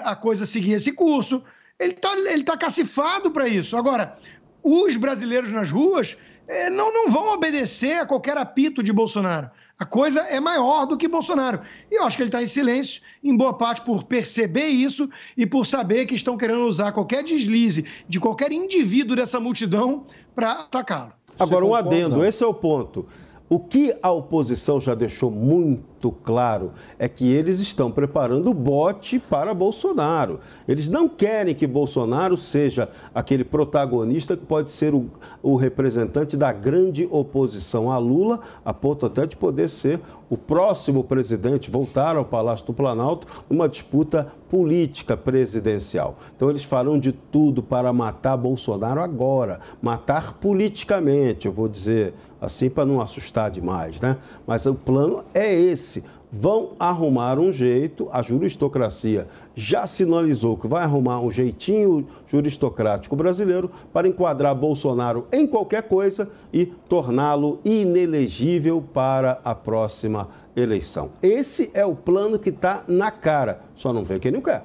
a 0.05 0.15
coisa 0.15 0.45
seguir 0.45 0.73
esse 0.73 0.91
curso. 0.91 1.43
Ele 1.79 1.93
está 1.93 2.13
ele 2.17 2.43
tá 2.43 2.57
cacifado 2.57 3.31
para 3.31 3.47
isso. 3.47 3.77
Agora, 3.77 4.17
os 4.61 4.95
brasileiros 4.95 5.51
nas 5.51 5.71
ruas 5.71 6.17
é, 6.47 6.69
não, 6.69 6.91
não 6.91 7.09
vão 7.11 7.33
obedecer 7.33 8.01
a 8.01 8.05
qualquer 8.05 8.37
apito 8.37 8.83
de 8.83 8.91
Bolsonaro. 8.91 9.49
A 9.77 9.85
coisa 9.85 10.19
é 10.23 10.41
maior 10.41 10.85
do 10.85 10.97
que 10.97 11.07
Bolsonaro. 11.07 11.61
E 11.89 11.95
eu 11.95 12.03
acho 12.03 12.17
que 12.17 12.23
ele 12.23 12.27
está 12.27 12.43
em 12.43 12.45
silêncio, 12.45 13.01
em 13.23 13.35
boa 13.37 13.53
parte 13.53 13.81
por 13.81 14.03
perceber 14.03 14.65
isso 14.65 15.09
e 15.37 15.45
por 15.45 15.65
saber 15.65 16.05
que 16.05 16.15
estão 16.15 16.35
querendo 16.35 16.65
usar 16.65 16.91
qualquer 16.91 17.23
deslize 17.23 17.85
de 18.05 18.19
qualquer 18.19 18.51
indivíduo 18.51 19.15
dessa 19.15 19.39
multidão 19.39 20.05
para 20.35 20.51
atacá-lo. 20.51 21.13
Agora, 21.39 21.65
um 21.65 21.73
adendo, 21.73 22.25
esse 22.25 22.43
é 22.43 22.47
o 22.47 22.53
ponto. 22.53 23.07
O 23.49 23.59
que 23.59 23.95
a 24.03 24.11
oposição 24.11 24.79
já 24.79 24.93
deixou 24.93 25.31
muito 25.31 26.11
claro 26.23 26.71
é 26.99 27.09
que 27.09 27.33
eles 27.33 27.59
estão 27.59 27.89
preparando 27.89 28.51
o 28.51 28.53
bote 28.53 29.17
para 29.17 29.55
Bolsonaro. 29.55 30.39
Eles 30.67 30.87
não 30.87 31.09
querem 31.09 31.55
que 31.55 31.65
Bolsonaro 31.65 32.37
seja 32.37 32.89
aquele 33.13 33.43
protagonista 33.43 34.37
que 34.37 34.45
pode 34.45 34.69
ser 34.69 34.93
o, 34.93 35.07
o 35.41 35.55
representante 35.55 36.37
da 36.37 36.53
grande 36.53 37.07
oposição 37.09 37.91
a 37.91 37.97
Lula, 37.97 38.39
a 38.63 38.71
ponto 38.71 39.07
até 39.07 39.25
de 39.25 39.35
poder 39.35 39.67
ser 39.67 39.99
o 40.29 40.37
próximo 40.37 41.03
presidente, 41.03 41.71
voltar 41.71 42.15
ao 42.15 42.25
Palácio 42.25 42.67
do 42.67 42.73
Planalto, 42.73 43.27
numa 43.49 43.67
disputa 43.67 44.27
política 44.47 45.17
presidencial. 45.17 46.17
Então 46.35 46.51
eles 46.51 46.63
farão 46.63 46.99
de 46.99 47.11
tudo 47.11 47.63
para 47.63 47.91
matar 47.91 48.37
Bolsonaro 48.37 49.01
agora, 49.01 49.59
matar 49.81 50.33
politicamente, 50.33 51.47
eu 51.47 51.51
vou 51.51 51.67
dizer 51.67 52.13
assim 52.41 52.69
para 52.69 52.85
não 52.85 53.01
assustar 53.01 53.51
demais, 53.51 53.99
né? 54.01 54.17
Mas 54.45 54.65
o 54.65 54.73
plano 54.73 55.23
é 55.33 55.53
esse. 55.53 56.03
Vão 56.31 56.73
arrumar 56.79 57.39
um 57.39 57.51
jeito, 57.51 58.07
a 58.11 58.21
juristocracia 58.21 59.27
já 59.55 59.87
sinalizou 59.87 60.55
que 60.55 60.67
vai 60.67 60.83
arrumar 60.83 61.19
um 61.21 61.31
jeitinho 61.31 62.05
juristocrático 62.27 63.15
brasileiro 63.15 63.71
para 63.91 64.07
enquadrar 64.07 64.53
Bolsonaro 64.53 65.27
em 65.31 65.47
qualquer 65.47 65.83
coisa 65.83 66.29
e 66.53 66.67
torná-lo 66.67 67.59
inelegível 67.65 68.79
para 68.93 69.41
a 69.43 69.55
próxima 69.55 70.29
eleição. 70.55 71.09
Esse 71.19 71.71
é 71.73 71.83
o 71.83 71.95
plano 71.95 72.37
que 72.37 72.49
está 72.49 72.83
na 72.87 73.09
cara, 73.09 73.61
só 73.75 73.91
não 73.91 74.03
vê 74.03 74.19
quem 74.19 74.31
não 74.31 74.41
quer. 74.41 74.63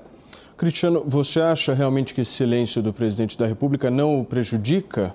Cristiano, 0.58 1.02
você 1.06 1.40
acha 1.40 1.72
realmente 1.72 2.14
que 2.14 2.20
esse 2.20 2.32
silêncio 2.32 2.82
do 2.82 2.92
presidente 2.92 3.38
da 3.38 3.46
República 3.46 3.90
não 3.90 4.20
o 4.20 4.24
prejudica 4.24 5.14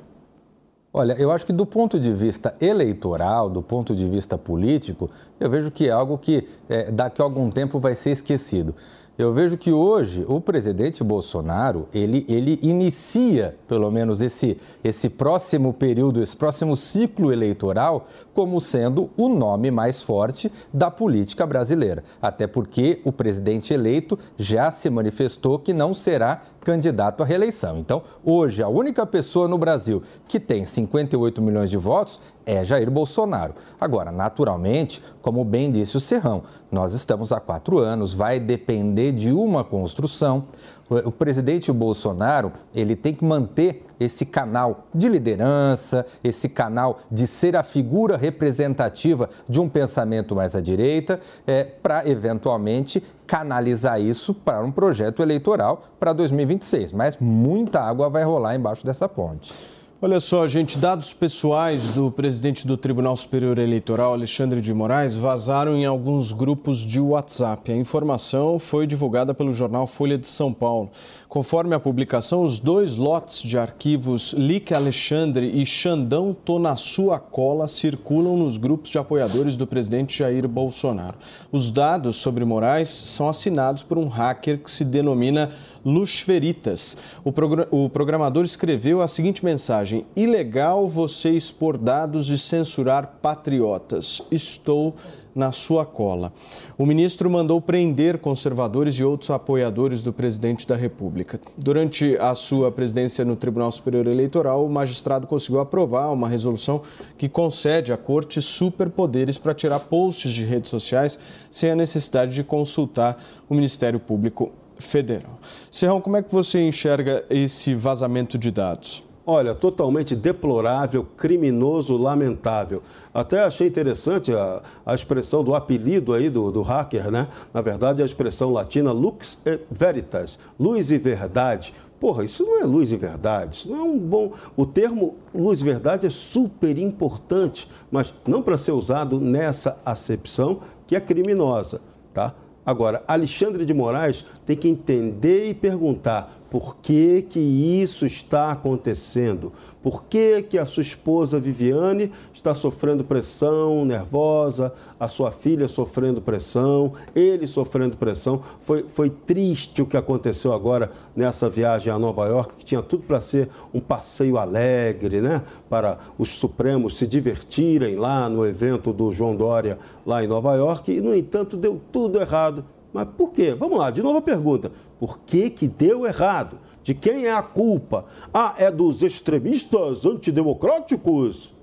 Olha, 0.91 1.13
eu 1.13 1.29
acho 1.29 1.45
que 1.45 1.53
do 1.53 1.67
ponto 1.67 1.99
de 1.99 2.11
vista 2.11 2.55
eleitoral, 2.59 3.47
do 3.47 3.61
ponto 3.61 3.95
de 3.95 4.09
vista 4.09 4.39
político, 4.39 5.09
eu 5.39 5.47
vejo 5.47 5.69
que 5.69 5.87
é 5.87 5.91
algo 5.91 6.17
que 6.17 6.47
é, 6.67 6.91
daqui 6.91 7.21
a 7.21 7.25
algum 7.25 7.51
tempo 7.51 7.79
vai 7.79 7.93
ser 7.93 8.09
esquecido. 8.09 8.73
Eu 9.20 9.34
vejo 9.34 9.57
que 9.57 9.70
hoje 9.70 10.26
o 10.30 10.39
presidente 10.39 11.03
Bolsonaro, 11.03 11.89
ele, 11.93 12.26
ele 12.30 12.57
inicia, 12.61 13.53
pelo 13.67 13.91
menos, 13.91 14.22
esse, 14.22 14.57
esse 14.82 15.09
próximo 15.09 15.74
período, 15.74 16.24
esse 16.24 16.38
próximo 16.38 16.78
ciclo 16.78 17.34
eleitoral, 17.34 18.07
como 18.34 18.61
sendo 18.61 19.09
o 19.17 19.28
nome 19.28 19.72
mais 19.72 20.01
forte 20.01 20.49
da 20.74 20.89
política 20.89 21.45
brasileira. 21.45 22.01
Até 22.22 22.47
porque 22.47 23.01
o 23.03 23.11
presidente 23.11 23.74
eleito 23.74 24.17
já 24.38 24.72
se 24.72 24.89
manifestou 24.89 25.59
que 25.59 25.74
não 25.74 25.93
será 25.93 26.41
candidato 26.61 27.22
à 27.22 27.26
reeleição. 27.26 27.78
Então, 27.78 28.03
hoje, 28.24 28.63
a 28.63 28.70
única 28.70 29.05
pessoa 29.05 29.49
no 29.49 29.57
Brasil 29.57 30.01
que 30.30 30.39
tem 30.39 30.63
58 30.63 31.41
milhões 31.41 31.70
de 31.70 31.76
votos 31.78 32.22
é 32.49 32.63
Jair 32.63 32.89
Bolsonaro. 32.89 33.53
Agora, 33.79 34.11
naturalmente, 34.11 35.03
como 35.21 35.45
bem 35.45 35.71
disse 35.71 35.95
o 35.95 35.99
Serrão, 35.99 36.41
nós 36.71 36.93
estamos 36.93 37.31
há 37.31 37.39
quatro 37.39 37.77
anos, 37.77 38.11
vai 38.11 38.39
depender 38.39 39.11
de 39.11 39.31
uma 39.31 39.63
construção. 39.63 40.45
O 40.89 41.11
presidente 41.11 41.71
Bolsonaro 41.71 42.51
ele 42.73 42.95
tem 42.95 43.13
que 43.13 43.23
manter 43.23 43.85
esse 43.99 44.25
canal 44.25 44.85
de 44.91 45.07
liderança, 45.07 46.03
esse 46.23 46.49
canal 46.49 47.01
de 47.11 47.27
ser 47.27 47.55
a 47.55 47.61
figura 47.61 48.17
representativa 48.17 49.29
de 49.47 49.61
um 49.61 49.69
pensamento 49.69 50.35
mais 50.35 50.55
à 50.55 50.61
direita, 50.61 51.19
é, 51.45 51.63
para 51.63 52.09
eventualmente 52.09 53.03
canalizar 53.27 54.01
isso 54.01 54.33
para 54.33 54.63
um 54.63 54.71
projeto 54.71 55.21
eleitoral 55.21 55.83
para 55.99 56.13
2026. 56.13 56.93
Mas 56.93 57.15
muita 57.17 57.79
água 57.81 58.09
vai 58.09 58.23
rolar 58.23 58.55
embaixo 58.55 58.83
dessa 58.83 59.07
ponte. 59.07 59.78
Olha 60.01 60.21
só, 60.21 60.47
gente, 60.47 60.77
dados 60.77 61.11
pessoais 61.11 61.93
do 61.93 62.09
presidente 62.09 62.65
do 62.65 62.77
Tribunal 62.77 63.17
Superior 63.17 63.59
Eleitoral, 63.59 64.13
Alexandre 64.13 64.61
de 64.61 64.73
Moraes, 64.73 65.17
vazaram 65.17 65.75
em 65.75 65.85
alguns 65.85 66.31
grupos 66.31 66.79
de 66.79 67.01
WhatsApp. 67.01 67.69
A 67.69 67.75
informação 67.75 68.57
foi 68.57 68.87
divulgada 68.87 69.33
pelo 69.33 69.51
jornal 69.51 69.85
Folha 69.85 70.17
de 70.17 70.25
São 70.25 70.53
Paulo. 70.53 70.89
Conforme 71.27 71.75
a 71.75 71.79
publicação, 71.81 72.43
os 72.43 72.59
dois 72.59 72.95
lotes 72.95 73.41
de 73.41 73.57
arquivos 73.57 74.31
Lique 74.31 74.73
Alexandre 74.73 75.45
e 75.47 75.65
Xandão 75.65 76.33
Tô 76.45 76.59
na 76.59 76.77
Sua 76.77 77.19
Cola 77.19 77.67
circulam 77.67 78.37
nos 78.37 78.55
grupos 78.55 78.91
de 78.91 78.97
apoiadores 78.97 79.57
do 79.57 79.67
presidente 79.67 80.19
Jair 80.19 80.47
Bolsonaro. 80.47 81.17
Os 81.51 81.69
dados 81.69 82.15
sobre 82.15 82.45
Moraes 82.45 82.87
são 82.87 83.27
assinados 83.27 83.83
por 83.83 83.97
um 83.97 84.07
hacker 84.07 84.59
que 84.59 84.71
se 84.71 84.85
denomina 84.85 85.49
Luxferitas. 85.83 86.97
O, 87.23 87.31
progr 87.31 87.67
o 87.71 87.89
programador 87.89 88.43
escreveu 88.43 89.01
a 89.01 89.07
seguinte 89.07 89.43
mensagem: 89.43 89.88
Ilegal 90.15 90.87
você 90.87 91.31
expor 91.31 91.77
dados 91.77 92.29
e 92.29 92.37
censurar 92.37 93.19
patriotas. 93.21 94.21
Estou 94.31 94.95
na 95.35 95.51
sua 95.51 95.85
cola. 95.85 96.33
O 96.77 96.85
ministro 96.85 97.29
mandou 97.29 97.61
prender 97.61 98.17
conservadores 98.17 98.95
e 98.95 99.03
outros 99.03 99.29
apoiadores 99.29 100.01
do 100.01 100.11
presidente 100.11 100.67
da 100.67 100.75
República. 100.75 101.39
Durante 101.57 102.17
a 102.17 102.35
sua 102.35 102.71
presidência 102.71 103.23
no 103.23 103.35
Tribunal 103.35 103.71
Superior 103.71 104.07
Eleitoral, 104.07 104.65
o 104.65 104.69
magistrado 104.69 105.27
conseguiu 105.27 105.59
aprovar 105.59 106.11
uma 106.11 106.27
resolução 106.27 106.81
que 107.17 107.29
concede 107.29 107.93
à 107.93 107.97
corte 107.97 108.41
superpoderes 108.41 109.37
para 109.37 109.53
tirar 109.53 109.79
posts 109.79 110.33
de 110.33 110.43
redes 110.43 110.69
sociais 110.69 111.19
sem 111.49 111.71
a 111.71 111.75
necessidade 111.75 112.35
de 112.35 112.43
consultar 112.43 113.23
o 113.47 113.55
Ministério 113.55 113.99
Público 113.99 114.51
Federal. 114.77 115.39
Serrão, 115.69 116.01
como 116.01 116.17
é 116.17 116.23
que 116.23 116.31
você 116.31 116.65
enxerga 116.67 117.23
esse 117.29 117.73
vazamento 117.73 118.37
de 118.37 118.51
dados? 118.51 119.09
Olha, 119.32 119.53
totalmente 119.53 120.15
deplorável, 120.15 121.05
criminoso, 121.15 121.95
lamentável. 121.95 122.82
Até 123.13 123.43
achei 123.43 123.67
interessante 123.67 124.34
a, 124.34 124.63
a 124.84 124.95
expressão 124.95 125.43
do 125.43 125.53
apelido 125.53 126.15
aí 126.15 126.32
do, 126.32 126.51
do 126.51 126.63
hacker, 126.63 127.11
né? 127.11 127.27
Na 127.53 127.61
verdade, 127.61 128.01
a 128.01 128.05
expressão 128.07 128.51
latina 128.51 128.91
lux 128.91 129.39
veritas, 129.69 130.39
luz 130.59 130.89
e 130.89 130.97
verdade. 130.97 131.75
Porra, 131.99 132.23
isso 132.23 132.43
não 132.43 132.59
é 132.59 132.63
luz 132.63 132.91
e 132.91 132.97
verdade, 132.97 133.57
isso 133.57 133.69
não 133.69 133.77
é 133.77 133.84
um 133.84 133.99
bom. 133.99 134.32
O 134.57 134.65
termo 134.65 135.17
luz 135.32 135.61
e 135.61 135.63
verdade 135.63 136.07
é 136.07 136.09
super 136.09 136.80
importante, 136.80 137.69
mas 137.91 138.11
não 138.27 138.41
para 138.41 138.57
ser 138.57 138.71
usado 138.71 139.19
nessa 139.19 139.77
acepção 139.86 140.61
que 140.88 140.95
é 140.95 140.99
criminosa, 140.99 141.82
tá? 142.15 142.34
Agora, 142.65 143.03
Alexandre 143.07 143.65
de 143.65 143.73
Moraes 143.73 144.25
tem 144.45 144.55
que 144.55 144.67
entender 144.67 145.49
e 145.49 145.53
perguntar 145.53 146.38
por 146.49 146.77
que, 146.77 147.21
que 147.21 147.39
isso 147.39 148.05
está 148.05 148.51
acontecendo? 148.51 149.53
Por 149.83 150.03
que, 150.05 150.41
que 150.41 150.57
a 150.57 150.65
sua 150.65 150.81
esposa 150.81 151.39
Viviane 151.39 152.11
está 152.33 152.55
sofrendo 152.55 153.03
pressão, 153.03 153.85
nervosa, 153.85 154.73
a 154.99 155.07
sua 155.07 155.31
filha 155.31 155.67
sofrendo 155.67 156.21
pressão, 156.21 156.93
ele 157.15 157.45
sofrendo 157.45 157.97
pressão? 157.97 158.41
Foi, 158.61 158.83
foi 158.87 159.09
triste 159.09 159.81
o 159.81 159.85
que 159.85 159.95
aconteceu 159.95 160.51
agora 160.51 160.91
nessa 161.15 161.47
viagem 161.47 161.93
a 161.93 161.99
Nova 161.99 162.25
York, 162.27 162.57
que 162.57 162.65
tinha 162.65 162.81
tudo 162.81 163.03
para 163.03 163.21
ser 163.21 163.49
um 163.71 163.79
passeio 163.79 164.37
alegre, 164.37 165.21
né? 165.21 165.43
Para 165.69 165.99
os 166.17 166.29
Supremos 166.29 166.97
se 166.97 167.05
divertirem 167.05 167.95
lá 167.95 168.27
no 168.27 168.45
evento 168.45 168.91
do 168.91 169.13
João 169.13 169.35
Dória, 169.35 169.77
lá 170.05 170.23
em 170.23 170.27
Nova 170.27 170.55
York, 170.55 170.91
e, 170.91 170.99
no 170.99 171.15
entanto, 171.15 171.55
deu 171.55 171.79
tudo 171.91 172.19
errado 172.19 172.65
mas 172.91 173.07
por 173.15 173.31
quê? 173.31 173.55
Vamos 173.57 173.77
lá, 173.77 173.91
de 173.91 174.01
novo 174.01 174.17
a 174.17 174.21
pergunta. 174.21 174.71
Por 174.99 175.19
que, 175.19 175.49
que 175.49 175.67
deu 175.67 176.05
errado? 176.05 176.59
De 176.83 176.93
quem 176.93 177.25
é 177.25 177.33
a 177.33 177.41
culpa? 177.41 178.05
Ah, 178.33 178.53
é 178.57 178.69
dos 178.69 179.01
extremistas 179.01 180.05
antidemocráticos? 180.05 181.53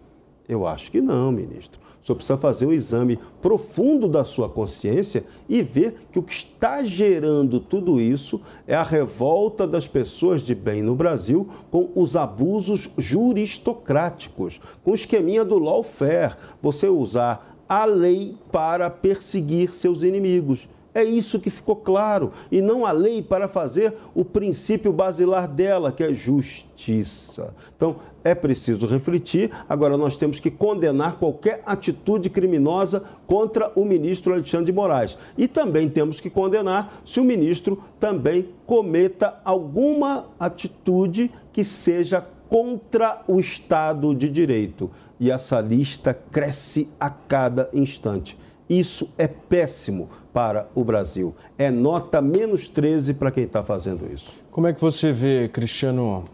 Eu 0.48 0.66
acho 0.66 0.90
que 0.90 1.00
não, 1.00 1.30
ministro. 1.30 1.80
Senhor 2.06 2.16
precisa 2.18 2.38
fazer 2.38 2.66
um 2.66 2.72
exame 2.72 3.18
profundo 3.42 4.06
da 4.06 4.22
sua 4.22 4.48
consciência 4.48 5.24
e 5.48 5.60
ver 5.60 6.06
que 6.12 6.20
o 6.20 6.22
que 6.22 6.32
está 6.32 6.84
gerando 6.84 7.58
tudo 7.58 8.00
isso 8.00 8.40
é 8.64 8.76
a 8.76 8.84
revolta 8.84 9.66
das 9.66 9.88
pessoas 9.88 10.42
de 10.42 10.54
bem 10.54 10.82
no 10.82 10.94
Brasil 10.94 11.48
com 11.68 11.90
os 11.96 12.14
abusos 12.14 12.88
juristocráticos, 12.96 14.60
com 14.84 14.92
o 14.92 14.94
esqueminha 14.94 15.44
do 15.44 15.58
lawfare, 15.58 16.36
você 16.62 16.88
usar 16.88 17.58
a 17.68 17.84
lei 17.84 18.36
para 18.52 18.88
perseguir 18.88 19.74
seus 19.74 20.04
inimigos. 20.04 20.68
É 20.96 21.04
isso 21.04 21.38
que 21.38 21.50
ficou 21.50 21.76
claro, 21.76 22.32
e 22.50 22.62
não 22.62 22.86
a 22.86 22.90
lei 22.90 23.20
para 23.20 23.46
fazer 23.46 23.92
o 24.14 24.24
princípio 24.24 24.90
basilar 24.90 25.46
dela, 25.46 25.92
que 25.92 26.02
é 26.02 26.14
justiça. 26.14 27.52
Então, 27.76 27.96
é 28.24 28.34
preciso 28.34 28.86
refletir. 28.86 29.50
Agora, 29.68 29.98
nós 29.98 30.16
temos 30.16 30.40
que 30.40 30.50
condenar 30.50 31.18
qualquer 31.18 31.62
atitude 31.66 32.30
criminosa 32.30 33.02
contra 33.26 33.70
o 33.76 33.84
ministro 33.84 34.32
Alexandre 34.32 34.64
de 34.64 34.72
Moraes. 34.72 35.18
E 35.36 35.46
também 35.46 35.86
temos 35.86 36.18
que 36.18 36.30
condenar 36.30 37.02
se 37.04 37.20
o 37.20 37.24
ministro 37.24 37.78
também 38.00 38.48
cometa 38.64 39.38
alguma 39.44 40.28
atitude 40.40 41.30
que 41.52 41.62
seja 41.62 42.26
contra 42.48 43.22
o 43.28 43.38
Estado 43.38 44.14
de 44.14 44.30
Direito. 44.30 44.90
E 45.20 45.30
essa 45.30 45.60
lista 45.60 46.14
cresce 46.14 46.88
a 46.98 47.10
cada 47.10 47.68
instante. 47.74 48.45
Isso 48.68 49.08
é 49.16 49.28
péssimo 49.28 50.08
para 50.32 50.68
o 50.74 50.82
Brasil. 50.82 51.34
É 51.56 51.70
nota 51.70 52.20
menos 52.20 52.68
13 52.68 53.14
para 53.14 53.30
quem 53.30 53.44
está 53.44 53.62
fazendo 53.62 54.12
isso. 54.12 54.32
Como 54.50 54.66
é 54.66 54.72
que 54.72 54.80
você 54.80 55.12
vê, 55.12 55.48
Cristiano? 55.48 56.24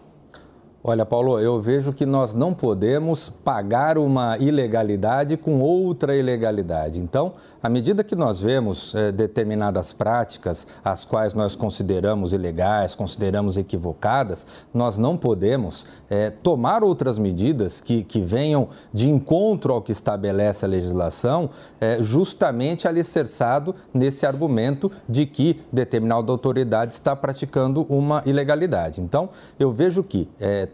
Olha, 0.85 1.07
Paulo, 1.07 1.39
eu 1.39 1.61
vejo 1.61 1.93
que 1.93 2.05
nós 2.05 2.35
não 2.35 2.53
podemos 2.53 3.28
pagar 3.28 3.97
uma 3.97 4.37
ilegalidade 4.39 5.37
com 5.37 5.61
outra 5.61 6.16
ilegalidade. 6.16 6.99
Então, 6.99 7.35
à 7.63 7.69
medida 7.69 8.03
que 8.03 8.17
nós 8.17 8.41
vemos 8.41 8.93
é, 8.95 9.13
determinadas 9.13 9.93
práticas, 9.93 10.67
as 10.85 11.05
quais 11.05 11.33
nós 11.33 11.55
consideramos 11.55 12.33
ilegais, 12.33 12.95
consideramos 12.95 13.57
equivocadas, 13.57 14.47
nós 14.75 14.99
não 14.99 15.17
podemos 15.17 15.87
é, 16.11 16.31
tomar 16.31 16.83
outras 16.83 17.19
medidas 17.19 17.81
que, 17.81 18.03
que 18.03 18.21
venham 18.21 18.69
de 18.93 19.09
encontro 19.09 19.73
ao 19.73 19.81
que 19.81 19.93
estabelece 19.93 20.65
a 20.65 20.69
legislação, 20.69 21.51
é, 21.81 21.99
justamente 22.01 22.89
alicerçado 22.89 23.77
nesse 23.95 24.27
argumento 24.27 24.91
de 25.09 25.25
que 25.25 25.61
determinada 25.73 26.33
autoridade 26.33 26.95
está 26.95 27.15
praticando 27.15 27.87
uma 27.89 28.23
ilegalidade. 28.27 29.01
Então, 29.01 29.31
eu 29.59 29.71
vejo 29.71 30.03
que 30.03 30.29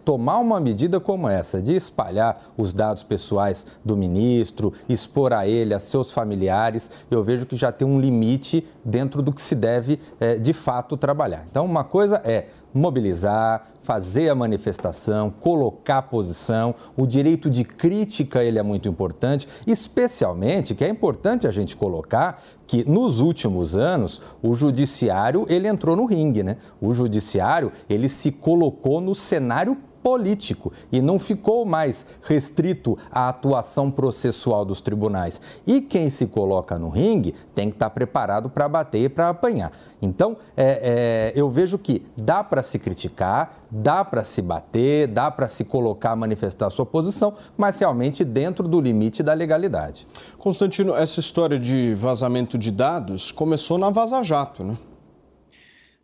tomar 0.05 0.39
uma 0.39 0.59
medida 0.59 0.99
como 0.99 1.29
essa, 1.29 1.61
de 1.61 1.75
espalhar 1.75 2.53
os 2.57 2.73
dados 2.73 3.03
pessoais 3.03 3.67
do 3.85 3.97
ministro, 3.97 4.73
expor 4.89 5.33
a 5.33 5.47
ele, 5.47 5.75
a 5.75 5.79
seus 5.79 6.11
familiares, 6.13 6.78
eu 7.11 7.23
vejo 7.23 7.47
que 7.47 7.57
já 7.57 7.73
tem 7.73 7.87
um 7.87 8.01
limite 8.01 8.67
dentro 8.85 9.23
do 9.23 9.33
que 9.33 9.41
se 9.41 9.55
deve 9.55 9.99
é, 10.21 10.37
de 10.37 10.53
fato 10.53 10.97
trabalhar. 10.97 11.45
Então, 11.49 11.65
uma 11.65 11.85
coisa 11.85 12.21
é 12.25 12.47
mobilizar, 12.73 13.67
fazer 13.83 14.29
a 14.29 14.35
manifestação, 14.35 15.31
colocar 15.31 15.99
a 15.99 16.03
posição, 16.03 16.75
o 16.97 17.07
direito 17.07 17.49
de 17.49 17.65
crítica 17.65 18.45
ele 18.45 18.59
é 18.59 18.63
muito 18.63 18.89
importante, 18.89 19.49
especialmente 19.67 20.75
que 20.75 20.85
é 20.85 20.89
importante 20.89 21.47
a 21.47 21.51
gente 21.51 21.77
colocar 21.77 22.43
que 22.67 22.89
nos 22.89 23.21
últimos 23.21 23.75
anos 23.75 24.21
o 24.43 24.55
judiciário 24.55 25.47
ele 25.49 25.67
entrou 25.67 25.97
no 25.97 26.05
ringue, 26.05 26.43
né? 26.43 26.59
O 26.81 26.93
judiciário 26.93 27.73
ele 27.89 28.09
se 28.09 28.31
colocou 28.31 29.01
no 29.01 29.15
cenário 29.15 29.77
político 30.09 30.73
e 30.91 31.03
não 31.03 31.19
ficou 31.19 31.67
mais 31.67 32.07
restrito 32.23 32.97
à 33.13 33.29
atuação 33.29 33.91
processual 33.91 34.65
dos 34.65 34.81
tribunais. 34.81 35.39
E 35.67 35.83
quem 35.83 36.09
se 36.09 36.25
coloca 36.25 36.79
no 36.79 36.89
ringue 36.89 37.35
tem 37.55 37.69
que 37.69 37.77
estar 37.77 37.91
preparado 37.91 38.49
para 38.49 38.67
bater 38.67 39.03
e 39.03 39.09
para 39.11 39.29
apanhar. 39.29 39.71
Então, 40.01 40.39
é, 40.57 41.33
é, 41.35 41.39
eu 41.39 41.51
vejo 41.51 41.77
que 41.77 42.01
dá 42.17 42.43
para 42.43 42.63
se 42.63 42.79
criticar, 42.79 43.59
dá 43.71 44.03
para 44.03 44.25
se 44.25 44.41
bater, 44.41 45.09
dá 45.09 45.31
para 45.31 45.47
se 45.47 45.63
colocar, 45.63 46.17
manifestar 46.17 46.71
sua 46.71 46.87
posição, 46.87 47.35
mas 47.55 47.79
realmente 47.79 48.25
dentro 48.25 48.67
do 48.67 48.81
limite 48.81 49.23
da 49.23 49.35
legalidade. 49.35 50.07
Constantino, 50.39 50.95
essa 50.95 51.21
história 51.21 51.59
de 51.59 51.93
vazamento 51.95 52.57
de 52.57 52.71
dados 52.71 53.31
começou 53.31 53.77
na 53.77 53.91
Vaza 53.91 54.23
Jato, 54.23 54.65
né? 54.65 54.75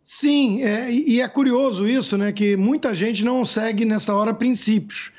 Sim, 0.07 0.61
é, 0.61 0.91
e 0.91 1.19
é 1.19 1.27
curioso 1.27 1.87
isso, 1.87 2.15
né? 2.15 2.31
Que 2.31 2.55
muita 2.55 2.93
gente 2.93 3.25
não 3.25 3.43
segue 3.43 3.83
nessa 3.83 4.13
hora 4.13 4.35
princípios. 4.35 5.11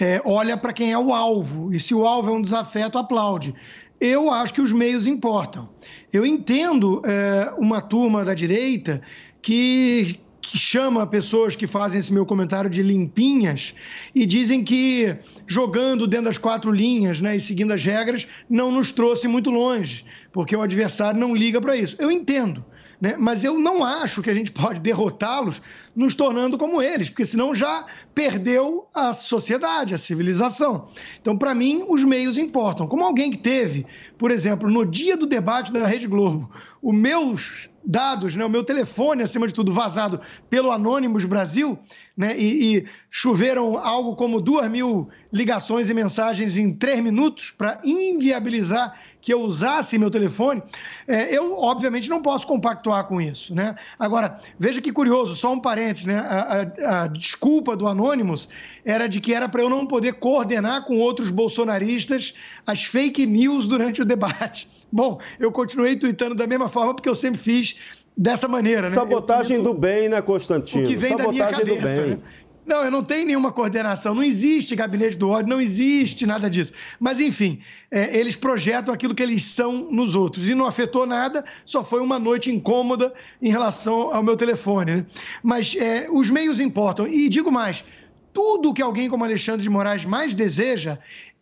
É, 0.00 0.20
olha 0.24 0.56
para 0.56 0.72
quem 0.72 0.90
é 0.90 0.98
o 0.98 1.14
alvo, 1.14 1.72
e 1.72 1.78
se 1.78 1.94
o 1.94 2.04
alvo 2.04 2.30
é 2.30 2.32
um 2.32 2.42
desafeto, 2.42 2.98
aplaude. 2.98 3.54
Eu 4.00 4.32
acho 4.32 4.52
que 4.52 4.60
os 4.60 4.72
meios 4.72 5.06
importam. 5.06 5.68
Eu 6.12 6.26
entendo 6.26 7.00
é, 7.06 7.54
uma 7.56 7.80
turma 7.80 8.24
da 8.24 8.34
direita 8.34 9.00
que, 9.40 10.18
que 10.40 10.58
chama 10.58 11.06
pessoas 11.06 11.54
que 11.54 11.68
fazem 11.68 12.00
esse 12.00 12.12
meu 12.12 12.26
comentário 12.26 12.68
de 12.68 12.82
limpinhas 12.82 13.76
e 14.12 14.26
dizem 14.26 14.64
que 14.64 15.16
jogando 15.46 16.04
dentro 16.04 16.26
das 16.26 16.38
quatro 16.38 16.72
linhas 16.72 17.20
né, 17.20 17.36
e 17.36 17.40
seguindo 17.40 17.72
as 17.72 17.84
regras 17.84 18.26
não 18.50 18.72
nos 18.72 18.90
trouxe 18.90 19.28
muito 19.28 19.50
longe, 19.50 20.04
porque 20.32 20.56
o 20.56 20.62
adversário 20.62 21.20
não 21.20 21.32
liga 21.32 21.60
para 21.60 21.76
isso. 21.76 21.94
Eu 22.00 22.10
entendo 22.10 22.64
né? 23.02 23.16
mas 23.18 23.42
eu 23.42 23.58
não 23.58 23.82
acho 23.82 24.22
que 24.22 24.30
a 24.30 24.34
gente 24.34 24.52
pode 24.52 24.78
derrotá-los 24.78 25.60
nos 25.94 26.14
tornando 26.14 26.56
como 26.56 26.80
eles, 26.80 27.10
porque 27.10 27.26
senão 27.26 27.52
já 27.52 27.84
perdeu 28.14 28.86
a 28.94 29.12
sociedade, 29.12 29.92
a 29.92 29.98
civilização. 29.98 30.86
Então, 31.20 31.36
para 31.36 31.52
mim, 31.52 31.84
os 31.88 32.04
meios 32.04 32.38
importam. 32.38 32.86
Como 32.86 33.04
alguém 33.04 33.32
que 33.32 33.38
teve, 33.38 33.84
por 34.16 34.30
exemplo, 34.30 34.70
no 34.70 34.86
dia 34.86 35.16
do 35.16 35.26
debate 35.26 35.72
da 35.72 35.84
Rede 35.84 36.06
Globo, 36.06 36.48
os 36.80 36.94
meus 36.94 37.68
dados, 37.84 38.36
né, 38.36 38.44
o 38.44 38.48
meu 38.48 38.62
telefone, 38.62 39.24
acima 39.24 39.48
de 39.48 39.54
tudo, 39.54 39.72
vazado 39.72 40.20
pelo 40.48 40.70
Anônimos 40.70 41.24
Brasil, 41.24 41.76
né, 42.16 42.38
e, 42.38 42.76
e 42.76 42.86
choveram 43.10 43.76
algo 43.78 44.14
como 44.14 44.40
duas 44.40 44.70
mil 44.70 45.08
ligações 45.32 45.88
e 45.88 45.94
mensagens 45.94 46.56
em 46.56 46.72
três 46.72 47.00
minutos 47.00 47.50
para 47.50 47.80
inviabilizar 47.82 48.94
que 49.20 49.32
eu 49.32 49.40
usasse 49.40 49.96
meu 49.98 50.10
telefone, 50.10 50.62
é, 51.06 51.34
eu 51.34 51.56
obviamente 51.56 52.10
não 52.10 52.20
posso 52.20 52.46
compactuar 52.46 53.04
com 53.04 53.20
isso. 53.20 53.54
Né? 53.54 53.74
Agora, 53.98 54.38
veja 54.58 54.80
que 54.80 54.92
curioso, 54.92 55.34
só 55.36 55.52
um 55.52 55.60
parênteses, 55.60 56.06
né? 56.06 56.18
a, 56.18 56.66
a, 56.88 57.04
a 57.04 57.06
desculpa 57.06 57.76
do 57.76 57.86
Anonymous 57.86 58.48
era 58.84 59.06
de 59.06 59.20
que 59.20 59.32
era 59.32 59.48
para 59.48 59.62
eu 59.62 59.70
não 59.70 59.86
poder 59.86 60.14
coordenar 60.14 60.84
com 60.84 60.98
outros 60.98 61.30
bolsonaristas 61.30 62.34
as 62.66 62.84
fake 62.84 63.24
news 63.24 63.66
durante 63.66 64.02
o 64.02 64.04
debate. 64.04 64.68
Bom, 64.92 65.18
eu 65.40 65.50
continuei 65.50 65.96
tweetando 65.96 66.34
da 66.34 66.46
mesma 66.46 66.68
forma 66.68 66.94
porque 66.94 67.08
eu 67.08 67.14
sempre 67.14 67.40
fiz 67.40 67.76
dessa 68.16 68.46
maneira. 68.46 68.82
Né? 68.82 68.90
Sabotagem 68.90 69.62
do 69.62 69.72
bem, 69.72 70.08
né, 70.08 70.20
Constantino? 70.20 70.84
O 70.84 70.86
que 70.86 70.96
vem 70.96 71.16
Sabotagem 71.16 71.38
da 71.38 71.64
minha 71.64 71.80
cabeça. 71.80 72.06
Né? 72.06 72.18
Não, 72.64 72.84
eu 72.84 72.90
não 72.92 73.02
tenho 73.02 73.26
nenhuma 73.26 73.50
coordenação, 73.50 74.14
não 74.14 74.22
existe 74.22 74.76
gabinete 74.76 75.16
do 75.16 75.28
ódio, 75.28 75.50
não 75.50 75.60
existe 75.60 76.24
nada 76.24 76.48
disso. 76.48 76.72
Mas, 77.00 77.18
enfim, 77.18 77.60
é, 77.90 78.16
eles 78.16 78.36
projetam 78.36 78.94
aquilo 78.94 79.14
que 79.14 79.22
eles 79.22 79.44
são 79.44 79.88
nos 79.90 80.14
outros. 80.14 80.48
E 80.48 80.54
não 80.54 80.66
afetou 80.66 81.04
nada, 81.04 81.44
só 81.66 81.82
foi 81.82 82.00
uma 82.00 82.20
noite 82.20 82.50
incômoda 82.52 83.12
em 83.40 83.50
relação 83.50 84.14
ao 84.14 84.22
meu 84.22 84.36
telefone. 84.36 84.96
Né? 84.96 85.06
Mas 85.42 85.74
é, 85.74 86.08
os 86.10 86.30
meios 86.30 86.60
importam. 86.60 87.08
E 87.08 87.28
digo 87.28 87.50
mais: 87.50 87.84
tudo 88.32 88.72
que 88.72 88.82
alguém 88.82 89.10
como 89.10 89.24
Alexandre 89.24 89.62
de 89.62 89.70
Moraes 89.70 90.04
mais 90.04 90.32
deseja 90.32 90.98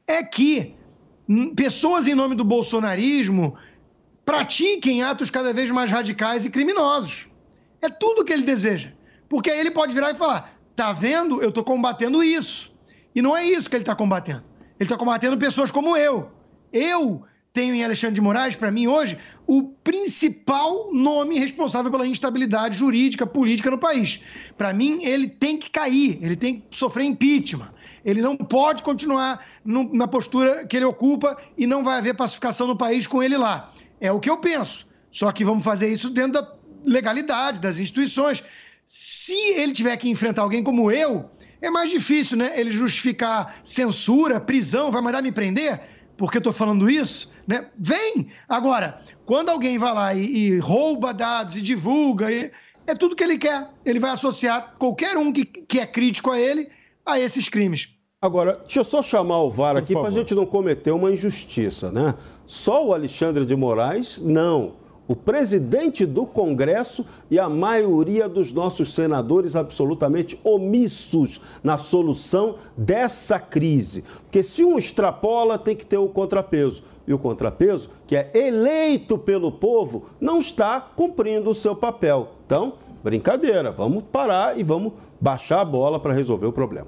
é 0.06 0.22
que 0.22 0.74
pessoas 1.54 2.06
em 2.06 2.14
nome 2.14 2.34
do 2.34 2.44
bolsonarismo 2.44 3.56
pratiquem 4.24 5.02
atos 5.02 5.28
cada 5.28 5.52
vez 5.52 5.70
mais 5.70 5.90
radicais 5.90 6.46
e 6.46 6.50
criminosos. 6.50 7.28
É 7.82 7.90
tudo 7.90 8.24
que 8.24 8.32
ele 8.32 8.42
deseja. 8.42 8.90
Porque 9.28 9.50
aí 9.50 9.60
ele 9.60 9.70
pode 9.70 9.94
virar 9.94 10.12
e 10.12 10.14
falar 10.14 10.59
Tá 10.74 10.92
vendo? 10.92 11.42
Eu 11.42 11.50
estou 11.50 11.64
combatendo 11.64 12.22
isso. 12.22 12.72
E 13.14 13.20
não 13.20 13.36
é 13.36 13.44
isso 13.44 13.68
que 13.68 13.76
ele 13.76 13.82
está 13.82 13.94
combatendo. 13.94 14.44
Ele 14.78 14.86
está 14.86 14.96
combatendo 14.96 15.36
pessoas 15.36 15.70
como 15.70 15.96
eu. 15.96 16.30
Eu 16.72 17.24
tenho 17.52 17.74
em 17.74 17.84
Alexandre 17.84 18.14
de 18.14 18.20
Moraes, 18.20 18.54
para 18.54 18.70
mim 18.70 18.86
hoje, 18.86 19.18
o 19.46 19.64
principal 19.64 20.92
nome 20.92 21.38
responsável 21.38 21.90
pela 21.90 22.06
instabilidade 22.06 22.76
jurídica, 22.76 23.26
política 23.26 23.70
no 23.70 23.78
país. 23.78 24.20
Para 24.56 24.72
mim, 24.72 25.02
ele 25.02 25.28
tem 25.28 25.58
que 25.58 25.68
cair, 25.68 26.18
ele 26.22 26.36
tem 26.36 26.60
que 26.60 26.76
sofrer 26.76 27.04
impeachment. 27.04 27.72
Ele 28.04 28.22
não 28.22 28.36
pode 28.36 28.82
continuar 28.82 29.44
no, 29.64 29.92
na 29.92 30.06
postura 30.06 30.64
que 30.64 30.76
ele 30.76 30.84
ocupa 30.84 31.36
e 31.58 31.66
não 31.66 31.84
vai 31.84 31.98
haver 31.98 32.14
pacificação 32.14 32.66
no 32.66 32.76
país 32.76 33.06
com 33.06 33.22
ele 33.22 33.36
lá. 33.36 33.72
É 34.00 34.10
o 34.10 34.20
que 34.20 34.30
eu 34.30 34.38
penso. 34.38 34.86
Só 35.10 35.30
que 35.32 35.44
vamos 35.44 35.64
fazer 35.64 35.92
isso 35.92 36.08
dentro 36.08 36.40
da 36.40 36.54
legalidade, 36.84 37.60
das 37.60 37.78
instituições. 37.78 38.42
Se 38.92 39.36
ele 39.54 39.72
tiver 39.72 39.96
que 39.98 40.10
enfrentar 40.10 40.42
alguém 40.42 40.64
como 40.64 40.90
eu, 40.90 41.30
é 41.62 41.70
mais 41.70 41.92
difícil, 41.92 42.36
né? 42.36 42.58
Ele 42.58 42.72
justificar 42.72 43.60
censura, 43.62 44.40
prisão, 44.40 44.90
vai 44.90 45.00
mandar 45.00 45.22
me 45.22 45.30
prender 45.30 45.80
porque 46.16 46.38
eu 46.38 46.40
estou 46.40 46.52
falando 46.52 46.90
isso, 46.90 47.30
né? 47.46 47.66
Vem! 47.78 48.26
Agora, 48.48 49.00
quando 49.24 49.48
alguém 49.48 49.78
vai 49.78 49.94
lá 49.94 50.12
e, 50.12 50.24
e 50.24 50.58
rouba 50.58 51.14
dados 51.14 51.54
e 51.54 51.62
divulga, 51.62 52.32
e, 52.32 52.50
é 52.84 52.92
tudo 52.96 53.14
que 53.14 53.22
ele 53.22 53.38
quer. 53.38 53.70
Ele 53.84 54.00
vai 54.00 54.10
associar 54.10 54.74
qualquer 54.76 55.16
um 55.16 55.32
que, 55.32 55.44
que 55.44 55.78
é 55.78 55.86
crítico 55.86 56.32
a 56.32 56.40
ele 56.40 56.68
a 57.06 57.20
esses 57.20 57.48
crimes. 57.48 57.90
Agora, 58.20 58.56
deixa 58.56 58.80
eu 58.80 58.84
só 58.84 59.04
chamar 59.04 59.38
o 59.38 59.52
VAR 59.52 59.76
aqui 59.76 59.94
para 59.94 60.08
a 60.08 60.10
gente 60.10 60.34
não 60.34 60.44
cometer 60.44 60.90
uma 60.90 61.12
injustiça, 61.12 61.92
né? 61.92 62.16
Só 62.44 62.84
o 62.84 62.92
Alexandre 62.92 63.46
de 63.46 63.54
Moraes, 63.54 64.20
não 64.20 64.79
o 65.10 65.16
presidente 65.16 66.06
do 66.06 66.24
Congresso 66.24 67.04
e 67.28 67.36
a 67.36 67.48
maioria 67.48 68.28
dos 68.28 68.52
nossos 68.52 68.94
senadores 68.94 69.56
absolutamente 69.56 70.38
omissos 70.44 71.40
na 71.64 71.76
solução 71.76 72.54
dessa 72.76 73.40
crise. 73.40 74.04
Porque 74.22 74.40
se 74.40 74.62
um 74.62 74.78
extrapola, 74.78 75.58
tem 75.58 75.74
que 75.74 75.84
ter 75.84 75.96
o 75.96 76.08
contrapeso. 76.08 76.84
E 77.08 77.12
o 77.12 77.18
contrapeso, 77.18 77.90
que 78.06 78.14
é 78.14 78.30
eleito 78.32 79.18
pelo 79.18 79.50
povo, 79.50 80.04
não 80.20 80.38
está 80.38 80.80
cumprindo 80.80 81.50
o 81.50 81.54
seu 81.54 81.74
papel. 81.74 82.28
Então, 82.46 82.74
brincadeira, 83.02 83.72
vamos 83.72 84.04
parar 84.12 84.56
e 84.56 84.62
vamos 84.62 84.92
baixar 85.20 85.62
a 85.62 85.64
bola 85.64 85.98
para 85.98 86.14
resolver 86.14 86.46
o 86.46 86.52
problema. 86.52 86.86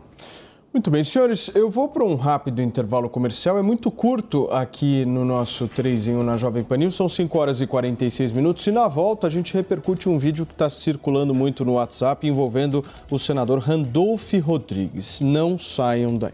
Muito 0.72 0.90
bem, 0.90 1.04
senhores, 1.04 1.50
eu 1.54 1.68
vou 1.68 1.86
para 1.86 2.02
um 2.02 2.14
rápido 2.14 2.62
intervalo 2.62 3.06
comercial. 3.06 3.58
É 3.58 3.62
muito 3.62 3.90
curto 3.90 4.48
aqui 4.50 5.04
no 5.04 5.22
nosso 5.22 5.68
3 5.68 6.08
em 6.08 6.16
1 6.16 6.22
na 6.22 6.38
Jovem 6.38 6.62
Panil, 6.62 6.90
são 6.90 7.10
5 7.10 7.38
horas 7.38 7.60
e 7.60 7.66
46 7.66 8.32
minutos. 8.32 8.66
E 8.66 8.72
na 8.72 8.88
volta 8.88 9.26
a 9.26 9.30
gente 9.30 9.52
repercute 9.52 10.08
um 10.08 10.16
vídeo 10.16 10.46
que 10.46 10.52
está 10.52 10.70
circulando 10.70 11.34
muito 11.34 11.62
no 11.62 11.74
WhatsApp 11.74 12.26
envolvendo 12.26 12.82
o 13.10 13.18
senador 13.18 13.58
Randolph 13.58 14.32
Rodrigues. 14.42 15.20
Não 15.20 15.58
saiam 15.58 16.14
daí. 16.14 16.32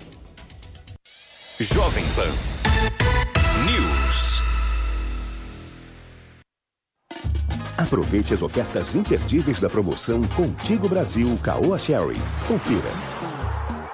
Jovem 1.59 2.05
Pan 2.14 2.30
News. 3.66 4.41
Aproveite 7.76 8.34
as 8.34 8.43
ofertas 8.43 8.95
imperdíveis 8.95 9.59
da 9.59 9.68
promoção 9.68 10.22
Contigo 10.28 10.89
Brasil 10.89 11.36
Caoa 11.43 11.76
Sherry. 11.76 12.20
Confira. 12.47 13.18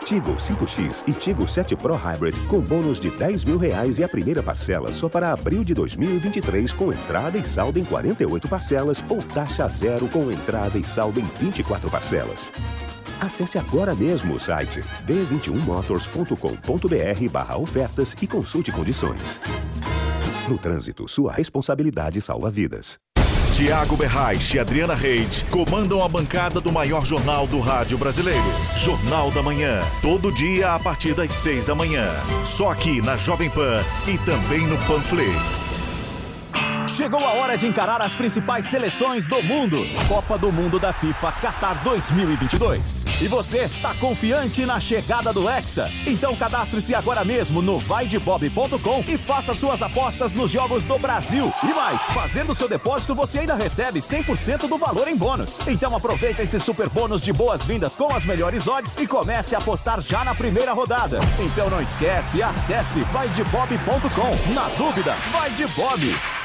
Tigo 0.05 0.35
5X 0.35 1.09
e 1.09 1.13
Tigo 1.13 1.49
7 1.49 1.75
Pro 1.77 1.95
Hybrid 1.95 2.37
com 2.47 2.61
bônus 2.61 3.01
de 3.01 3.11
10 3.11 3.45
mil 3.45 3.57
reais 3.57 3.99
e 3.99 4.05
a 4.05 4.09
primeira 4.09 4.43
parcela 4.43 4.93
só 4.93 5.09
para 5.09 5.33
abril 5.33 5.65
de 5.65 5.73
2023 5.73 6.73
com 6.73 6.93
entrada 6.93 7.39
e 7.39 7.49
saldo 7.49 7.79
em 7.79 7.85
48 7.85 8.47
parcelas 8.47 9.03
ou 9.09 9.23
taxa 9.23 9.67
zero 9.67 10.07
com 10.09 10.31
entrada 10.31 10.79
e 10.79 10.85
saldo 10.85 11.19
em 11.19 11.25
24 11.25 11.91
parcelas. 11.91 12.53
Acesse 13.19 13.57
agora 13.57 13.95
mesmo 13.95 14.35
o 14.35 14.41
site 14.41 14.83
b21motors.com.br 15.07 17.33
barra 17.33 17.57
ofertas 17.57 18.15
e 18.21 18.27
consulte 18.27 18.71
condições. 18.71 19.41
No 20.47 20.59
trânsito, 20.59 21.09
sua 21.09 21.33
responsabilidade 21.33 22.21
salva 22.21 22.51
vidas. 22.51 22.99
Tiago 23.55 23.97
Berrais 23.97 24.53
e 24.53 24.59
Adriana 24.59 24.97
Reid 24.97 25.45
comandam 25.49 26.03
a 26.03 26.09
bancada 26.09 26.61
do 26.61 26.73
maior 26.73 27.07
jornal 27.07 27.47
do 27.47 27.61
rádio 27.61 27.97
brasileiro. 27.97 28.43
Jornal 28.77 29.31
da 29.31 29.45
Manhã. 29.45 29.79
Todo 30.03 30.35
dia 30.35 30.75
a 30.75 30.81
partir 30.81 31.15
das 31.15 31.33
seis 31.33 31.67
da 31.67 31.75
manhã. 31.75 32.11
Só 32.45 32.73
aqui 32.73 33.01
na 33.01 33.17
Jovem 33.17 33.49
Pan 33.49 33.81
e 34.09 34.19
também 34.19 34.67
no 34.67 34.77
Panflix. 34.89 35.84
Chegou 36.95 37.19
a 37.27 37.33
hora 37.33 37.57
de 37.57 37.67
encarar 37.67 38.01
as 38.01 38.15
principais 38.15 38.67
seleções 38.67 39.27
do 39.27 39.43
mundo. 39.43 39.79
Copa 40.07 40.39
do 40.39 40.53
Mundo 40.53 40.79
da 40.79 40.93
FIFA 40.93 41.33
Qatar 41.33 41.83
2022. 41.83 43.05
E 43.21 43.27
você, 43.27 43.69
tá 43.83 43.93
confiante 43.97 44.65
na 44.65 44.79
chegada 44.79 45.33
do 45.33 45.49
Hexa? 45.49 45.91
Então 46.07 46.37
cadastre-se 46.37 46.95
agora 46.95 47.25
mesmo 47.25 47.61
no 47.61 47.81
vaidebob.com 47.81 49.05
e 49.09 49.19
faça 49.19 49.53
suas 49.55 49.83
apostas 49.83 50.33
nos 50.33 50.53
jogos 50.53 50.85
do 50.85 50.97
Brasil. 50.97 51.53
E 51.65 51.75
mais, 51.75 52.03
fazendo 52.07 52.55
seu 52.55 52.69
depósito 52.69 53.13
você 53.13 53.41
ainda 53.41 53.57
recebe 53.57 53.99
100% 53.99 54.69
do 54.69 54.79
valor 54.79 55.09
em 55.09 55.17
bônus. 55.17 55.59
Então 55.67 55.97
aproveita 55.97 56.45
esse 56.45 56.61
super 56.61 56.89
bônus 56.89 57.21
de 57.21 57.33
boas-vindas 57.33 57.97
com 57.97 58.15
as 58.15 58.25
melhores 58.25 58.69
odds 58.69 58.95
e 59.01 59.07
comece 59.09 59.57
a 59.57 59.59
apostar 59.59 60.01
já 60.01 60.25
na 60.25 60.35
primeira 60.35 60.73
rodada. 60.73 61.19
Então 61.41 61.69
não 61.69 61.83
esquece, 61.83 62.41
acesse 62.41 63.01
vaidebob.com. 63.01 64.53
Na 64.55 64.69
dúvida, 64.77 65.17
vai 65.33 65.51
de 65.51 65.67
Bob. 65.73 66.44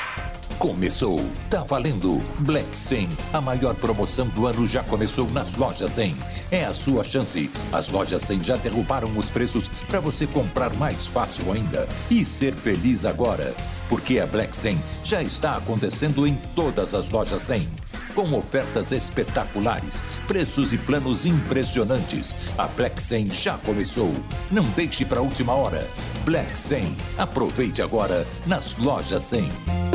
Começou, 0.59 1.21
tá 1.49 1.63
valendo. 1.63 2.21
Black 2.39 2.77
100, 2.77 3.07
a 3.31 3.39
maior 3.39 3.73
promoção 3.75 4.27
do 4.27 4.45
ano 4.45 4.67
já 4.67 4.83
começou 4.83 5.25
nas 5.31 5.55
lojas 5.55 5.93
100. 5.93 6.13
É 6.51 6.65
a 6.65 6.73
sua 6.73 7.01
chance. 7.01 7.49
As 7.71 7.87
lojas 7.87 8.23
100 8.23 8.43
já 8.43 8.57
derrubaram 8.57 9.17
os 9.17 9.31
preços 9.31 9.69
para 9.87 10.01
você 10.01 10.27
comprar 10.27 10.73
mais 10.73 11.05
fácil 11.05 11.49
ainda 11.53 11.87
e 12.11 12.25
ser 12.25 12.53
feliz 12.53 13.05
agora. 13.05 13.55
Porque 13.87 14.19
a 14.19 14.27
Black 14.27 14.53
100 14.53 14.77
já 15.01 15.23
está 15.23 15.55
acontecendo 15.55 16.27
em 16.27 16.37
todas 16.53 16.93
as 16.93 17.09
lojas 17.09 17.41
100 17.41 17.65
com 18.13 18.35
ofertas 18.35 18.91
espetaculares, 18.91 20.03
preços 20.27 20.73
e 20.73 20.77
planos 20.77 21.25
impressionantes. 21.25 22.35
A 22.57 22.67
Black 22.67 23.01
100 23.01 23.31
já 23.31 23.57
começou. 23.59 24.13
Não 24.51 24.65
deixe 24.71 25.05
para 25.05 25.19
a 25.19 25.23
última 25.23 25.53
hora. 25.53 25.87
Black 26.25 26.59
100. 26.59 26.97
Aproveite 27.17 27.81
agora 27.81 28.27
nas 28.45 28.75
lojas 28.75 29.21
100. 29.21 29.88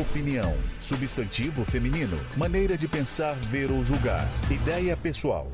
Opinião. 0.04 0.54
Substantivo 0.82 1.64
feminino. 1.64 2.20
Maneira 2.36 2.78
de 2.78 2.90
pensar, 2.90 3.34
ver 3.36 3.72
ou 3.72 3.86
julgar. 3.86 4.28
Ideia 4.52 4.98
pessoal. 4.98 5.50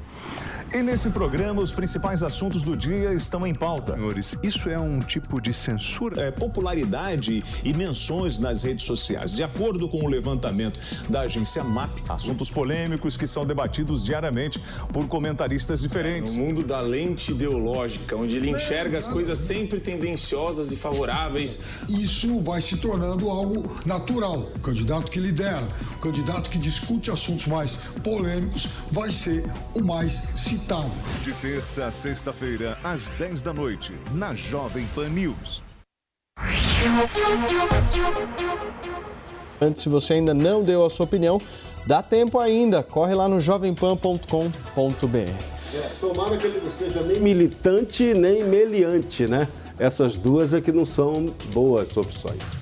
E 0.71 0.83
nesse 0.83 1.09
programa, 1.09 1.63
os 1.63 1.71
principais 1.71 2.21
assuntos 2.21 2.61
do 2.61 2.77
dia 2.77 3.11
estão 3.11 3.45
em 3.45 3.55
pauta. 3.55 3.95
Senhores, 3.95 4.37
isso 4.43 4.69
é 4.69 4.77
um 4.77 4.99
tipo 4.99 5.41
de 5.41 5.51
censura? 5.51 6.21
É, 6.21 6.29
popularidade 6.29 7.43
e 7.63 7.73
menções 7.73 8.37
nas 8.37 8.61
redes 8.61 8.85
sociais. 8.85 9.31
De 9.31 9.41
acordo 9.41 9.89
com 9.89 10.05
o 10.05 10.07
levantamento 10.07 10.79
da 11.09 11.21
agência 11.21 11.63
MAP. 11.63 11.89
Assuntos 12.07 12.51
polêmicos 12.51 13.17
que 13.17 13.25
são 13.25 13.47
debatidos 13.47 14.05
diariamente 14.05 14.61
por 14.93 15.07
comentaristas 15.07 15.81
diferentes. 15.81 16.35
No 16.35 16.43
mundo 16.43 16.63
da 16.63 16.81
lente 16.81 17.31
ideológica, 17.31 18.15
onde 18.15 18.37
ele 18.37 18.51
enxerga 18.51 18.99
as 18.99 19.07
coisas 19.07 19.39
sempre 19.39 19.79
tendenciosas 19.79 20.71
e 20.71 20.75
favoráveis. 20.75 21.61
Isso 21.89 22.41
vai 22.41 22.61
se 22.61 22.77
tornando 22.77 23.27
algo 23.27 23.75
natural. 23.87 24.47
O 24.55 24.59
candidato 24.59 25.09
que 25.09 25.19
lidera, 25.19 25.67
o 25.95 25.99
candidato 25.99 26.47
que 26.47 26.59
discute 26.59 27.09
assuntos 27.09 27.47
mais 27.47 27.75
polêmicos, 28.03 28.69
vai 28.91 29.11
ser 29.11 29.49
o 29.73 29.81
mais 29.81 30.13
citado. 30.35 30.58
De 31.23 31.33
terça 31.33 31.85
a 31.85 31.91
sexta-feira, 31.91 32.77
às 32.83 33.09
10 33.11 33.41
da 33.41 33.53
noite, 33.53 33.93
na 34.13 34.35
Jovem 34.35 34.85
Pan 34.93 35.09
News. 35.09 35.63
Antes, 39.61 39.83
se 39.83 39.89
você 39.89 40.13
ainda 40.13 40.33
não 40.33 40.63
deu 40.63 40.85
a 40.85 40.89
sua 40.89 41.05
opinião, 41.05 41.39
dá 41.85 42.01
tempo 42.01 42.39
ainda. 42.39 42.81
Corre 42.81 43.13
lá 43.13 43.27
no 43.27 43.39
jovempan.com.br. 43.39 45.17
É, 45.75 45.89
tomara 45.99 46.37
que 46.37 46.47
ele 46.47 46.61
não 46.63 46.71
seja 46.71 47.01
nem 47.03 47.19
militante 47.19 48.13
nem 48.13 48.43
meliante, 48.43 49.27
né? 49.27 49.47
Essas 49.77 50.17
duas 50.17 50.53
é 50.53 50.61
que 50.61 50.71
não 50.71 50.85
são 50.85 51.33
boas 51.53 51.95
opções. 51.95 52.58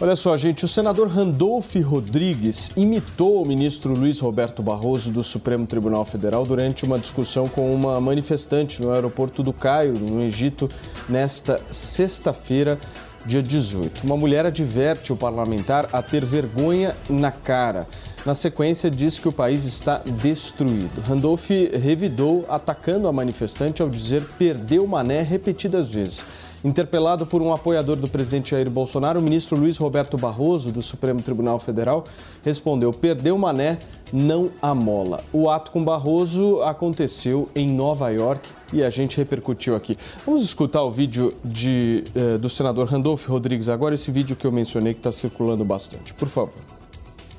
Olha 0.00 0.16
só, 0.16 0.36
gente, 0.36 0.64
o 0.64 0.68
senador 0.68 1.06
Randolph 1.06 1.76
Rodrigues 1.76 2.72
imitou 2.76 3.40
o 3.40 3.46
ministro 3.46 3.94
Luiz 3.94 4.18
Roberto 4.18 4.60
Barroso 4.60 5.08
do 5.12 5.22
Supremo 5.22 5.68
Tribunal 5.68 6.04
Federal 6.04 6.44
durante 6.44 6.84
uma 6.84 6.98
discussão 6.98 7.46
com 7.48 7.72
uma 7.72 8.00
manifestante 8.00 8.82
no 8.82 8.90
aeroporto 8.90 9.40
do 9.40 9.52
Cairo, 9.52 9.96
no 9.96 10.20
Egito, 10.20 10.68
nesta 11.08 11.60
sexta-feira, 11.70 12.76
dia 13.24 13.40
18. 13.40 14.02
Uma 14.02 14.16
mulher 14.16 14.44
adverte 14.44 15.12
o 15.12 15.16
parlamentar 15.16 15.88
a 15.92 16.02
ter 16.02 16.24
vergonha 16.24 16.96
na 17.08 17.30
cara. 17.30 17.86
Na 18.26 18.34
sequência, 18.34 18.90
diz 18.90 19.18
que 19.18 19.28
o 19.28 19.32
país 19.32 19.64
está 19.64 19.98
destruído. 19.98 21.02
Randolph 21.02 21.50
revidou, 21.80 22.44
atacando 22.48 23.06
a 23.06 23.12
manifestante 23.12 23.80
ao 23.80 23.88
dizer 23.88 24.24
perdeu 24.36 24.86
Mané 24.88 25.22
repetidas 25.22 25.88
vezes. 25.88 26.24
Interpelado 26.64 27.26
por 27.26 27.42
um 27.42 27.52
apoiador 27.52 27.94
do 27.96 28.08
presidente 28.08 28.52
Jair 28.52 28.70
Bolsonaro, 28.70 29.20
o 29.20 29.22
ministro 29.22 29.54
Luiz 29.54 29.76
Roberto 29.76 30.16
Barroso, 30.16 30.72
do 30.72 30.80
Supremo 30.80 31.20
Tribunal 31.20 31.60
Federal, 31.60 32.04
respondeu: 32.42 32.90
perdeu 32.90 33.36
Mané, 33.36 33.78
não 34.10 34.50
a 34.62 34.74
mola. 34.74 35.20
O 35.30 35.50
ato 35.50 35.70
com 35.70 35.84
Barroso 35.84 36.62
aconteceu 36.62 37.50
em 37.54 37.68
Nova 37.68 38.08
York 38.08 38.48
e 38.72 38.82
a 38.82 38.88
gente 38.88 39.18
repercutiu 39.18 39.76
aqui. 39.76 39.98
Vamos 40.24 40.42
escutar 40.42 40.82
o 40.82 40.90
vídeo 40.90 41.34
de, 41.44 42.04
eh, 42.14 42.38
do 42.38 42.48
senador 42.48 42.88
Randolph 42.88 43.26
Rodrigues 43.26 43.68
agora, 43.68 43.94
esse 43.94 44.10
vídeo 44.10 44.34
que 44.34 44.46
eu 44.46 44.52
mencionei 44.52 44.94
que 44.94 45.00
está 45.00 45.12
circulando 45.12 45.66
bastante. 45.66 46.14
Por 46.14 46.28
favor. 46.28 46.54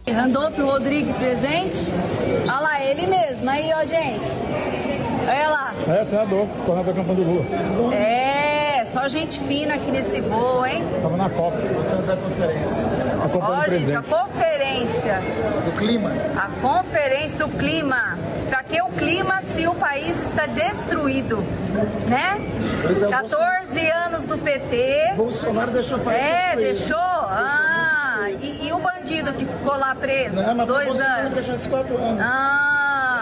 Randolph 0.08 0.58
Rodrigues 0.60 1.16
presente. 1.16 1.80
Olha 2.44 2.60
lá, 2.60 2.84
ele 2.84 3.08
mesmo. 3.08 3.50
Aí, 3.50 3.72
ó, 3.74 3.86
gente. 3.86 4.24
Olha 5.28 5.50
lá. 5.50 5.74
É, 5.88 6.06
senador, 6.06 6.48
coronel 6.64 6.84
da 6.84 6.94
campanha 6.94 7.16
do 7.16 7.24
Lula. 7.24 7.46
É, 7.96 8.45
só 8.96 9.10
gente 9.10 9.38
fina 9.42 9.76
aqui 9.76 9.92
nesse 9.92 10.22
voo, 10.22 10.66
hein? 10.66 10.82
Estava 10.96 11.18
na 11.18 11.30
Copa. 11.30 11.58
da 12.08 12.16
conferência. 12.16 12.86
Acompanhando 13.26 13.58
o 13.58 13.76
Ó, 13.76 13.78
gente, 13.78 13.94
a 13.94 14.02
conferência. 14.02 15.22
Do 15.66 15.72
clima. 15.78 16.12
A 16.38 16.48
conferência, 16.62 17.46
o 17.46 17.50
clima. 17.50 18.18
Pra 18.48 18.64
que 18.64 18.82
o 18.82 18.88
clima 18.92 19.42
se 19.42 19.68
o 19.68 19.76
país 19.76 20.30
está 20.30 20.46
destruído? 20.46 21.44
Né? 22.08 22.40
É, 22.86 23.06
o 23.06 23.10
14 23.10 23.90
anos 23.90 24.24
do 24.24 24.38
PT. 24.38 25.14
Bolsonaro 25.18 25.72
deixou 25.72 25.98
o 25.98 26.02
país 26.02 26.18
É, 26.24 26.56
destruído. 26.56 26.68
deixou? 26.78 26.98
Ah, 26.98 28.28
e, 28.42 28.68
e 28.68 28.72
o 28.72 28.80
bandido 28.80 29.34
que 29.34 29.46
ficou 29.46 29.76
lá 29.76 29.94
preso? 29.94 30.42
Não, 30.42 30.56
mas 30.56 30.70
foi 30.70 30.86
Dois 30.86 31.02
anos. 31.02 31.34
deixou 31.34 31.54
esses 31.54 31.68
quatro 31.68 31.98
anos. 31.98 32.22
Ah. 32.26 33.15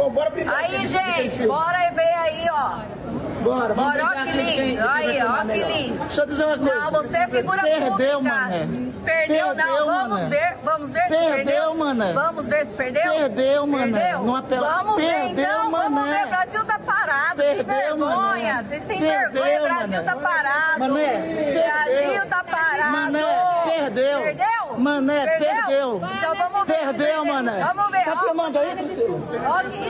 Bom, 0.00 0.08
bora 0.10 0.30
brincar. 0.30 0.56
Aí, 0.56 0.70
quem 0.70 0.86
gente, 0.86 1.46
bora 1.46 1.90
ver 1.90 2.00
aí, 2.00 2.46
ó. 2.50 2.78
Bora, 3.42 3.74
vamos 3.74 3.92
Bora, 3.92 4.04
ó 4.04 4.24
que 4.24 4.32
lindo. 4.32 4.88
Aí, 4.88 5.22
ó, 5.22 5.44
que 5.44 5.62
lindo. 5.62 5.98
Deixa 5.98 6.22
eu 6.22 6.26
dizer 6.26 6.44
uma 6.46 6.58
coisa. 6.58 6.74
Não, 6.80 6.90
você 6.90 7.16
é 7.18 7.28
figura 7.28 7.62
Perdeu, 7.62 7.90
pública. 7.90 8.22
mané. 8.22 8.68
Perdeu, 9.04 9.46
não. 9.48 9.54
Perdeu, 9.56 9.86
Vamos 9.86 10.08
mané. 10.10 10.28
ver, 10.28 10.56
vamos 10.64 10.92
ver 10.92 11.02
se 11.02 11.08
Perdeu, 11.08 11.34
perdeu. 11.36 11.74
mané. 11.74 12.12
Vamos 12.14 12.46
ver 12.46 12.66
se 12.66 12.76
perdeu. 12.76 13.02
Perdeu, 13.12 13.66
mané. 13.66 13.98
Perdeu? 14.00 14.22
Não 14.22 14.36
apela- 14.36 14.68
Vamos 14.68 14.96
ver, 14.96 15.12
Perdeu, 15.12 15.44
então. 15.44 15.70
Vamos 15.70 15.90
mané. 15.90 16.18
ver. 16.18 16.24
O 16.24 16.28
Brasil 16.30 16.64
tá 16.64 16.78
parado. 16.78 17.36
Perdeu, 17.36 17.64
que 17.64 17.70
vergonha. 17.70 18.16
mané. 18.54 18.62
Vocês 18.68 18.84
têm 18.84 18.98
Perdeu, 19.00 19.42
vergonha. 19.42 19.60
O 19.60 19.64
Brasil 19.64 19.88
mané. 19.90 20.02
tá 20.02 20.16
parado. 20.16 20.78
Mané, 20.80 21.12
Brasil 21.12 21.84
perdeu. 21.84 22.26
tá 22.26 22.44
parado. 22.44 22.92
Mané, 22.92 23.24
perdeu. 23.66 24.20
Perdeu? 24.22 24.59
Mané, 24.80 25.26
perdeu. 25.38 26.00
Então 26.02 26.34
vamos 26.34 26.66
ver. 26.66 26.78
Perdeu, 26.78 27.24
mané. 27.24 27.72
Vamos 27.74 27.90
ver. 27.90 28.04
Tá 28.04 28.16
filmando 28.16 28.58
aí, 28.58 28.74
Priscila? 28.76 29.20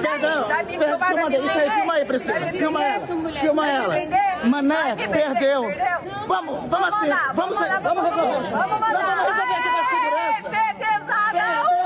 Perdão. 0.03 0.49
Vai 0.49 0.65
Filma 0.67 1.29
aí. 1.29 1.47
Isso 1.47 1.59
aí, 1.59 1.59
vender? 1.59 1.71
filma 1.71 1.93
aí, 1.95 2.05
Priscila. 2.05 2.47
Filma 2.49 2.85
ela. 2.85 3.07
Filma 3.41 3.69
ela. 3.69 3.95
Mané, 4.45 4.97
perdeu. 4.97 5.65
perdeu. 5.65 6.27
Vamos, 6.27 6.69
vamos 6.69 6.89
assim. 6.89 7.11
Vamos 7.35 7.57
sair. 7.57 7.81
Vamos 7.81 8.03
todo 8.03 8.15
resolver. 8.15 8.51
Vamos 8.51 8.81
vamos 8.81 9.27
resolver 9.27 9.55
aqui 9.55 9.71
da 9.71 9.85
segurança. 9.85 10.49
É, 10.57 10.75
pesada. 10.75 11.80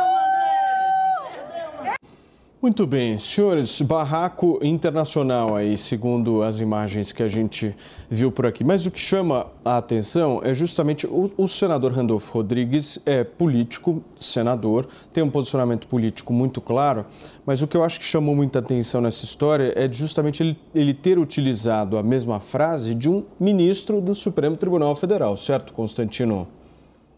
Muito 2.64 2.86
bem, 2.86 3.18
senhores, 3.18 3.82
barraco 3.82 4.58
internacional 4.62 5.54
aí, 5.54 5.76
segundo 5.76 6.42
as 6.42 6.60
imagens 6.60 7.12
que 7.12 7.22
a 7.22 7.28
gente 7.28 7.76
viu 8.08 8.32
por 8.32 8.46
aqui. 8.46 8.64
Mas 8.64 8.86
o 8.86 8.90
que 8.90 8.98
chama 8.98 9.48
a 9.62 9.76
atenção 9.76 10.40
é 10.42 10.54
justamente 10.54 11.06
o, 11.06 11.30
o 11.36 11.46
senador 11.46 11.92
Randolfo 11.92 12.32
Rodrigues 12.32 12.98
é 13.04 13.22
político, 13.22 14.02
senador, 14.16 14.88
tem 15.12 15.22
um 15.22 15.28
posicionamento 15.28 15.86
político 15.86 16.32
muito 16.32 16.58
claro, 16.58 17.04
mas 17.44 17.60
o 17.60 17.66
que 17.66 17.76
eu 17.76 17.84
acho 17.84 18.00
que 18.00 18.06
chamou 18.06 18.34
muita 18.34 18.60
atenção 18.60 19.02
nessa 19.02 19.26
história 19.26 19.74
é 19.76 19.86
justamente 19.92 20.42
ele, 20.42 20.58
ele 20.74 20.94
ter 20.94 21.18
utilizado 21.18 21.98
a 21.98 22.02
mesma 22.02 22.40
frase 22.40 22.94
de 22.94 23.10
um 23.10 23.24
ministro 23.38 24.00
do 24.00 24.14
Supremo 24.14 24.56
Tribunal 24.56 24.96
Federal, 24.96 25.36
certo, 25.36 25.74
Constantino? 25.74 26.48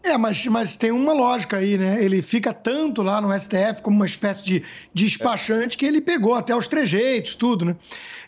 É, 0.07 0.17
mas, 0.17 0.45
mas 0.45 0.77
tem 0.77 0.89
uma 0.89 1.11
lógica 1.11 1.57
aí, 1.57 1.77
né? 1.77 2.01
Ele 2.01 2.21
fica 2.21 2.53
tanto 2.53 3.01
lá 3.01 3.19
no 3.19 3.37
STF 3.37 3.81
como 3.81 3.97
uma 3.97 4.05
espécie 4.05 4.41
de 4.41 4.63
despachante 4.93 5.75
que 5.75 5.85
ele 5.85 5.99
pegou 5.99 6.33
até 6.33 6.55
os 6.55 6.65
trejeitos, 6.65 7.35
tudo, 7.35 7.65
né? 7.65 7.75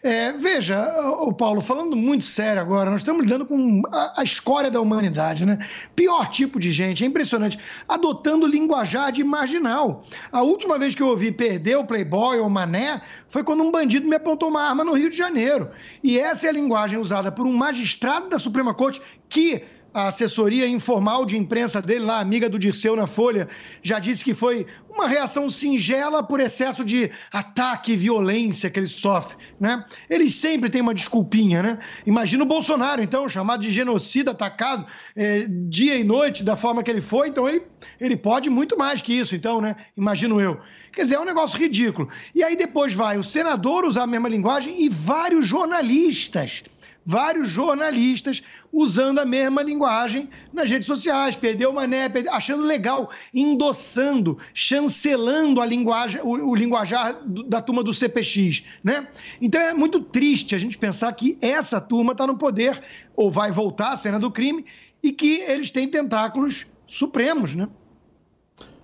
É, 0.03 0.33
veja, 0.33 0.85
o 1.21 1.31
Paulo, 1.31 1.61
falando 1.61 1.95
muito 1.95 2.25
sério 2.25 2.61
agora, 2.61 2.91
nós 2.91 2.99
estamos 2.99 3.21
lidando 3.21 3.45
com 3.45 3.81
a, 3.93 4.19
a 4.19 4.23
escória 4.23 4.69
da 4.69 4.81
humanidade, 4.81 5.45
né? 5.45 5.57
Pior 5.95 6.27
tipo 6.27 6.59
de 6.59 6.69
gente, 6.69 7.05
é 7.05 7.07
impressionante, 7.07 7.57
adotando 7.87 8.45
linguajar 8.45 9.09
de 9.13 9.23
marginal. 9.23 10.03
A 10.33 10.41
última 10.41 10.77
vez 10.77 10.93
que 10.93 11.01
eu 11.01 11.07
ouvi 11.07 11.31
perder 11.31 11.77
o 11.77 11.85
Playboy 11.85 12.39
ou 12.39 12.49
Mané 12.49 13.01
foi 13.29 13.41
quando 13.41 13.63
um 13.63 13.71
bandido 13.71 14.05
me 14.05 14.17
apontou 14.17 14.49
uma 14.49 14.63
arma 14.63 14.83
no 14.83 14.93
Rio 14.93 15.09
de 15.09 15.15
Janeiro. 15.15 15.69
E 16.03 16.19
essa 16.19 16.47
é 16.47 16.49
a 16.49 16.53
linguagem 16.53 16.99
usada 16.99 17.31
por 17.31 17.47
um 17.47 17.53
magistrado 17.53 18.27
da 18.27 18.37
Suprema 18.37 18.73
Corte 18.73 19.01
que 19.29 19.63
a 19.93 20.07
assessoria 20.07 20.67
informal 20.67 21.25
de 21.25 21.37
imprensa 21.37 21.81
dele, 21.81 22.05
lá, 22.05 22.19
amiga 22.19 22.49
do 22.49 22.59
Dirceu 22.59 22.95
na 22.95 23.07
Folha, 23.07 23.47
já 23.81 23.99
disse 23.99 24.23
que 24.23 24.33
foi 24.33 24.65
uma 24.89 25.07
reação 25.07 25.49
singela 25.49 26.21
por 26.21 26.39
excesso 26.39 26.83
de 26.83 27.09
ataque 27.31 27.93
e 27.93 27.97
violência 27.97 28.69
que 28.69 28.79
ele 28.79 28.87
sofre, 28.87 29.37
né? 29.59 29.85
Eles 30.09 30.35
sempre 30.35 30.69
têm 30.69 30.81
uma 30.81 30.93
desculpinha, 30.93 31.63
né? 31.63 31.79
Imagina 32.05 32.43
o 32.43 32.47
Bolsonaro, 32.47 33.01
então, 33.01 33.27
chamado 33.29 33.61
de 33.61 33.71
genocida, 33.71 34.31
atacado 34.31 34.85
eh, 35.15 35.45
dia 35.47 35.95
e 35.95 36.03
noite 36.03 36.43
da 36.43 36.55
forma 36.55 36.83
que 36.83 36.91
ele 36.91 37.01
foi, 37.01 37.29
então 37.29 37.47
ele, 37.47 37.63
ele 37.99 38.17
pode 38.17 38.49
muito 38.49 38.77
mais 38.77 39.01
que 39.01 39.13
isso, 39.13 39.35
então, 39.35 39.61
né? 39.61 39.75
Imagino 39.95 40.39
eu. 40.39 40.59
Quer 40.91 41.03
dizer, 41.03 41.15
é 41.15 41.19
um 41.19 41.25
negócio 41.25 41.57
ridículo. 41.57 42.09
E 42.33 42.43
aí 42.43 42.55
depois 42.55 42.93
vai 42.93 43.17
o 43.17 43.23
senador 43.23 43.85
usar 43.85 44.03
a 44.03 44.07
mesma 44.07 44.27
linguagem 44.27 44.83
e 44.83 44.89
vários 44.89 45.47
jornalistas 45.47 46.63
vários 47.09 47.49
jornalistas 47.49 48.43
usando 48.71 49.17
a 49.17 49.25
mesma 49.25 49.63
linguagem 49.63 50.29
nas 50.53 50.69
redes 50.69 50.85
sociais. 50.85 51.35
Perdeu 51.35 51.71
o 51.71 51.73
mané, 51.73 52.07
perdeu, 52.07 52.31
achando 52.31 52.63
legal, 52.63 53.09
endossando, 53.33 54.37
chancelando 54.53 55.59
a 55.59 55.65
linguagem, 55.65 56.21
o, 56.21 56.51
o 56.51 56.53
linguajar 56.53 57.19
do, 57.25 57.41
da 57.41 57.63
turma 57.63 57.83
do 57.83 57.95
CPX. 57.95 58.63
Né? 58.83 59.07
Então 59.41 59.59
é 59.59 59.73
muito 59.73 59.99
triste 60.01 60.53
a 60.53 60.59
gente 60.59 60.77
pensar 60.77 61.11
que 61.13 61.35
essa 61.41 61.81
turma 61.81 62.11
está 62.11 62.27
no 62.27 62.37
poder, 62.37 62.79
ou 63.15 63.31
vai 63.31 63.51
voltar 63.51 63.93
à 63.93 63.97
cena 63.97 64.19
do 64.19 64.29
crime, 64.29 64.63
e 65.01 65.11
que 65.11 65.39
eles 65.41 65.71
têm 65.71 65.89
tentáculos 65.89 66.67
supremos. 66.85 67.55
Né? 67.55 67.67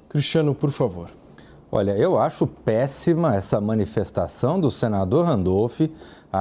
Cristiano, 0.10 0.56
por 0.56 0.72
favor. 0.72 1.12
Olha, 1.72 1.92
eu 1.92 2.18
acho 2.18 2.48
péssima 2.48 3.36
essa 3.36 3.62
manifestação 3.62 4.60
do 4.60 4.72
senador 4.72 5.26
Randolph. 5.26 5.82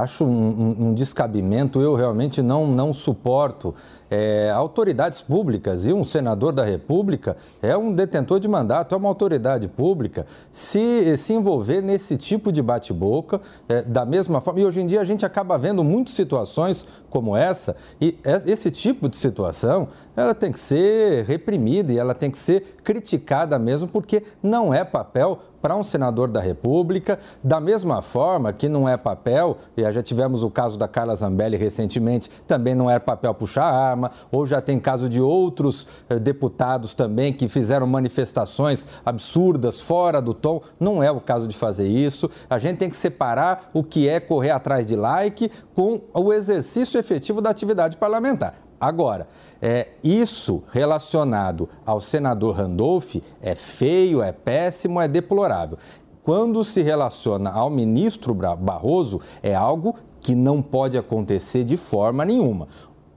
Acho 0.00 0.24
um, 0.24 0.88
um, 0.88 0.94
descabimento, 0.94 1.80
eu 1.80 1.94
realmente 1.94 2.42
não, 2.42 2.66
não 2.66 2.92
suporto 2.92 3.74
é, 4.10 4.50
autoridades 4.50 5.20
públicas 5.20 5.86
e 5.86 5.92
um 5.92 6.04
senador 6.04 6.52
da 6.52 6.62
República 6.62 7.36
é 7.62 7.76
um 7.76 7.92
detentor 7.92 8.38
de 8.38 8.46
mandato, 8.46 8.94
é 8.94 8.98
uma 8.98 9.08
autoridade 9.08 9.66
pública, 9.68 10.26
se, 10.52 11.16
se 11.16 11.32
envolver 11.32 11.80
nesse 11.80 12.16
tipo 12.16 12.52
de 12.52 12.62
bate-boca, 12.62 13.40
é, 13.68 13.82
da 13.82 14.04
mesma 14.04 14.40
forma. 14.40 14.60
E 14.60 14.66
hoje 14.66 14.80
em 14.80 14.86
dia 14.86 15.00
a 15.00 15.04
gente 15.04 15.24
acaba 15.24 15.58
vendo 15.58 15.82
muitas 15.82 16.14
situações 16.14 16.86
como 17.10 17.36
essa, 17.36 17.76
e 18.00 18.18
esse 18.24 18.70
tipo 18.70 19.08
de 19.08 19.16
situação 19.16 19.88
ela 20.16 20.34
tem 20.34 20.52
que 20.52 20.58
ser 20.58 21.24
reprimida 21.24 21.92
e 21.92 21.98
ela 21.98 22.14
tem 22.14 22.30
que 22.30 22.38
ser 22.38 22.76
criticada 22.82 23.58
mesmo, 23.58 23.88
porque 23.88 24.22
não 24.42 24.72
é 24.72 24.84
papel 24.84 25.40
para 25.64 25.74
um 25.74 25.82
senador 25.82 26.28
da 26.28 26.42
República, 26.42 27.18
da 27.42 27.58
mesma 27.58 28.02
forma 28.02 28.52
que 28.52 28.68
não 28.68 28.86
é 28.86 28.98
papel, 28.98 29.56
e 29.74 29.90
já 29.90 30.02
tivemos 30.02 30.44
o 30.44 30.50
caso 30.50 30.76
da 30.76 30.86
Carla 30.86 31.16
Zambelli 31.16 31.56
recentemente, 31.56 32.30
também 32.46 32.74
não 32.74 32.90
é 32.90 32.98
papel 32.98 33.32
puxar 33.32 33.64
arma, 33.64 34.10
ou 34.30 34.44
já 34.44 34.60
tem 34.60 34.78
caso 34.78 35.08
de 35.08 35.22
outros 35.22 35.86
eh, 36.10 36.18
deputados 36.18 36.92
também 36.92 37.32
que 37.32 37.48
fizeram 37.48 37.86
manifestações 37.86 38.86
absurdas, 39.06 39.80
fora 39.80 40.20
do 40.20 40.34
tom, 40.34 40.60
não 40.78 41.02
é 41.02 41.10
o 41.10 41.18
caso 41.18 41.48
de 41.48 41.56
fazer 41.56 41.88
isso. 41.88 42.30
A 42.50 42.58
gente 42.58 42.76
tem 42.76 42.90
que 42.90 42.96
separar 42.96 43.70
o 43.72 43.82
que 43.82 44.06
é 44.06 44.20
correr 44.20 44.50
atrás 44.50 44.84
de 44.84 44.94
like 44.94 45.50
com 45.74 45.98
o 46.12 46.30
exercício 46.30 47.00
efetivo 47.00 47.40
da 47.40 47.48
atividade 47.48 47.96
parlamentar. 47.96 48.63
Agora, 48.80 49.26
é, 49.60 49.88
isso 50.02 50.62
relacionado 50.70 51.68
ao 51.86 52.00
senador 52.00 52.56
Randolph 52.56 53.16
é 53.40 53.54
feio, 53.54 54.22
é 54.22 54.32
péssimo, 54.32 55.00
é 55.00 55.08
deplorável. 55.08 55.78
Quando 56.22 56.64
se 56.64 56.82
relaciona 56.82 57.50
ao 57.50 57.68
ministro 57.68 58.34
Barroso, 58.34 59.20
é 59.42 59.54
algo 59.54 59.94
que 60.20 60.34
não 60.34 60.62
pode 60.62 60.96
acontecer 60.96 61.64
de 61.64 61.76
forma 61.76 62.24
nenhuma 62.24 62.68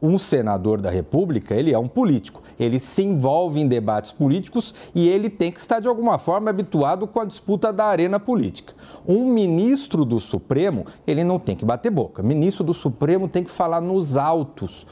um 0.02 0.18
senador 0.18 0.80
da 0.80 0.90
República, 0.90 1.56
ele 1.56 1.74
é 1.74 1.80
um 1.80 1.88
político. 1.88 2.42
Ele 2.60 2.80
se 2.80 3.04
envolve 3.04 3.60
em 3.60 3.68
debates 3.68 4.12
políticos 4.12 4.74
e 4.94 5.08
ele 5.08 5.30
tem 5.30 5.52
que 5.52 5.60
estar, 5.60 5.80
de 5.80 5.88
alguma 5.88 6.18
forma, 6.18 6.50
habituado 6.50 7.08
com 7.08 7.20
a 7.20 7.26
disputa 7.26 7.72
da 7.72 7.86
arena 7.86 8.20
política. 8.20 8.74
Um 9.08 9.32
ministro 9.32 10.06
do 10.06 10.20
Supremo, 10.20 10.86
ele 11.06 11.24
não 11.24 11.40
tem 11.40 11.56
que 11.56 11.66
bater 11.66 11.92
boca. 11.92 12.24
Ministro 12.24 12.64
do 12.64 12.74
Supremo 12.74 13.28
tem 13.28 13.44
que 13.44 13.52
falar 13.52 13.82
nos 13.82 14.18
autos 14.18 14.86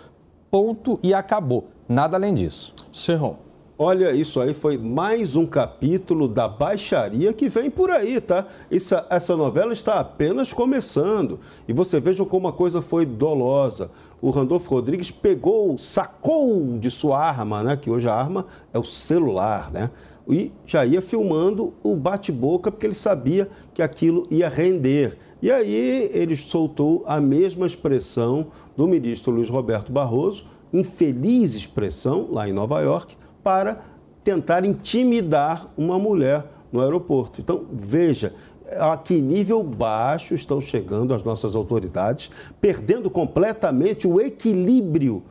ponto 0.56 0.98
e 1.04 1.14
acabou. 1.14 1.68
Nada 1.86 2.16
além 2.16 2.34
disso. 2.34 2.74
Serrão. 2.90 3.40
Olha, 3.78 4.14
isso 4.14 4.40
aí 4.40 4.54
foi 4.54 4.78
mais 4.78 5.36
um 5.36 5.46
capítulo 5.46 6.30
da 6.30 6.48
baixaria 6.48 7.34
que 7.34 7.50
vem 7.50 7.70
por 7.70 7.92
aí, 7.92 8.22
tá? 8.22 8.46
Essa, 8.72 9.06
essa 9.10 9.36
novela 9.36 9.74
está 9.74 10.00
apenas 10.00 10.54
começando. 10.54 11.42
E 11.68 11.74
você 11.74 12.00
veja 12.00 12.24
como 12.24 12.48
a 12.48 12.54
coisa 12.54 12.82
foi 12.82 13.06
dolosa. 13.06 13.92
O 14.22 14.30
Randolfo 14.30 14.70
Rodrigues 14.70 15.12
pegou, 15.12 15.78
sacou 15.78 16.78
de 16.78 16.90
sua 16.90 17.20
arma, 17.20 17.62
né? 17.62 17.76
Que 17.76 17.90
hoje 17.90 18.08
a 18.08 18.14
arma 18.14 18.46
é 18.74 18.80
o 18.80 18.84
celular, 18.86 19.70
né? 19.74 19.92
E 20.28 20.52
já 20.66 20.86
ia 20.86 21.02
filmando 21.02 21.74
o 21.84 21.96
bate-boca, 21.96 22.72
porque 22.72 22.86
ele 22.86 22.96
sabia 22.96 23.48
que 23.74 23.82
aquilo 23.82 24.26
ia 24.32 24.50
render. 24.50 25.18
E 25.42 25.52
aí 25.52 26.10
ele 26.14 26.36
soltou 26.36 27.04
a 27.06 27.22
mesma 27.22 27.68
expressão 27.68 28.48
do 28.76 28.88
ministro 28.88 29.32
Luiz 29.32 29.50
Roberto 29.50 29.92
Barroso, 29.92 30.46
infeliz 30.74 31.54
expressão 31.54 32.28
lá 32.32 32.50
em 32.50 32.54
Nova 32.54 32.82
York, 32.82 33.16
para 33.44 33.82
tentar 34.24 34.66
intimidar 34.66 35.72
uma 35.78 36.00
mulher 36.00 36.46
no 36.72 36.82
aeroporto. 36.82 37.40
Então, 37.40 37.66
veja, 37.72 38.34
a 38.80 38.98
que 38.98 39.22
nível 39.22 39.64
baixo 39.64 40.34
estão 40.34 40.60
chegando 40.60 41.14
as 41.14 41.24
nossas 41.24 41.56
autoridades, 41.56 42.32
perdendo 42.60 43.10
completamente 43.10 44.08
o 44.08 44.20
equilíbrio. 44.20 45.24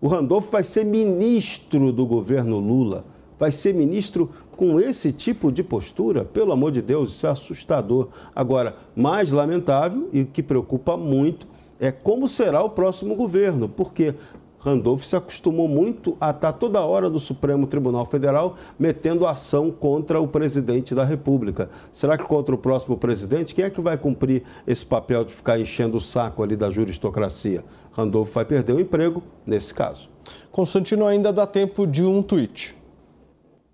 O 0.00 0.08
Randolfo 0.08 0.50
vai 0.50 0.64
ser 0.64 0.84
ministro 0.84 1.92
do 1.92 2.06
governo 2.06 2.58
Lula, 2.58 3.04
vai 3.38 3.52
ser 3.52 3.74
ministro 3.74 4.30
com 4.56 4.80
esse 4.80 5.12
tipo 5.12 5.52
de 5.52 5.62
postura, 5.62 6.24
pelo 6.24 6.52
amor 6.52 6.72
de 6.72 6.82
Deus, 6.82 7.10
isso 7.10 7.26
é 7.26 7.30
assustador. 7.30 8.08
Agora, 8.34 8.76
mais 8.96 9.30
lamentável 9.30 10.08
e 10.12 10.24
que 10.24 10.42
preocupa 10.42 10.96
muito 10.96 11.46
é 11.78 11.92
como 11.92 12.26
será 12.26 12.62
o 12.62 12.70
próximo 12.70 13.14
governo, 13.14 13.68
porque 13.68 14.14
Randolph 14.58 15.04
se 15.04 15.14
acostumou 15.14 15.68
muito 15.68 16.16
a 16.20 16.30
estar 16.30 16.52
toda 16.52 16.84
hora 16.84 17.08
do 17.08 17.20
Supremo 17.20 17.66
Tribunal 17.66 18.04
Federal 18.04 18.56
metendo 18.76 19.26
ação 19.26 19.70
contra 19.70 20.20
o 20.20 20.26
presidente 20.26 20.94
da 20.94 21.04
República. 21.04 21.70
Será 21.92 22.18
que 22.18 22.24
contra 22.24 22.54
o 22.54 22.58
próximo 22.58 22.96
presidente? 22.96 23.54
Quem 23.54 23.64
é 23.64 23.70
que 23.70 23.80
vai 23.80 23.96
cumprir 23.96 24.42
esse 24.66 24.84
papel 24.84 25.24
de 25.24 25.32
ficar 25.32 25.60
enchendo 25.60 25.96
o 25.96 26.00
saco 26.00 26.42
ali 26.42 26.56
da 26.56 26.68
juristocracia? 26.68 27.64
Randolph 27.92 28.34
vai 28.34 28.44
perder 28.44 28.72
o 28.72 28.80
emprego 28.80 29.22
nesse 29.46 29.72
caso. 29.72 30.08
Constantino, 30.50 31.06
ainda 31.06 31.32
dá 31.32 31.46
tempo 31.46 31.86
de 31.86 32.04
um 32.04 32.22
tweet. 32.22 32.77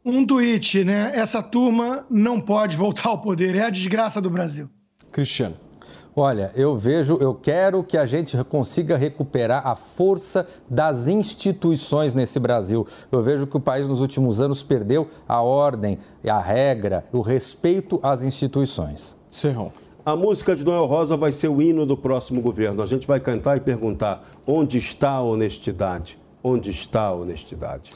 Um 0.05 0.27
tweet, 0.27 0.85
né? 0.85 1.13
Essa 1.15 1.43
turma 1.43 2.05
não 2.11 2.39
pode 2.39 2.77
voltar 2.77 3.09
ao 3.09 3.23
poder. 3.23 3.55
É 3.55 3.63
a 3.63 3.71
desgraça 3.71 4.21
do 4.21 4.29
Brasil. 4.29 4.69
Cristiano. 5.11 5.57
Olha, 6.15 6.53
eu 6.55 6.77
vejo, 6.77 7.17
eu 7.21 7.35
quero 7.35 7.83
que 7.83 7.97
a 7.97 8.05
gente 8.05 8.37
consiga 8.45 8.97
recuperar 8.97 9.67
a 9.67 9.75
força 9.75 10.47
das 10.69 11.09
instituições 11.09 12.15
nesse 12.15 12.39
Brasil. 12.39 12.87
Eu 13.11 13.23
vejo 13.23 13.47
que 13.47 13.57
o 13.57 13.61
país 13.61 13.87
nos 13.87 14.01
últimos 14.01 14.41
anos 14.41 14.63
perdeu 14.63 15.09
a 15.27 15.41
ordem, 15.41 15.99
a 16.23 16.39
regra, 16.39 17.05
o 17.11 17.21
respeito 17.21 17.99
às 18.03 18.23
instituições. 18.23 19.17
Serrão. 19.29 19.73
A 20.07 20.15
música 20.15 20.55
de 20.55 20.65
Noel 20.65 20.85
Rosa 20.85 21.17
vai 21.17 21.33
ser 21.33 21.49
o 21.49 21.63
hino 21.63 21.87
do 21.87 21.97
próximo 21.97 22.43
governo. 22.43 22.83
A 22.83 22.87
gente 22.87 23.07
vai 23.07 23.19
cantar 23.19 23.57
e 23.57 23.61
perguntar: 23.61 24.23
onde 24.47 24.77
está 24.77 25.13
a 25.13 25.23
honestidade? 25.23 26.19
Onde 26.43 26.71
está 26.71 27.05
a 27.05 27.13
honestidade? 27.15 27.91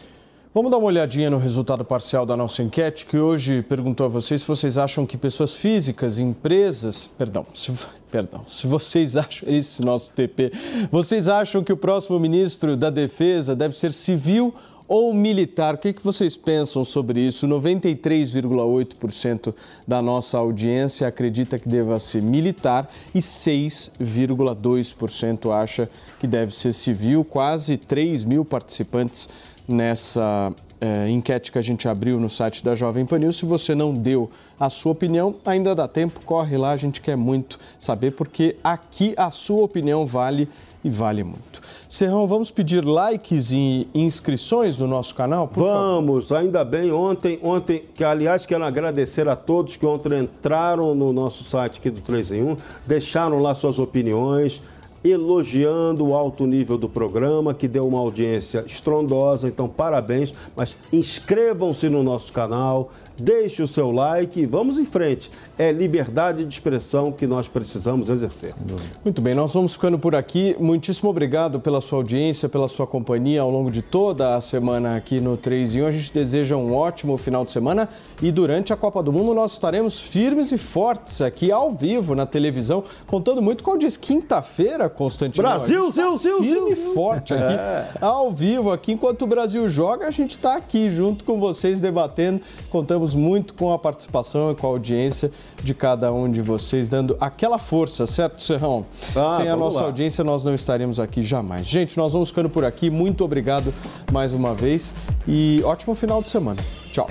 Vamos 0.58 0.72
dar 0.72 0.78
uma 0.78 0.88
olhadinha 0.88 1.30
no 1.30 1.38
resultado 1.38 1.84
parcial 1.84 2.26
da 2.26 2.36
nossa 2.36 2.64
enquete, 2.64 3.06
que 3.06 3.16
hoje 3.16 3.62
perguntou 3.62 4.06
a 4.06 4.08
vocês 4.08 4.40
se 4.40 4.48
vocês 4.48 4.76
acham 4.76 5.06
que 5.06 5.16
pessoas 5.16 5.54
físicas, 5.54 6.18
empresas, 6.18 7.08
perdão, 7.16 7.46
se, 7.54 7.72
perdão, 8.10 8.42
se 8.44 8.66
vocês 8.66 9.16
acham, 9.16 9.46
esse 9.48 9.84
nosso 9.84 10.10
TP, 10.10 10.50
vocês 10.90 11.28
acham 11.28 11.62
que 11.62 11.72
o 11.72 11.76
próximo 11.76 12.18
ministro 12.18 12.76
da 12.76 12.90
Defesa 12.90 13.54
deve 13.54 13.76
ser 13.76 13.92
civil 13.92 14.52
ou 14.88 15.14
militar? 15.14 15.76
O 15.76 15.78
que, 15.78 15.92
que 15.92 16.02
vocês 16.02 16.36
pensam 16.36 16.82
sobre 16.82 17.20
isso? 17.20 17.46
93,8% 17.46 19.54
da 19.86 20.02
nossa 20.02 20.38
audiência 20.38 21.06
acredita 21.06 21.56
que 21.56 21.68
deva 21.68 22.00
ser 22.00 22.20
militar 22.20 22.90
e 23.14 23.20
6,2% 23.20 25.52
acha 25.52 25.88
que 26.18 26.26
deve 26.26 26.52
ser 26.52 26.72
civil. 26.72 27.22
Quase 27.22 27.76
3 27.76 28.24
mil 28.24 28.44
participantes 28.44 29.28
nessa 29.68 30.52
é, 30.80 31.08
enquete 31.08 31.52
que 31.52 31.58
a 31.58 31.62
gente 31.62 31.88
abriu 31.88 32.18
no 32.18 32.28
site 32.28 32.64
da 32.64 32.74
Jovem 32.74 33.04
Panil. 33.04 33.32
Se 33.32 33.44
você 33.44 33.74
não 33.74 33.92
deu 33.92 34.30
a 34.58 34.70
sua 34.70 34.92
opinião, 34.92 35.34
ainda 35.44 35.74
dá 35.74 35.86
tempo, 35.86 36.20
corre 36.24 36.56
lá, 36.56 36.70
a 36.70 36.76
gente 36.76 37.00
quer 37.00 37.16
muito 37.16 37.58
saber, 37.78 38.12
porque 38.12 38.56
aqui 38.64 39.14
a 39.16 39.30
sua 39.30 39.64
opinião 39.64 40.06
vale 40.06 40.48
e 40.82 40.88
vale 40.88 41.24
muito. 41.24 41.60
Serrão, 41.88 42.26
vamos 42.26 42.50
pedir 42.50 42.84
likes 42.84 43.50
e 43.50 43.88
inscrições 43.94 44.76
no 44.76 44.86
nosso 44.86 45.14
canal? 45.14 45.50
vamos, 45.52 46.28
favor. 46.28 46.42
ainda 46.42 46.64
bem. 46.64 46.92
Ontem, 46.92 47.38
ontem, 47.42 47.82
que 47.94 48.04
aliás 48.04 48.44
quero 48.46 48.62
agradecer 48.64 49.28
a 49.28 49.34
todos 49.34 49.76
que 49.76 49.86
ontem 49.86 50.18
entraram 50.18 50.94
no 50.94 51.12
nosso 51.12 51.44
site 51.44 51.78
aqui 51.78 51.90
do 51.90 52.00
3 52.00 52.32
em 52.32 52.42
1, 52.42 52.56
deixaram 52.86 53.40
lá 53.40 53.54
suas 53.54 53.78
opiniões 53.78 54.60
elogiando 55.04 56.06
o 56.06 56.14
alto 56.14 56.46
nível 56.46 56.76
do 56.76 56.88
programa, 56.88 57.54
que 57.54 57.68
deu 57.68 57.86
uma 57.86 57.98
audiência 57.98 58.64
estrondosa, 58.66 59.48
então 59.48 59.68
parabéns, 59.68 60.32
mas 60.56 60.74
inscrevam-se 60.92 61.88
no 61.88 62.02
nosso 62.02 62.32
canal, 62.32 62.90
deixe 63.18 63.62
o 63.62 63.68
seu 63.68 63.90
like 63.90 64.40
e 64.40 64.46
vamos 64.46 64.78
em 64.78 64.84
frente. 64.84 65.30
É 65.58 65.72
liberdade 65.72 66.44
de 66.44 66.52
expressão 66.52 67.10
que 67.10 67.26
nós 67.26 67.48
precisamos 67.48 68.08
exercer. 68.10 68.54
Muito 69.04 69.20
bem, 69.20 69.34
nós 69.34 69.52
vamos 69.52 69.72
ficando 69.72 69.98
por 69.98 70.14
aqui. 70.14 70.54
Muitíssimo 70.58 71.10
obrigado 71.10 71.58
pela 71.60 71.80
sua 71.80 71.98
audiência, 71.98 72.48
pela 72.48 72.68
sua 72.68 72.86
companhia 72.86 73.40
ao 73.42 73.50
longo 73.50 73.70
de 73.70 73.82
toda 73.82 74.34
a 74.34 74.40
semana 74.40 74.96
aqui 74.96 75.20
no 75.20 75.36
3 75.36 75.76
em 75.76 75.82
1. 75.82 75.86
A 75.86 75.90
gente 75.90 76.12
deseja 76.12 76.56
um 76.56 76.74
ótimo 76.74 77.16
final 77.16 77.44
de 77.44 77.50
semana 77.50 77.88
e 78.22 78.30
durante 78.30 78.72
a 78.72 78.76
Copa 78.76 79.02
do 79.02 79.12
Mundo 79.12 79.34
nós 79.34 79.52
estaremos 79.52 80.00
firmes 80.00 80.52
e 80.52 80.58
fortes 80.58 81.20
aqui 81.20 81.50
ao 81.50 81.72
vivo 81.72 82.14
na 82.14 82.26
televisão, 82.26 82.84
contando 83.06 83.42
muito 83.42 83.64
com 83.64 83.70
a 83.70 83.74
audiência. 83.74 84.00
Quinta-feira, 84.00 84.88
Constantino. 84.88 85.42
Brasil, 85.42 85.90
Zil, 85.90 86.16
Zil, 86.16 86.38
firme 86.42 86.70
e 86.72 86.76
forte 86.94 87.34
aqui, 87.34 87.52
É. 87.54 87.86
ao 88.00 88.30
vivo 88.30 88.70
aqui. 88.70 88.92
Enquanto 88.92 89.22
o 89.22 89.26
Brasil 89.26 89.68
joga, 89.68 90.06
a 90.06 90.10
gente 90.10 90.30
está 90.32 90.56
aqui 90.56 90.88
junto 90.90 91.24
com 91.24 91.40
vocês 91.40 91.80
debatendo. 91.80 92.40
Contamos 92.70 93.07
muito 93.14 93.54
com 93.54 93.72
a 93.72 93.78
participação 93.78 94.50
e 94.50 94.54
com 94.54 94.66
a 94.66 94.70
audiência 94.70 95.30
de 95.62 95.74
cada 95.74 96.12
um 96.12 96.30
de 96.30 96.40
vocês, 96.42 96.88
dando 96.88 97.16
aquela 97.20 97.58
força, 97.58 98.06
certo, 98.06 98.42
Serrão? 98.42 98.84
Ah, 99.16 99.36
Sem 99.38 99.48
a 99.48 99.56
nossa 99.56 99.80
lá. 99.80 99.86
audiência, 99.86 100.22
nós 100.24 100.44
não 100.44 100.54
estaremos 100.54 100.98
aqui 101.00 101.22
jamais. 101.22 101.66
Gente, 101.66 101.96
nós 101.96 102.12
vamos 102.12 102.28
ficando 102.28 102.48
por 102.50 102.64
aqui. 102.64 102.90
Muito 102.90 103.24
obrigado 103.24 103.72
mais 104.12 104.32
uma 104.32 104.54
vez 104.54 104.94
e 105.26 105.60
ótimo 105.64 105.94
final 105.94 106.22
de 106.22 106.28
semana. 106.28 106.60
Tchau. 106.92 107.08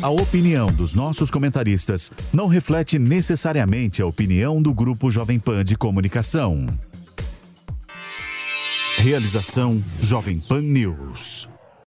A 0.00 0.10
opinião 0.10 0.70
dos 0.72 0.94
nossos 0.94 1.28
comentaristas 1.28 2.12
não 2.32 2.46
reflete 2.46 2.98
necessariamente 3.00 4.00
a 4.00 4.06
opinião 4.06 4.62
do 4.62 4.72
Grupo 4.72 5.10
Jovem 5.10 5.40
Pan 5.40 5.64
de 5.64 5.76
Comunicação. 5.76 6.66
Realização 8.98 9.82
Jovem 10.00 10.40
Pan 10.40 10.60
News. 10.62 11.48